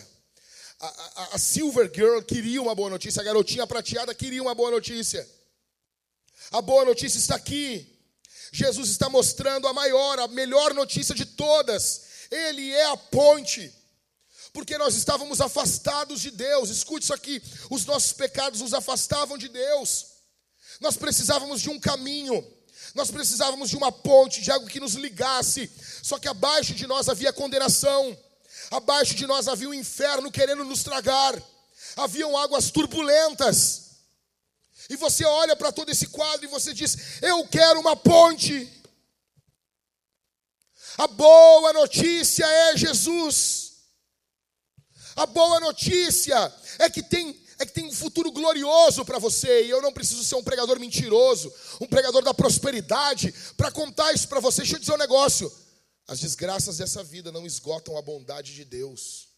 [0.80, 4.70] A, a, a, Silver Girl queria uma boa notícia, a garotinha prateada queria uma boa
[4.70, 5.28] notícia.
[6.50, 7.94] A boa notícia está aqui.
[8.50, 12.04] Jesus está mostrando a maior, a melhor notícia de todas.
[12.30, 13.70] Ele é a ponte
[14.54, 16.70] porque nós estávamos afastados de Deus.
[16.70, 20.06] Escute isso aqui: os nossos pecados nos afastavam de Deus.
[20.80, 22.42] Nós precisávamos de um caminho,
[22.94, 25.70] nós precisávamos de uma ponte, de algo que nos ligasse.
[26.02, 28.16] Só que abaixo de nós havia condenação,
[28.70, 31.34] abaixo de nós havia o um inferno querendo nos tragar.
[31.96, 33.82] haviam águas turbulentas.
[34.88, 38.70] E você olha para todo esse quadro e você diz: Eu quero uma ponte.
[40.96, 43.72] A boa notícia é Jesus.
[45.16, 49.70] A boa notícia é que tem é que tem um futuro glorioso para você, e
[49.70, 54.40] eu não preciso ser um pregador mentiroso, um pregador da prosperidade, para contar isso para
[54.40, 54.62] você.
[54.62, 55.52] Deixa eu dizer um negócio:
[56.06, 59.28] as desgraças dessa vida não esgotam a bondade de Deus.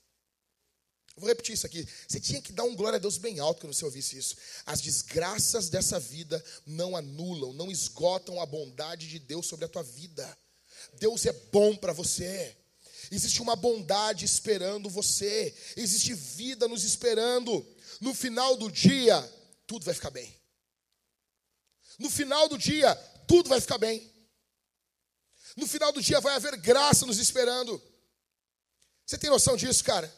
[1.16, 1.86] Eu vou repetir isso aqui.
[2.06, 4.36] Você tinha que dar um glória a Deus bem alto quando você ouvisse isso.
[4.66, 9.82] As desgraças dessa vida não anulam, não esgotam a bondade de Deus sobre a tua
[9.82, 10.38] vida.
[10.98, 12.54] Deus é bom para você.
[13.10, 15.54] Existe uma bondade esperando você.
[15.74, 17.66] Existe vida nos esperando.
[18.00, 19.20] No final do dia,
[19.66, 20.34] tudo vai ficar bem.
[21.98, 22.94] No final do dia,
[23.26, 24.12] tudo vai ficar bem.
[25.56, 27.82] No final do dia vai haver graça nos esperando.
[29.04, 30.12] Você tem noção disso, cara?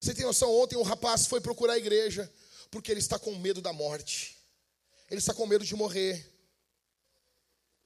[0.00, 0.54] Você tem noção?
[0.56, 2.32] Ontem um rapaz foi procurar a igreja
[2.70, 4.36] porque ele está com medo da morte.
[5.10, 6.24] Ele está com medo de morrer.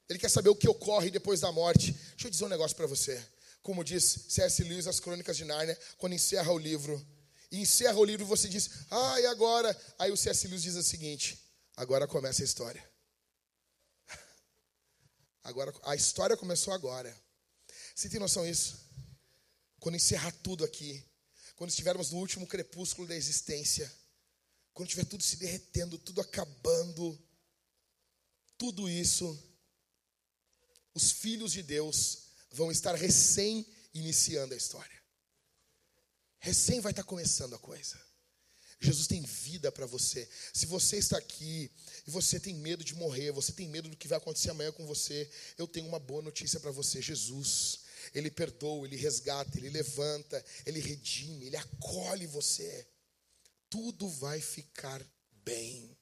[0.08, 1.92] Ele quer saber o que ocorre depois da morte.
[1.92, 3.24] Deixa eu dizer um negócio para você.
[3.62, 4.62] Como diz C.S.
[4.64, 7.04] Lewis, As Crônicas de Nárnia, quando encerra o livro,
[7.52, 9.78] e encerra o livro, você diz, ah, e agora?
[9.98, 10.48] Aí o C.S.
[10.48, 11.38] Lewis diz o seguinte:
[11.76, 12.82] agora começa a história.
[15.44, 17.14] Agora, a história começou agora.
[17.94, 18.80] Você tem noção disso?
[19.78, 21.04] Quando encerrar tudo aqui,
[21.54, 23.92] quando estivermos no último crepúsculo da existência,
[24.72, 27.20] quando tiver tudo se derretendo, tudo acabando,
[28.56, 29.38] tudo isso,
[30.94, 35.01] os filhos de Deus vão estar recém iniciando a história.
[36.43, 37.97] Recém vai estar começando a coisa.
[38.81, 40.28] Jesus tem vida para você.
[40.52, 41.70] Se você está aqui
[42.05, 44.85] e você tem medo de morrer, você tem medo do que vai acontecer amanhã com
[44.85, 47.01] você, eu tenho uma boa notícia para você.
[47.01, 47.82] Jesus,
[48.12, 52.89] ele perdoa, ele resgata, ele levanta, ele redime, ele acolhe você.
[53.70, 55.01] Tudo vai ficar
[55.44, 55.97] bem.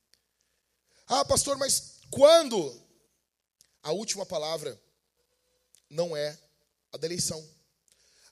[1.06, 2.82] Ah, pastor, mas quando?
[3.82, 4.80] A última palavra
[5.90, 6.38] não é
[6.92, 7.46] a da eleição.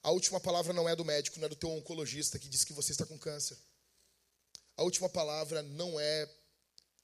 [0.09, 2.73] A última palavra não é do médico, não é do teu oncologista que diz que
[2.73, 3.59] você está com câncer.
[4.75, 6.27] A última palavra não é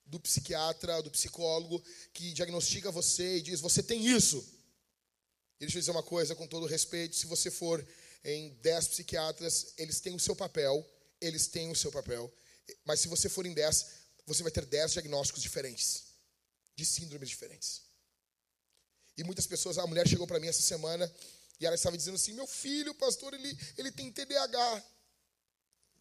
[0.06, 4.38] do psiquiatra, do psicólogo que diagnostica você e diz: você tem isso.
[5.60, 7.86] E deixa eu dizer uma coisa com todo respeito: se você for
[8.24, 10.82] em dez psiquiatras, eles têm o seu papel,
[11.20, 12.32] eles têm o seu papel.
[12.86, 13.84] Mas se você for em dez,
[14.24, 16.04] você vai ter dez diagnósticos diferentes,
[16.74, 17.82] de síndromes diferentes.
[19.14, 21.12] E muitas pessoas, a mulher chegou para mim essa semana
[21.60, 24.84] e ela estava dizendo assim: meu filho, pastor, ele, ele tem TDAH.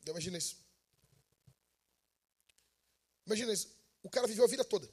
[0.07, 0.57] Imagina isso.
[3.25, 3.69] Imagina isso.
[4.01, 4.89] O cara viveu a vida toda.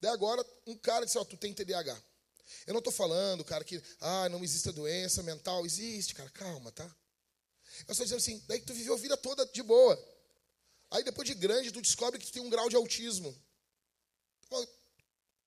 [0.00, 2.00] Daí agora, um cara disse: Ó, oh, tu tem TDAH.
[2.66, 5.64] Eu não estou falando, cara, que ah, não existe doença mental.
[5.64, 6.84] Existe, cara, calma, tá?
[7.86, 10.14] Eu estou dizendo assim: daí tu viveu a vida toda de boa.
[10.90, 13.36] Aí depois de grande, tu descobre que tu tem um grau de autismo.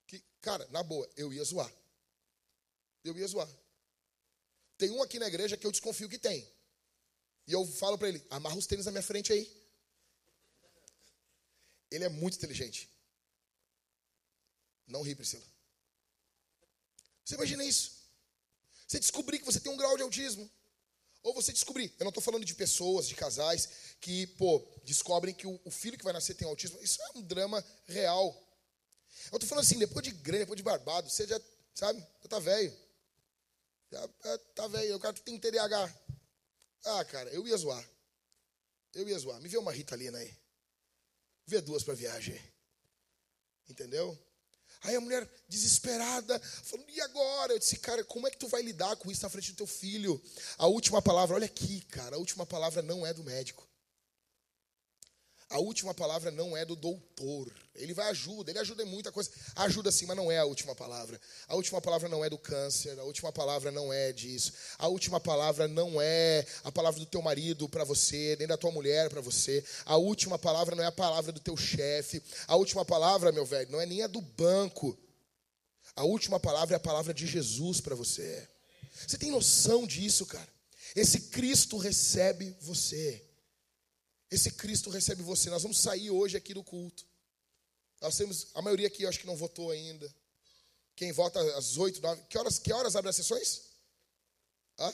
[0.08, 1.72] Que, cara, na boa, eu ia zoar.
[3.04, 3.48] Eu ia zoar.
[4.78, 6.48] Tem um aqui na igreja que eu desconfio que tem.
[7.48, 9.52] E eu falo para ele: amarra os tênis na minha frente aí.
[11.90, 12.90] Ele é muito inteligente.
[14.86, 15.45] Não ri, Priscila.
[17.24, 17.91] Você imagina isso?
[18.88, 20.49] Você descobrir que você tem um grau de autismo.
[21.24, 23.68] Ou você descobrir, eu não estou falando de pessoas, de casais,
[23.99, 26.80] que, pô, descobrem que o, filho que vai nascer tem autismo.
[26.82, 28.28] Isso é um drama real.
[29.32, 31.38] Eu estou falando assim, depois de grande, depois de barbado, você já,
[31.74, 32.74] sabe, já tá velho.
[33.91, 34.07] Já
[34.55, 35.93] tá velho, o cara tem TDAH.
[36.85, 37.84] Ah, cara, eu ia zoar.
[38.93, 39.39] Eu ia zoar.
[39.41, 40.35] Me vê uma Ritalina aí.
[41.45, 42.39] Vê duas para viagem.
[43.69, 44.18] Entendeu?
[44.81, 47.53] Aí a mulher desesperada, falando, e agora?
[47.53, 49.68] Eu disse, cara, como é que tu vai lidar com isso na frente do teu
[49.68, 50.22] filho?
[50.57, 53.66] A última palavra, olha aqui, cara, a última palavra não é do médico.
[55.49, 57.49] A última palavra não é do doutor.
[57.74, 59.30] Ele vai ajuda, ele ajuda em muita coisa.
[59.56, 61.19] Ajuda sim, mas não é a última palavra.
[61.48, 64.52] A última palavra não é do câncer, a última palavra não é disso.
[64.78, 68.72] A última palavra não é a palavra do teu marido para você, nem da tua
[68.72, 69.64] mulher para você.
[69.86, 72.22] A última palavra não é a palavra do teu chefe.
[72.45, 74.98] A última palavra, meu velho, não é nem a do banco.
[75.95, 78.45] A última palavra é a palavra de Jesus para você.
[79.07, 80.48] Você tem noção disso, cara?
[80.94, 83.27] Esse Cristo recebe você.
[84.30, 85.49] Esse Cristo recebe você.
[85.49, 87.06] Nós vamos sair hoje aqui do culto.
[88.02, 90.14] Nós temos, a maioria aqui eu acho que não votou ainda.
[90.95, 92.22] Quem vota às oito, nove.
[92.30, 93.62] Que horas, que horas abre as sessões?
[94.80, 94.94] Hã?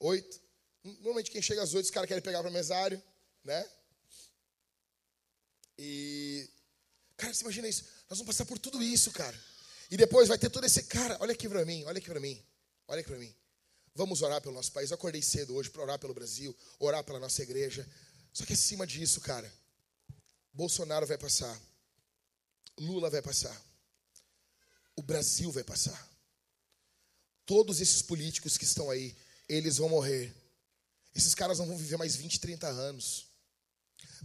[0.00, 0.40] Oito.
[0.82, 3.02] Normalmente quem chega às oito, os caras querem pegar para mesário,
[3.44, 3.68] né?
[5.78, 6.48] E.
[7.16, 7.84] Cara, você imagina isso?
[8.08, 9.38] Nós vamos passar por tudo isso, cara.
[9.90, 10.82] E depois vai ter todo esse.
[10.84, 12.44] Cara, olha aqui para mim, olha aqui para mim.
[12.88, 13.34] Olha aqui para mim.
[13.96, 14.90] Vamos orar pelo nosso país.
[14.90, 17.88] Eu acordei cedo hoje para orar pelo Brasil, orar pela nossa igreja.
[18.30, 19.50] Só que acima disso, cara,
[20.52, 21.58] Bolsonaro vai passar,
[22.78, 23.58] Lula vai passar,
[24.94, 26.10] o Brasil vai passar.
[27.46, 29.16] Todos esses políticos que estão aí,
[29.48, 30.34] eles vão morrer.
[31.14, 33.28] Esses caras não vão viver mais 20, 30 anos.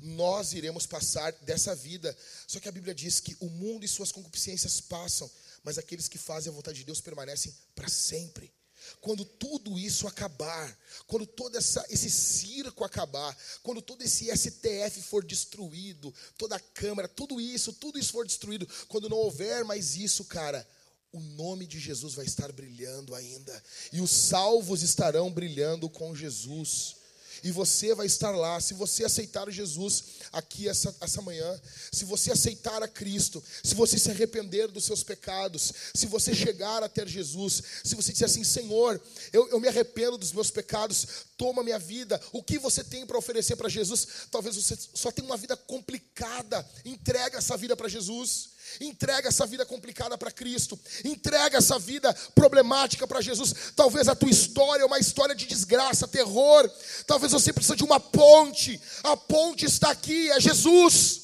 [0.01, 2.17] Nós iremos passar dessa vida.
[2.45, 5.31] Só que a Bíblia diz que o mundo e suas concupiscências passam,
[5.63, 8.51] mas aqueles que fazem a vontade de Deus permanecem para sempre.
[8.99, 10.77] Quando tudo isso acabar,
[11.07, 17.07] quando todo essa, esse circo acabar, quando todo esse STF for destruído, toda a Câmara,
[17.07, 20.67] tudo isso, tudo isso for destruído, quando não houver mais isso, cara,
[21.11, 27.00] o nome de Jesus vai estar brilhando ainda, e os salvos estarão brilhando com Jesus
[27.43, 28.59] e você vai estar lá.
[28.59, 31.59] Se você aceitar Jesus aqui essa, essa manhã,
[31.91, 36.83] se você aceitar a Cristo, se você se arrepender dos seus pecados, se você chegar
[36.83, 39.01] até Jesus, se você disser assim: Senhor,
[39.33, 41.07] eu, eu me arrependo dos meus pecados,
[41.37, 44.07] toma minha vida, o que você tem para oferecer para Jesus?
[44.29, 48.50] Talvez você só tenha uma vida complicada, entrega essa vida para Jesus.
[48.79, 50.79] Entrega essa vida complicada para Cristo.
[51.03, 53.53] Entrega essa vida problemática para Jesus.
[53.75, 56.69] Talvez a tua história é uma história de desgraça, terror.
[57.05, 58.79] Talvez você precise de uma ponte.
[59.03, 61.21] A ponte está aqui, é Jesus.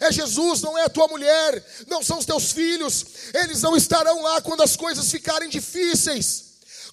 [0.00, 3.06] É Jesus, não é a tua mulher, não são os teus filhos.
[3.32, 6.44] Eles não estarão lá quando as coisas ficarem difíceis.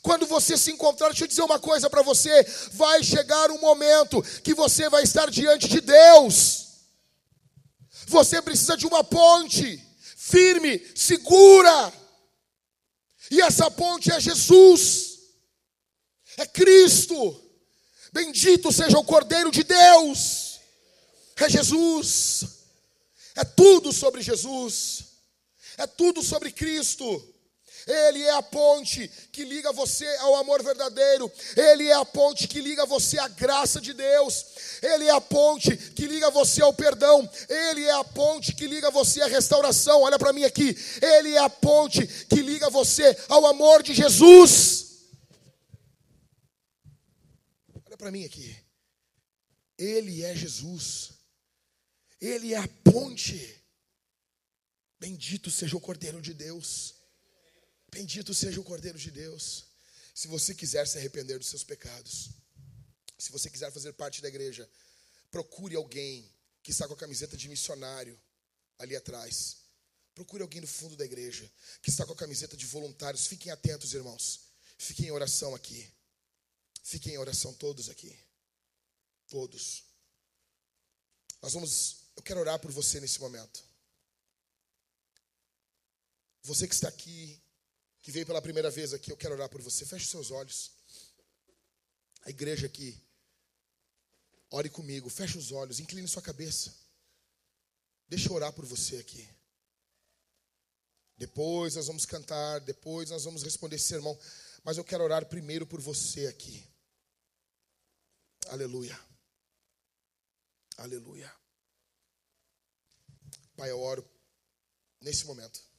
[0.01, 4.22] Quando você se encontrar, deixa eu dizer uma coisa para você: vai chegar um momento
[4.43, 6.70] que você vai estar diante de Deus.
[8.11, 9.81] Você precisa de uma ponte
[10.17, 11.93] firme, segura.
[13.31, 15.19] E essa ponte é Jesus,
[16.38, 17.41] é Cristo.
[18.11, 20.59] Bendito seja o Cordeiro de Deus,
[21.38, 22.43] é Jesus,
[23.33, 25.05] é tudo sobre Jesus,
[25.77, 27.30] é tudo sobre Cristo.
[27.87, 31.31] Ele é a ponte que liga você ao amor verdadeiro.
[31.55, 34.45] Ele é a ponte que liga você à graça de Deus.
[34.81, 37.29] Ele é a ponte que liga você ao perdão.
[37.49, 40.01] Ele é a ponte que liga você à restauração.
[40.01, 40.75] Olha para mim aqui.
[41.01, 44.91] Ele é a ponte que liga você ao amor de Jesus.
[47.85, 48.55] Olha para mim aqui.
[49.77, 51.13] Ele é Jesus.
[52.19, 53.59] Ele é a ponte.
[54.99, 57.00] Bendito seja o Cordeiro de Deus.
[57.91, 59.65] Bendito seja o Cordeiro de Deus.
[60.15, 62.30] Se você quiser se arrepender dos seus pecados,
[63.18, 64.69] se você quiser fazer parte da igreja,
[65.30, 66.30] procure alguém
[66.63, 68.19] que está com a camiseta de missionário
[68.80, 69.57] ali atrás.
[70.15, 71.49] Procure alguém no fundo da igreja
[71.81, 73.27] que está com a camiseta de voluntários.
[73.27, 74.41] Fiquem atentos, irmãos.
[74.77, 75.89] Fiquem em oração aqui.
[76.84, 78.18] Fiquem em oração todos aqui.
[79.27, 79.84] Todos.
[81.41, 81.97] Nós vamos.
[82.15, 83.63] Eu quero orar por você nesse momento.
[86.43, 87.41] Você que está aqui
[88.01, 89.85] que veio pela primeira vez aqui, eu quero orar por você.
[89.85, 90.71] Feche seus olhos.
[92.23, 92.99] A igreja aqui,
[94.49, 96.73] ore comigo, feche os olhos, incline sua cabeça.
[98.07, 99.27] Deixa eu orar por você aqui.
[101.17, 104.17] Depois nós vamos cantar, depois nós vamos responder esse sermão.
[104.63, 106.63] Mas eu quero orar primeiro por você aqui.
[108.47, 108.99] Aleluia.
[110.77, 111.31] Aleluia.
[113.55, 114.07] Pai, eu oro
[114.99, 115.70] nesse momento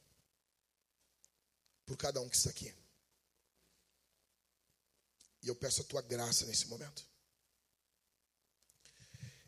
[1.85, 2.73] por cada um que está aqui.
[5.41, 7.05] E eu peço a tua graça nesse momento.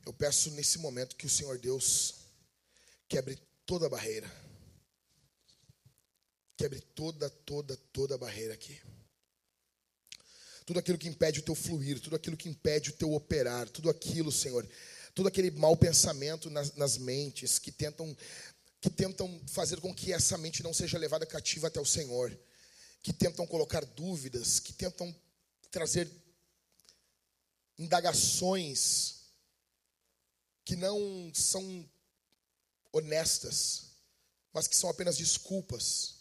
[0.05, 2.15] Eu peço nesse momento que o Senhor Deus
[3.07, 4.29] quebre toda barreira.
[6.57, 8.79] Quebre toda, toda, toda barreira aqui.
[10.65, 13.89] Tudo aquilo que impede o teu fluir, tudo aquilo que impede o teu operar, tudo
[13.89, 14.67] aquilo, Senhor,
[15.13, 18.15] todo aquele mau pensamento nas, nas mentes que tentam
[18.85, 22.39] que tentam fazer com que essa mente não seja levada cativa até o Senhor,
[23.01, 25.13] que tentam colocar dúvidas, que tentam
[25.71, 26.07] trazer
[27.79, 29.31] indagações
[30.63, 31.89] que não são
[32.91, 33.85] honestas,
[34.53, 36.17] mas que são apenas desculpas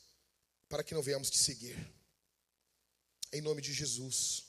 [0.66, 1.76] para que não venhamos te seguir.
[3.30, 4.44] Em nome de Jesus.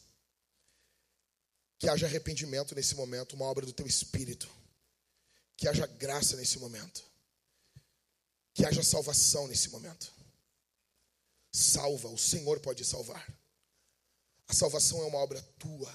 [1.78, 4.50] Que haja arrependimento nesse momento, uma obra do teu espírito.
[5.58, 7.14] Que haja graça nesse momento
[8.56, 10.12] que haja salvação nesse momento.
[11.52, 13.38] Salva, o Senhor pode salvar.
[14.48, 15.94] A salvação é uma obra tua.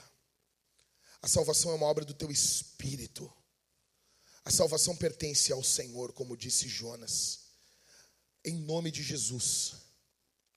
[1.23, 3.33] A salvação é uma obra do teu espírito.
[4.45, 7.41] A salvação pertence ao Senhor, como disse Jonas.
[8.45, 9.77] Em nome de Jesus.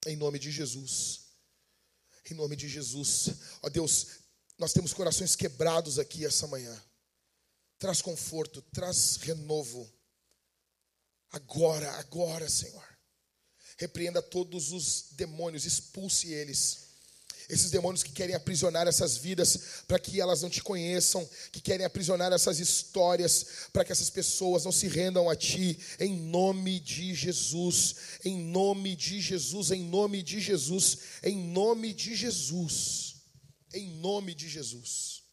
[0.05, 1.21] Em nome de Jesus.
[2.29, 3.29] Em nome de Jesus.
[3.61, 4.07] Ó Deus,
[4.57, 6.83] nós temos corações quebrados aqui essa manhã.
[7.79, 9.89] Traz conforto, traz renovo
[11.33, 12.87] Agora, agora, Senhor.
[13.77, 16.83] Repreenda todos os demônios, expulse eles.
[17.49, 21.85] Esses demônios que querem aprisionar essas vidas para que elas não te conheçam, que querem
[21.85, 27.13] aprisionar essas histórias para que essas pessoas não se rendam a ti, em nome de
[27.13, 33.15] Jesus, em nome de Jesus, em nome de Jesus, em nome de Jesus,
[33.73, 35.23] em nome de Jesus.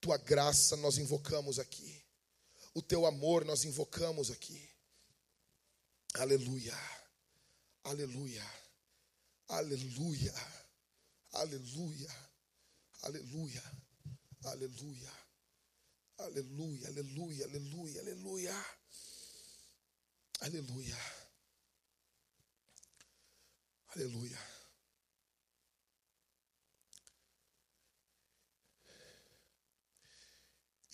[0.00, 2.02] Tua graça nós invocamos aqui,
[2.72, 4.65] o teu amor nós invocamos aqui.
[6.18, 6.74] Aleluia,
[7.84, 8.42] aleluia,
[9.48, 10.34] aleluia.
[11.32, 12.10] Aleluia.
[13.02, 13.62] Aleluia.
[14.44, 15.12] Aleluia.
[16.18, 18.66] Aleluia, aleluia, aleluia, aleluia.
[20.40, 20.96] Aleluia.
[23.88, 24.38] Aleluia.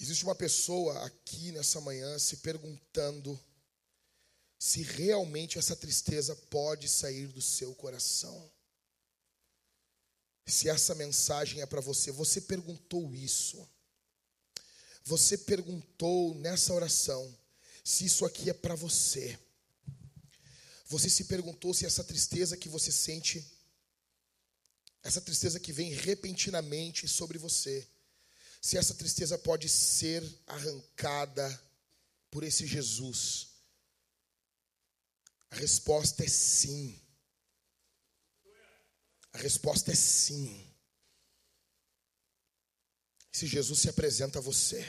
[0.00, 3.38] Existe uma pessoa aqui nessa manhã se perguntando
[4.64, 8.48] se realmente essa tristeza pode sair do seu coração
[10.46, 12.12] se essa mensagem é para você.
[12.12, 13.68] Você perguntou isso.
[15.04, 17.36] Você perguntou nessa oração
[17.82, 19.36] se isso aqui é para você.
[20.86, 23.44] Você se perguntou se essa tristeza que você sente,
[25.02, 27.84] essa tristeza que vem repentinamente sobre você,
[28.60, 31.60] se essa tristeza pode ser arrancada
[32.30, 33.51] por esse Jesus.
[35.52, 36.98] A resposta é sim.
[39.34, 40.66] A resposta é sim.
[43.32, 44.82] Esse Jesus se apresenta a você.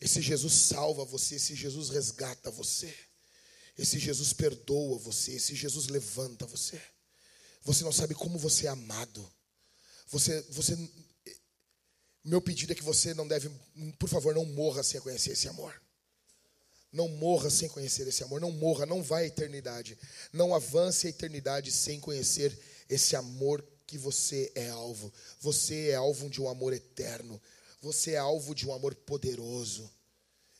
[0.00, 2.96] Esse Jesus salva você, esse Jesus resgata você.
[3.76, 6.80] Esse Jesus perdoa você, esse Jesus levanta você.
[7.62, 9.32] Você não sabe como você é amado.
[10.06, 10.76] Você você
[12.22, 13.48] meu pedido é que você não deve,
[13.98, 15.80] por favor, não morra sem conhecer esse amor.
[16.92, 19.98] Não morra sem conhecer esse amor, não morra, não vá à eternidade.
[20.32, 22.56] Não avance a eternidade sem conhecer
[22.88, 25.12] esse amor que você é alvo.
[25.40, 27.40] Você é alvo de um amor eterno.
[27.80, 29.90] Você é alvo de um amor poderoso.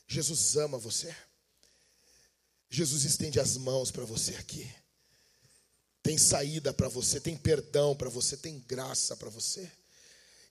[0.07, 1.15] Jesus ama você.
[2.69, 4.69] Jesus estende as mãos para você aqui.
[6.01, 9.71] Tem saída para você, tem perdão para você, tem graça para você.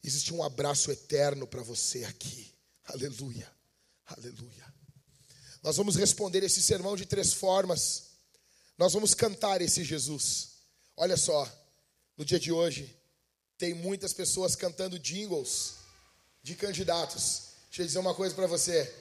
[0.02, 2.54] Existe um abraço eterno para você aqui.
[2.84, 3.50] Aleluia.
[4.06, 4.71] Aleluia.
[5.62, 8.04] Nós vamos responder esse sermão de três formas.
[8.76, 10.48] Nós vamos cantar esse Jesus.
[10.96, 11.48] Olha só,
[12.16, 12.94] no dia de hoje,
[13.56, 15.74] tem muitas pessoas cantando jingles
[16.42, 17.52] de candidatos.
[17.68, 18.92] Deixa eu dizer uma coisa para você.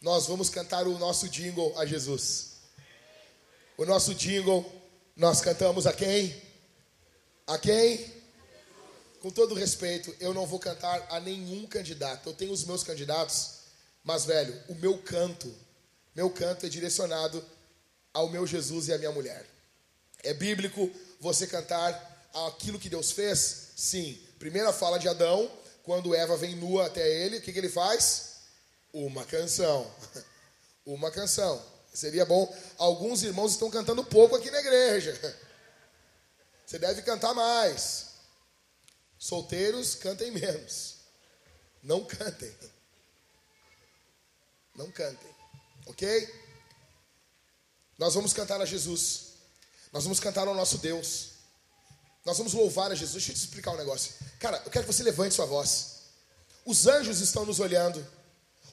[0.00, 2.52] Nós vamos cantar o nosso jingle a Jesus.
[3.76, 4.64] O nosso jingle,
[5.14, 6.34] nós cantamos a quem?
[7.46, 8.12] A quem?
[9.20, 12.28] Com todo respeito, eu não vou cantar a nenhum candidato.
[12.28, 13.57] Eu tenho os meus candidatos,
[14.02, 15.54] mas velho, o meu canto,
[16.14, 17.44] meu canto é direcionado
[18.12, 19.46] ao meu Jesus e à minha mulher.
[20.22, 23.68] É bíblico, você cantar aquilo que Deus fez?
[23.76, 24.20] Sim.
[24.38, 25.50] Primeira fala de Adão,
[25.82, 28.36] quando Eva vem nua até ele, o que, que ele faz?
[28.92, 29.90] Uma canção.
[30.84, 31.62] Uma canção.
[31.92, 32.54] Seria bom.
[32.78, 35.18] Alguns irmãos estão cantando pouco aqui na igreja.
[36.66, 38.08] Você deve cantar mais.
[39.18, 40.96] Solteiros, cantem menos.
[41.82, 42.54] Não cantem.
[44.78, 45.28] Não cantem.
[45.86, 46.34] Ok?
[47.98, 49.32] Nós vamos cantar a Jesus.
[49.92, 51.30] Nós vamos cantar ao nosso Deus.
[52.24, 53.14] Nós vamos louvar a Jesus.
[53.14, 54.14] Deixa eu te explicar um negócio.
[54.38, 55.96] Cara, eu quero que você levante sua voz.
[56.64, 58.06] Os anjos estão nos olhando.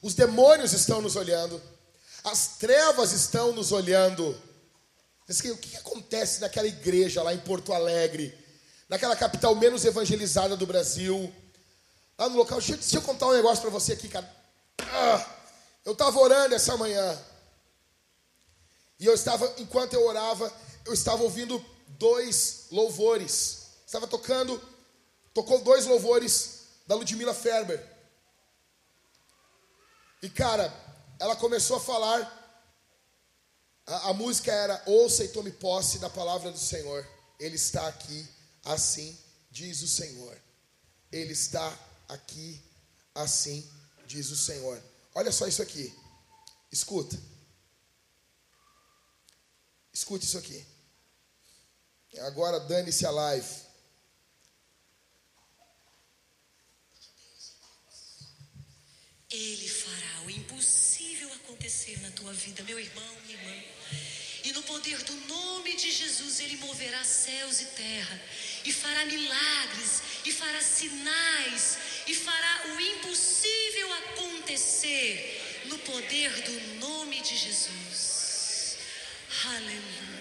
[0.00, 1.60] Os demônios estão nos olhando.
[2.22, 4.40] As trevas estão nos olhando.
[5.28, 8.32] O que acontece naquela igreja lá em Porto Alegre?
[8.88, 11.34] Naquela capital menos evangelizada do Brasil?
[12.16, 12.58] Lá no local.
[12.58, 14.30] Deixa eu, deixa eu contar um negócio para você aqui, cara.
[14.78, 15.35] Ah,
[15.86, 17.24] eu estava orando essa manhã.
[18.98, 20.52] E eu estava, enquanto eu orava,
[20.84, 23.68] eu estava ouvindo dois louvores.
[23.86, 24.60] Estava tocando,
[25.32, 27.80] tocou dois louvores da Ludmila Ferber.
[30.20, 30.74] E cara,
[31.20, 32.34] ela começou a falar.
[33.86, 37.06] A, a música era Ouça e tome posse da palavra do Senhor.
[37.38, 38.28] Ele está aqui,
[38.64, 39.16] assim
[39.52, 40.36] diz o Senhor.
[41.12, 41.72] Ele está
[42.08, 42.60] aqui,
[43.14, 43.64] assim
[44.04, 44.82] diz o Senhor.
[45.18, 45.98] Olha só isso aqui.
[46.70, 47.18] Escuta.
[49.90, 50.62] Escute isso aqui.
[52.18, 53.54] Agora dane-se a live.
[59.30, 63.64] Ele fará o impossível acontecer na tua vida, meu irmão, minha irmã.
[64.44, 68.20] E no poder do nome de Jesus, Ele moverá céus e terra,
[68.66, 77.20] e fará milagres, e fará sinais, e fará o impossível acontecer no poder do nome
[77.20, 78.78] de Jesus.
[79.44, 80.16] Aleluia.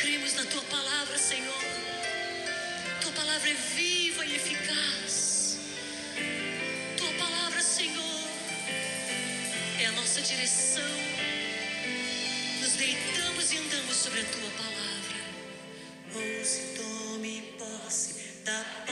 [0.00, 1.62] Cremos na tua palavra, Senhor.
[3.02, 5.58] Tua palavra é viva e eficaz.
[6.96, 8.28] Tua palavra, Senhor,
[9.80, 11.11] é a nossa direção.
[12.84, 15.20] Deitamos e andamos sobre a tua palavra.
[16.16, 18.14] Ouça, tome posse
[18.44, 18.91] da palavra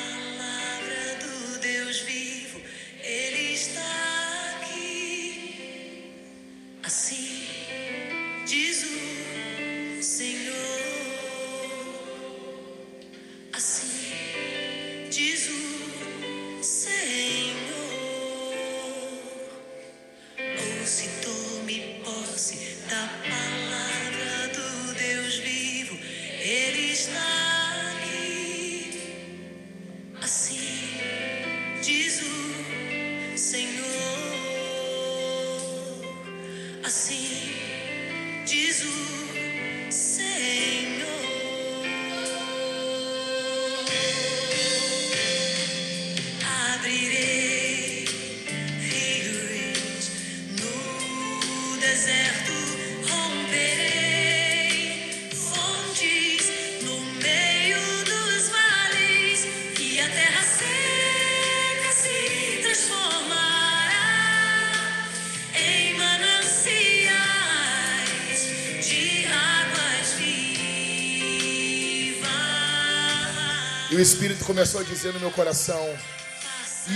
[73.91, 75.85] E o Espírito começou a dizer no meu coração: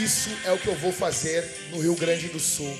[0.01, 2.73] Isso é o que eu vou fazer no Rio Grande do Sul.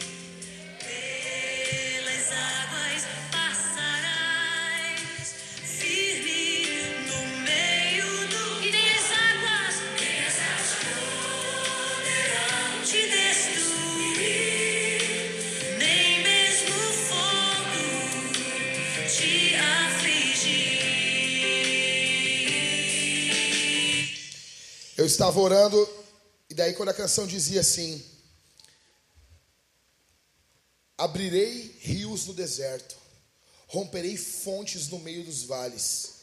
[25.15, 25.89] Estava orando,
[26.51, 28.05] e daí quando a canção dizia assim:
[30.99, 32.97] Abrirei rios no deserto,
[33.69, 36.15] romperei fontes no meio dos vales,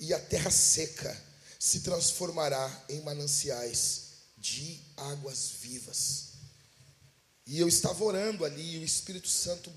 [0.00, 1.14] e a terra seca
[1.58, 4.08] se transformará em mananciais
[4.38, 6.28] de águas vivas.
[7.46, 9.70] E eu estava orando ali, e o Espírito Santo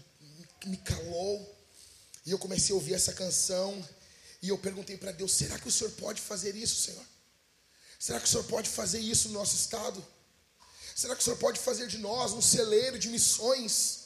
[0.65, 1.57] me calou,
[2.25, 3.85] e eu comecei a ouvir essa canção,
[4.41, 7.10] e eu perguntei para Deus: será que o Senhor pode fazer isso, Senhor?
[8.01, 10.03] Será que o Senhor pode fazer isso no nosso estado?
[10.95, 13.99] Será que o Senhor pode fazer de nós um celeiro de missões?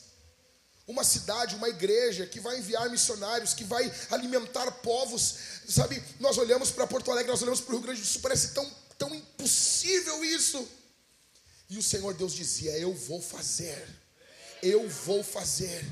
[0.85, 5.35] Uma cidade, uma igreja que vai enviar missionários, que vai alimentar povos.
[5.69, 8.49] Sabe, nós olhamos para Porto Alegre, nós olhamos para o Rio Grande do Sul, parece
[8.49, 10.67] tão, tão impossível isso.
[11.69, 13.87] E o Senhor Deus dizia: Eu vou fazer,
[14.61, 15.89] eu vou fazer.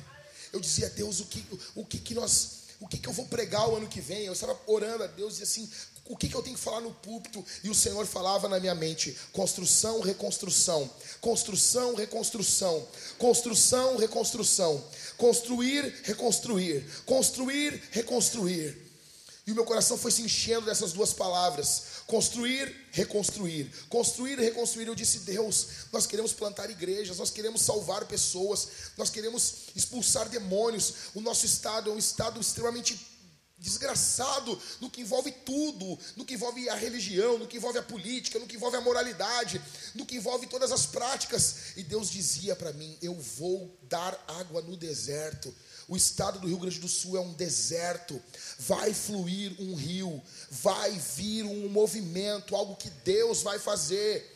[0.52, 3.70] Eu dizia, Deus, o que, o que, que nós, o que, que eu vou pregar
[3.70, 4.26] o ano que vem?
[4.26, 5.72] Eu estava orando a Deus e assim,
[6.06, 7.44] o que, que eu tenho que falar no púlpito?
[7.64, 10.90] E o Senhor falava na minha mente: construção, reconstrução,
[11.22, 14.84] construção, reconstrução, construção, reconstrução,
[15.18, 18.84] construir, reconstruir, construir, reconstruir.
[19.46, 23.72] E o meu coração foi se enchendo dessas duas palavras: construir, reconstruir.
[23.88, 24.88] Construir, reconstruir.
[24.88, 28.68] Eu disse, Deus, nós queremos plantar igrejas, nós queremos salvar pessoas,
[28.98, 30.94] nós queremos expulsar demônios.
[31.16, 33.12] O nosso estado é um estado extremamente
[33.58, 38.40] desgraçado no que envolve tudo, no que envolve a religião, no que envolve a política,
[38.40, 39.62] no que envolve a moralidade,
[39.96, 41.78] no que envolve todas as práticas.
[41.78, 45.54] E Deus dizia para mim: Eu vou dar água no deserto.
[45.88, 48.22] O estado do Rio Grande do Sul é um deserto.
[48.60, 54.30] Vai fluir um rio, vai vir um movimento, algo que Deus vai fazer.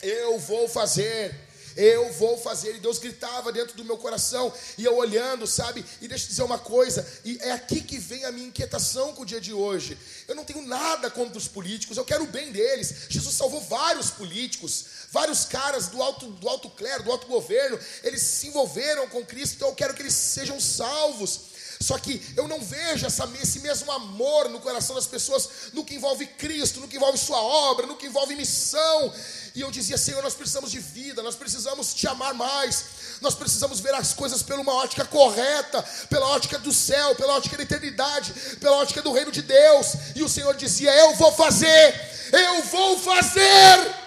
[0.00, 1.51] Eu vou fazer.
[1.76, 2.76] Eu vou fazer.
[2.76, 4.52] E Deus gritava dentro do meu coração.
[4.76, 5.84] E eu olhando, sabe?
[6.00, 7.06] E deixa eu dizer uma coisa.
[7.24, 9.98] E é aqui que vem a minha inquietação com o dia de hoje.
[10.26, 11.96] Eu não tenho nada contra os políticos.
[11.96, 13.06] Eu quero o bem deles.
[13.08, 14.84] Jesus salvou vários políticos.
[15.10, 17.78] Vários caras do alto, do alto clero, do alto governo.
[18.02, 19.56] Eles se envolveram com Cristo.
[19.56, 21.51] Então eu quero que eles sejam salvos.
[21.82, 25.96] Só que eu não vejo essa, esse mesmo amor no coração das pessoas no que
[25.96, 29.12] envolve Cristo, no que envolve Sua obra, no que envolve missão.
[29.54, 32.84] E eu dizia, Senhor, nós precisamos de vida, nós precisamos te amar mais,
[33.20, 37.56] nós precisamos ver as coisas pela uma ótica correta, pela ótica do céu, pela ótica
[37.56, 39.94] da eternidade, pela ótica do reino de Deus.
[40.14, 41.94] E o Senhor dizia: Eu vou fazer,
[42.32, 44.02] eu vou fazer.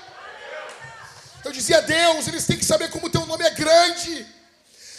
[1.43, 4.25] Eu dizia, Deus, eles têm que saber como o teu nome é grande,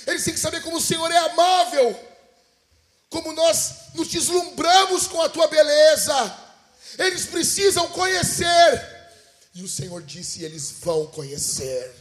[0.07, 2.16] eles têm que saber como o Senhor é amável
[3.17, 6.13] como nós nos deslumbramos com a tua beleza.
[6.99, 8.47] Eles precisam conhecer.
[9.55, 11.95] E o Senhor disse: eles vão conhecer.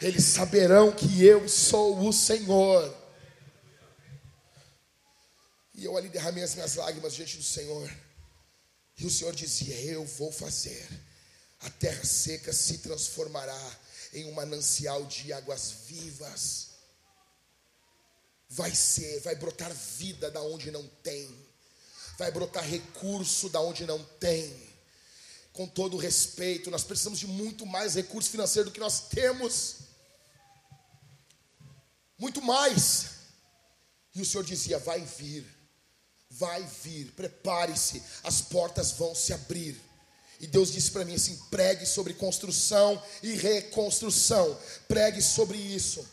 [0.00, 2.92] Eles saberão que eu sou o Senhor.
[5.72, 7.88] E eu ali derramei as minhas lágrimas diante do Senhor.
[8.98, 10.88] E o Senhor dizia: Eu vou fazer.
[11.60, 13.78] A terra seca se transformará
[14.12, 16.73] em um manancial de águas vivas.
[18.48, 21.34] Vai ser, vai brotar vida da onde não tem.
[22.18, 24.72] Vai brotar recurso da onde não tem.
[25.52, 29.76] Com todo respeito, nós precisamos de muito mais recurso financeiro do que nós temos.
[32.18, 33.06] Muito mais.
[34.14, 35.54] E o Senhor dizia: Vai vir
[36.38, 39.80] vai vir, prepare-se, as portas vão se abrir.
[40.40, 44.58] E Deus disse para mim assim: pregue sobre construção e reconstrução,
[44.88, 46.06] pregue sobre isso.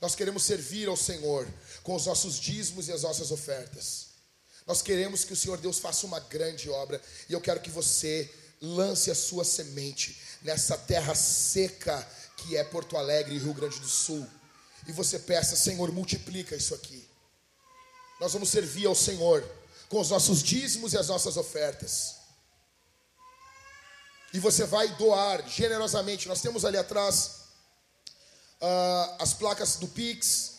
[0.00, 1.48] Nós queremos servir ao Senhor
[1.82, 4.06] com os nossos dízimos e as nossas ofertas.
[4.66, 8.30] Nós queremos que o Senhor Deus faça uma grande obra e eu quero que você
[8.60, 12.06] lance a sua semente nessa terra seca
[12.36, 14.26] que é Porto Alegre e Rio Grande do Sul.
[14.86, 17.08] E você peça, Senhor, multiplica isso aqui.
[18.20, 19.44] Nós vamos servir ao Senhor
[19.88, 22.16] com os nossos dízimos e as nossas ofertas.
[24.32, 26.28] E você vai doar generosamente.
[26.28, 27.35] Nós temos ali atrás
[28.60, 30.56] uh, as placas do Pix.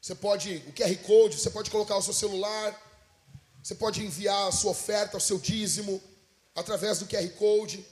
[0.00, 2.80] Você pode, o QR Code, você pode colocar o seu celular.
[3.62, 6.02] Você pode enviar a sua oferta, o seu dízimo,
[6.54, 7.84] através do QR Code.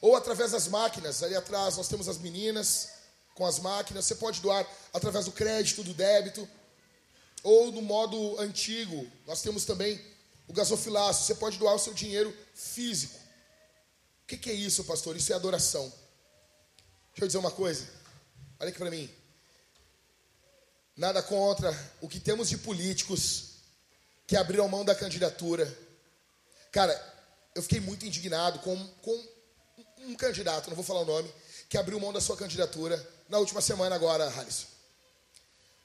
[0.00, 1.22] Ou através das máquinas.
[1.22, 2.90] Ali atrás nós temos as meninas
[3.34, 4.04] com as máquinas.
[4.04, 6.48] Você pode doar através do crédito, do débito
[7.46, 10.00] ou no modo antigo, nós temos também
[10.48, 11.24] o gasofilaço.
[11.24, 13.16] Você pode doar o seu dinheiro físico.
[14.24, 15.16] O que, que é isso, pastor?
[15.16, 15.92] Isso é adoração.
[17.16, 17.88] Deixa eu dizer uma coisa.
[18.60, 19.10] Olha aqui para mim.
[20.94, 23.52] Nada contra o que temos de políticos
[24.26, 25.66] que abriram mão da candidatura.
[26.70, 26.92] Cara,
[27.54, 29.28] eu fiquei muito indignado com, com
[30.00, 31.32] um candidato, não vou falar o nome,
[31.70, 34.66] que abriu mão da sua candidatura na última semana agora, Halisson.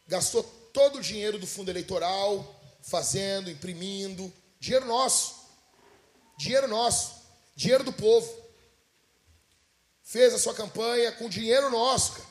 [0.09, 0.43] Gastou
[0.73, 5.33] todo o dinheiro do fundo eleitoral, fazendo, imprimindo, dinheiro nosso,
[6.37, 7.13] dinheiro nosso,
[7.55, 8.40] dinheiro do povo.
[10.11, 12.27] Fez a sua campanha com dinheiro nosso, cara.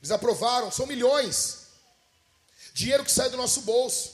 [0.00, 1.68] Eles aprovaram, são milhões.
[2.74, 4.12] Dinheiro que sai do nosso bolso.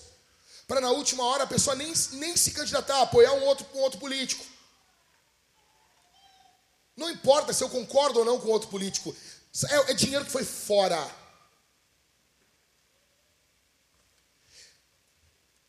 [0.69, 3.99] Para na última hora a pessoa nem, nem se candidatar apoiar um outro, um outro
[3.99, 4.47] político.
[6.97, 9.13] Não importa se eu concordo ou não com outro político.
[9.69, 11.05] É, é dinheiro que foi fora.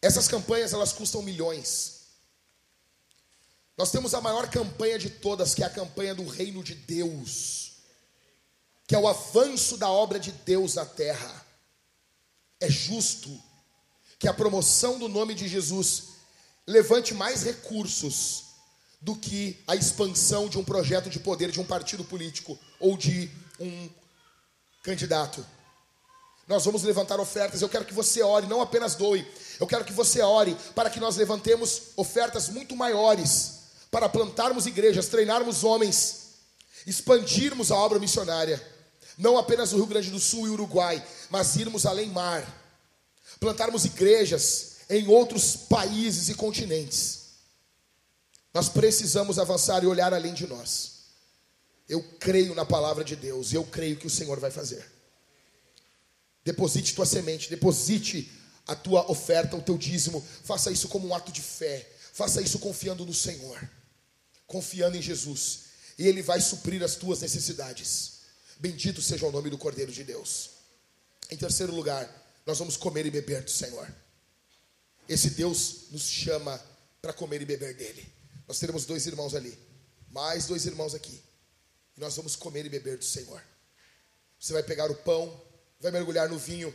[0.03, 2.02] Essas campanhas elas custam milhões.
[3.77, 7.73] Nós temos a maior campanha de todas, que é a campanha do reino de Deus,
[8.87, 11.45] que é o avanço da obra de Deus na terra.
[12.59, 13.29] É justo
[14.19, 16.09] que a promoção do nome de Jesus
[16.67, 18.43] levante mais recursos
[19.01, 23.29] do que a expansão de um projeto de poder de um partido político ou de
[23.59, 23.89] um
[24.83, 25.45] candidato.
[26.47, 27.61] Nós vamos levantar ofertas.
[27.61, 29.27] Eu quero que você ore, não apenas doe.
[29.59, 33.62] Eu quero que você ore para que nós levantemos ofertas muito maiores
[33.93, 36.31] para plantarmos igrejas, treinarmos homens,
[36.87, 38.59] expandirmos a obra missionária,
[39.19, 42.43] não apenas no Rio Grande do Sul e Uruguai, mas irmos além mar,
[43.39, 47.19] plantarmos igrejas em outros países e continentes.
[48.51, 50.93] Nós precisamos avançar e olhar além de nós.
[51.87, 54.91] Eu creio na palavra de Deus e eu creio que o Senhor vai fazer.
[56.43, 58.31] Deposite tua semente, deposite
[58.65, 60.25] a tua oferta, o teu dízimo.
[60.43, 61.87] Faça isso como um ato de fé.
[62.11, 63.59] Faça isso confiando no Senhor,
[64.53, 65.61] confiando em Jesus,
[65.97, 68.19] e Ele vai suprir as tuas necessidades.
[68.59, 70.51] Bendito seja o nome do Cordeiro de Deus.
[71.31, 72.07] Em terceiro lugar,
[72.45, 73.91] nós vamos comer e beber do Senhor.
[75.09, 76.63] Esse Deus nos chama
[77.01, 78.07] para comer e beber dele.
[78.47, 79.57] Nós teremos dois irmãos ali,
[80.11, 81.19] mais dois irmãos aqui.
[81.97, 83.41] E nós vamos comer e beber do Senhor.
[84.39, 85.41] Você vai pegar o pão,
[85.79, 86.73] vai mergulhar no vinho,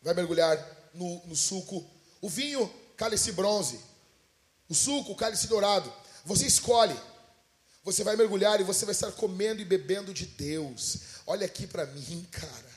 [0.00, 0.56] vai mergulhar
[0.94, 1.84] no, no suco.
[2.20, 3.80] O vinho, cálice bronze.
[4.68, 5.92] O suco, cálice dourado.
[6.28, 6.94] Você escolhe.
[7.82, 10.98] Você vai mergulhar e você vai estar comendo e bebendo de Deus.
[11.26, 12.68] Olha aqui para mim, cara.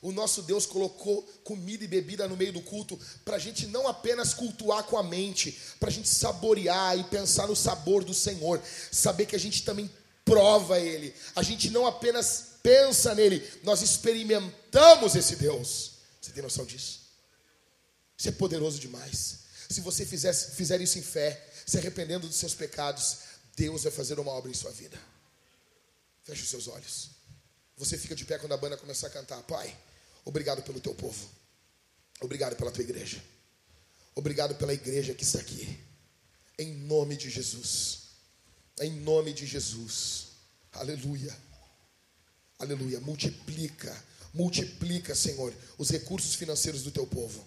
[0.00, 3.86] O nosso Deus colocou comida e bebida no meio do culto para a gente não
[3.86, 8.62] apenas cultuar com a mente, para a gente saborear e pensar no sabor do Senhor,
[8.90, 9.90] saber que a gente também
[10.24, 11.12] prova Ele.
[11.36, 15.90] A gente não apenas pensa nele, nós experimentamos esse Deus.
[16.22, 17.00] Você tem noção disso?
[18.16, 19.40] Isso é poderoso demais.
[19.68, 23.18] Se você fizer, fizer isso em fé, se arrependendo dos seus pecados,
[23.56, 24.98] Deus vai fazer uma obra em sua vida.
[26.24, 27.10] Feche os seus olhos.
[27.76, 29.42] Você fica de pé quando a banda começar a cantar.
[29.42, 29.76] Pai,
[30.24, 31.28] obrigado pelo teu povo.
[32.20, 33.22] Obrigado pela tua igreja.
[34.14, 35.78] Obrigado pela igreja que está aqui.
[36.58, 38.08] Em nome de Jesus.
[38.80, 40.28] Em nome de Jesus.
[40.72, 41.36] Aleluia.
[42.58, 43.00] Aleluia.
[43.00, 43.94] Multiplica
[44.32, 47.44] Multiplica, Senhor, os recursos financeiros do teu povo.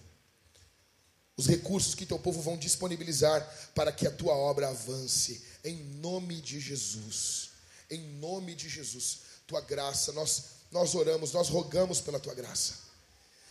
[1.42, 3.42] Os recursos que teu povo vão disponibilizar
[3.74, 5.42] para que a tua obra avance.
[5.66, 7.50] Em nome de Jesus.
[7.90, 9.22] Em nome de Jesus.
[9.48, 12.76] Tua graça, nós, nós oramos, nós rogamos pela tua graça.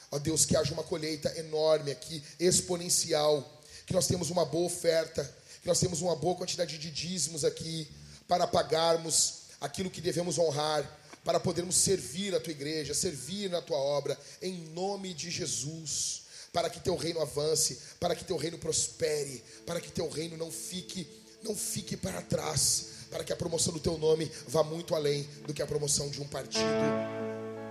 [0.08, 3.60] Ó Deus, que haja uma colheita enorme aqui, exponencial.
[3.84, 5.24] Que nós temos uma boa oferta.
[5.60, 7.90] Que nós temos uma boa quantidade de dízimos aqui.
[8.28, 10.88] Para pagarmos aquilo que devemos honrar
[11.24, 16.22] para podermos servir a tua igreja, servir na tua obra, em nome de Jesus,
[16.52, 20.50] para que teu reino avance, para que teu reino prospere, para que teu reino não
[20.50, 21.06] fique,
[21.42, 25.54] não fique para trás, para que a promoção do teu nome vá muito além do
[25.54, 26.64] que a promoção de um partido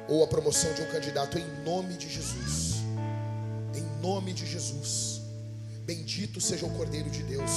[0.08, 2.78] ou a promoção de um candidato, em nome de Jesus.
[3.76, 5.22] Em nome de Jesus.
[5.86, 7.52] Bendito seja o Cordeiro de Deus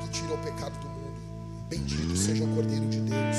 [0.00, 1.68] que tira o pecado do mundo.
[1.68, 3.38] Bendito seja o Cordeiro de Deus.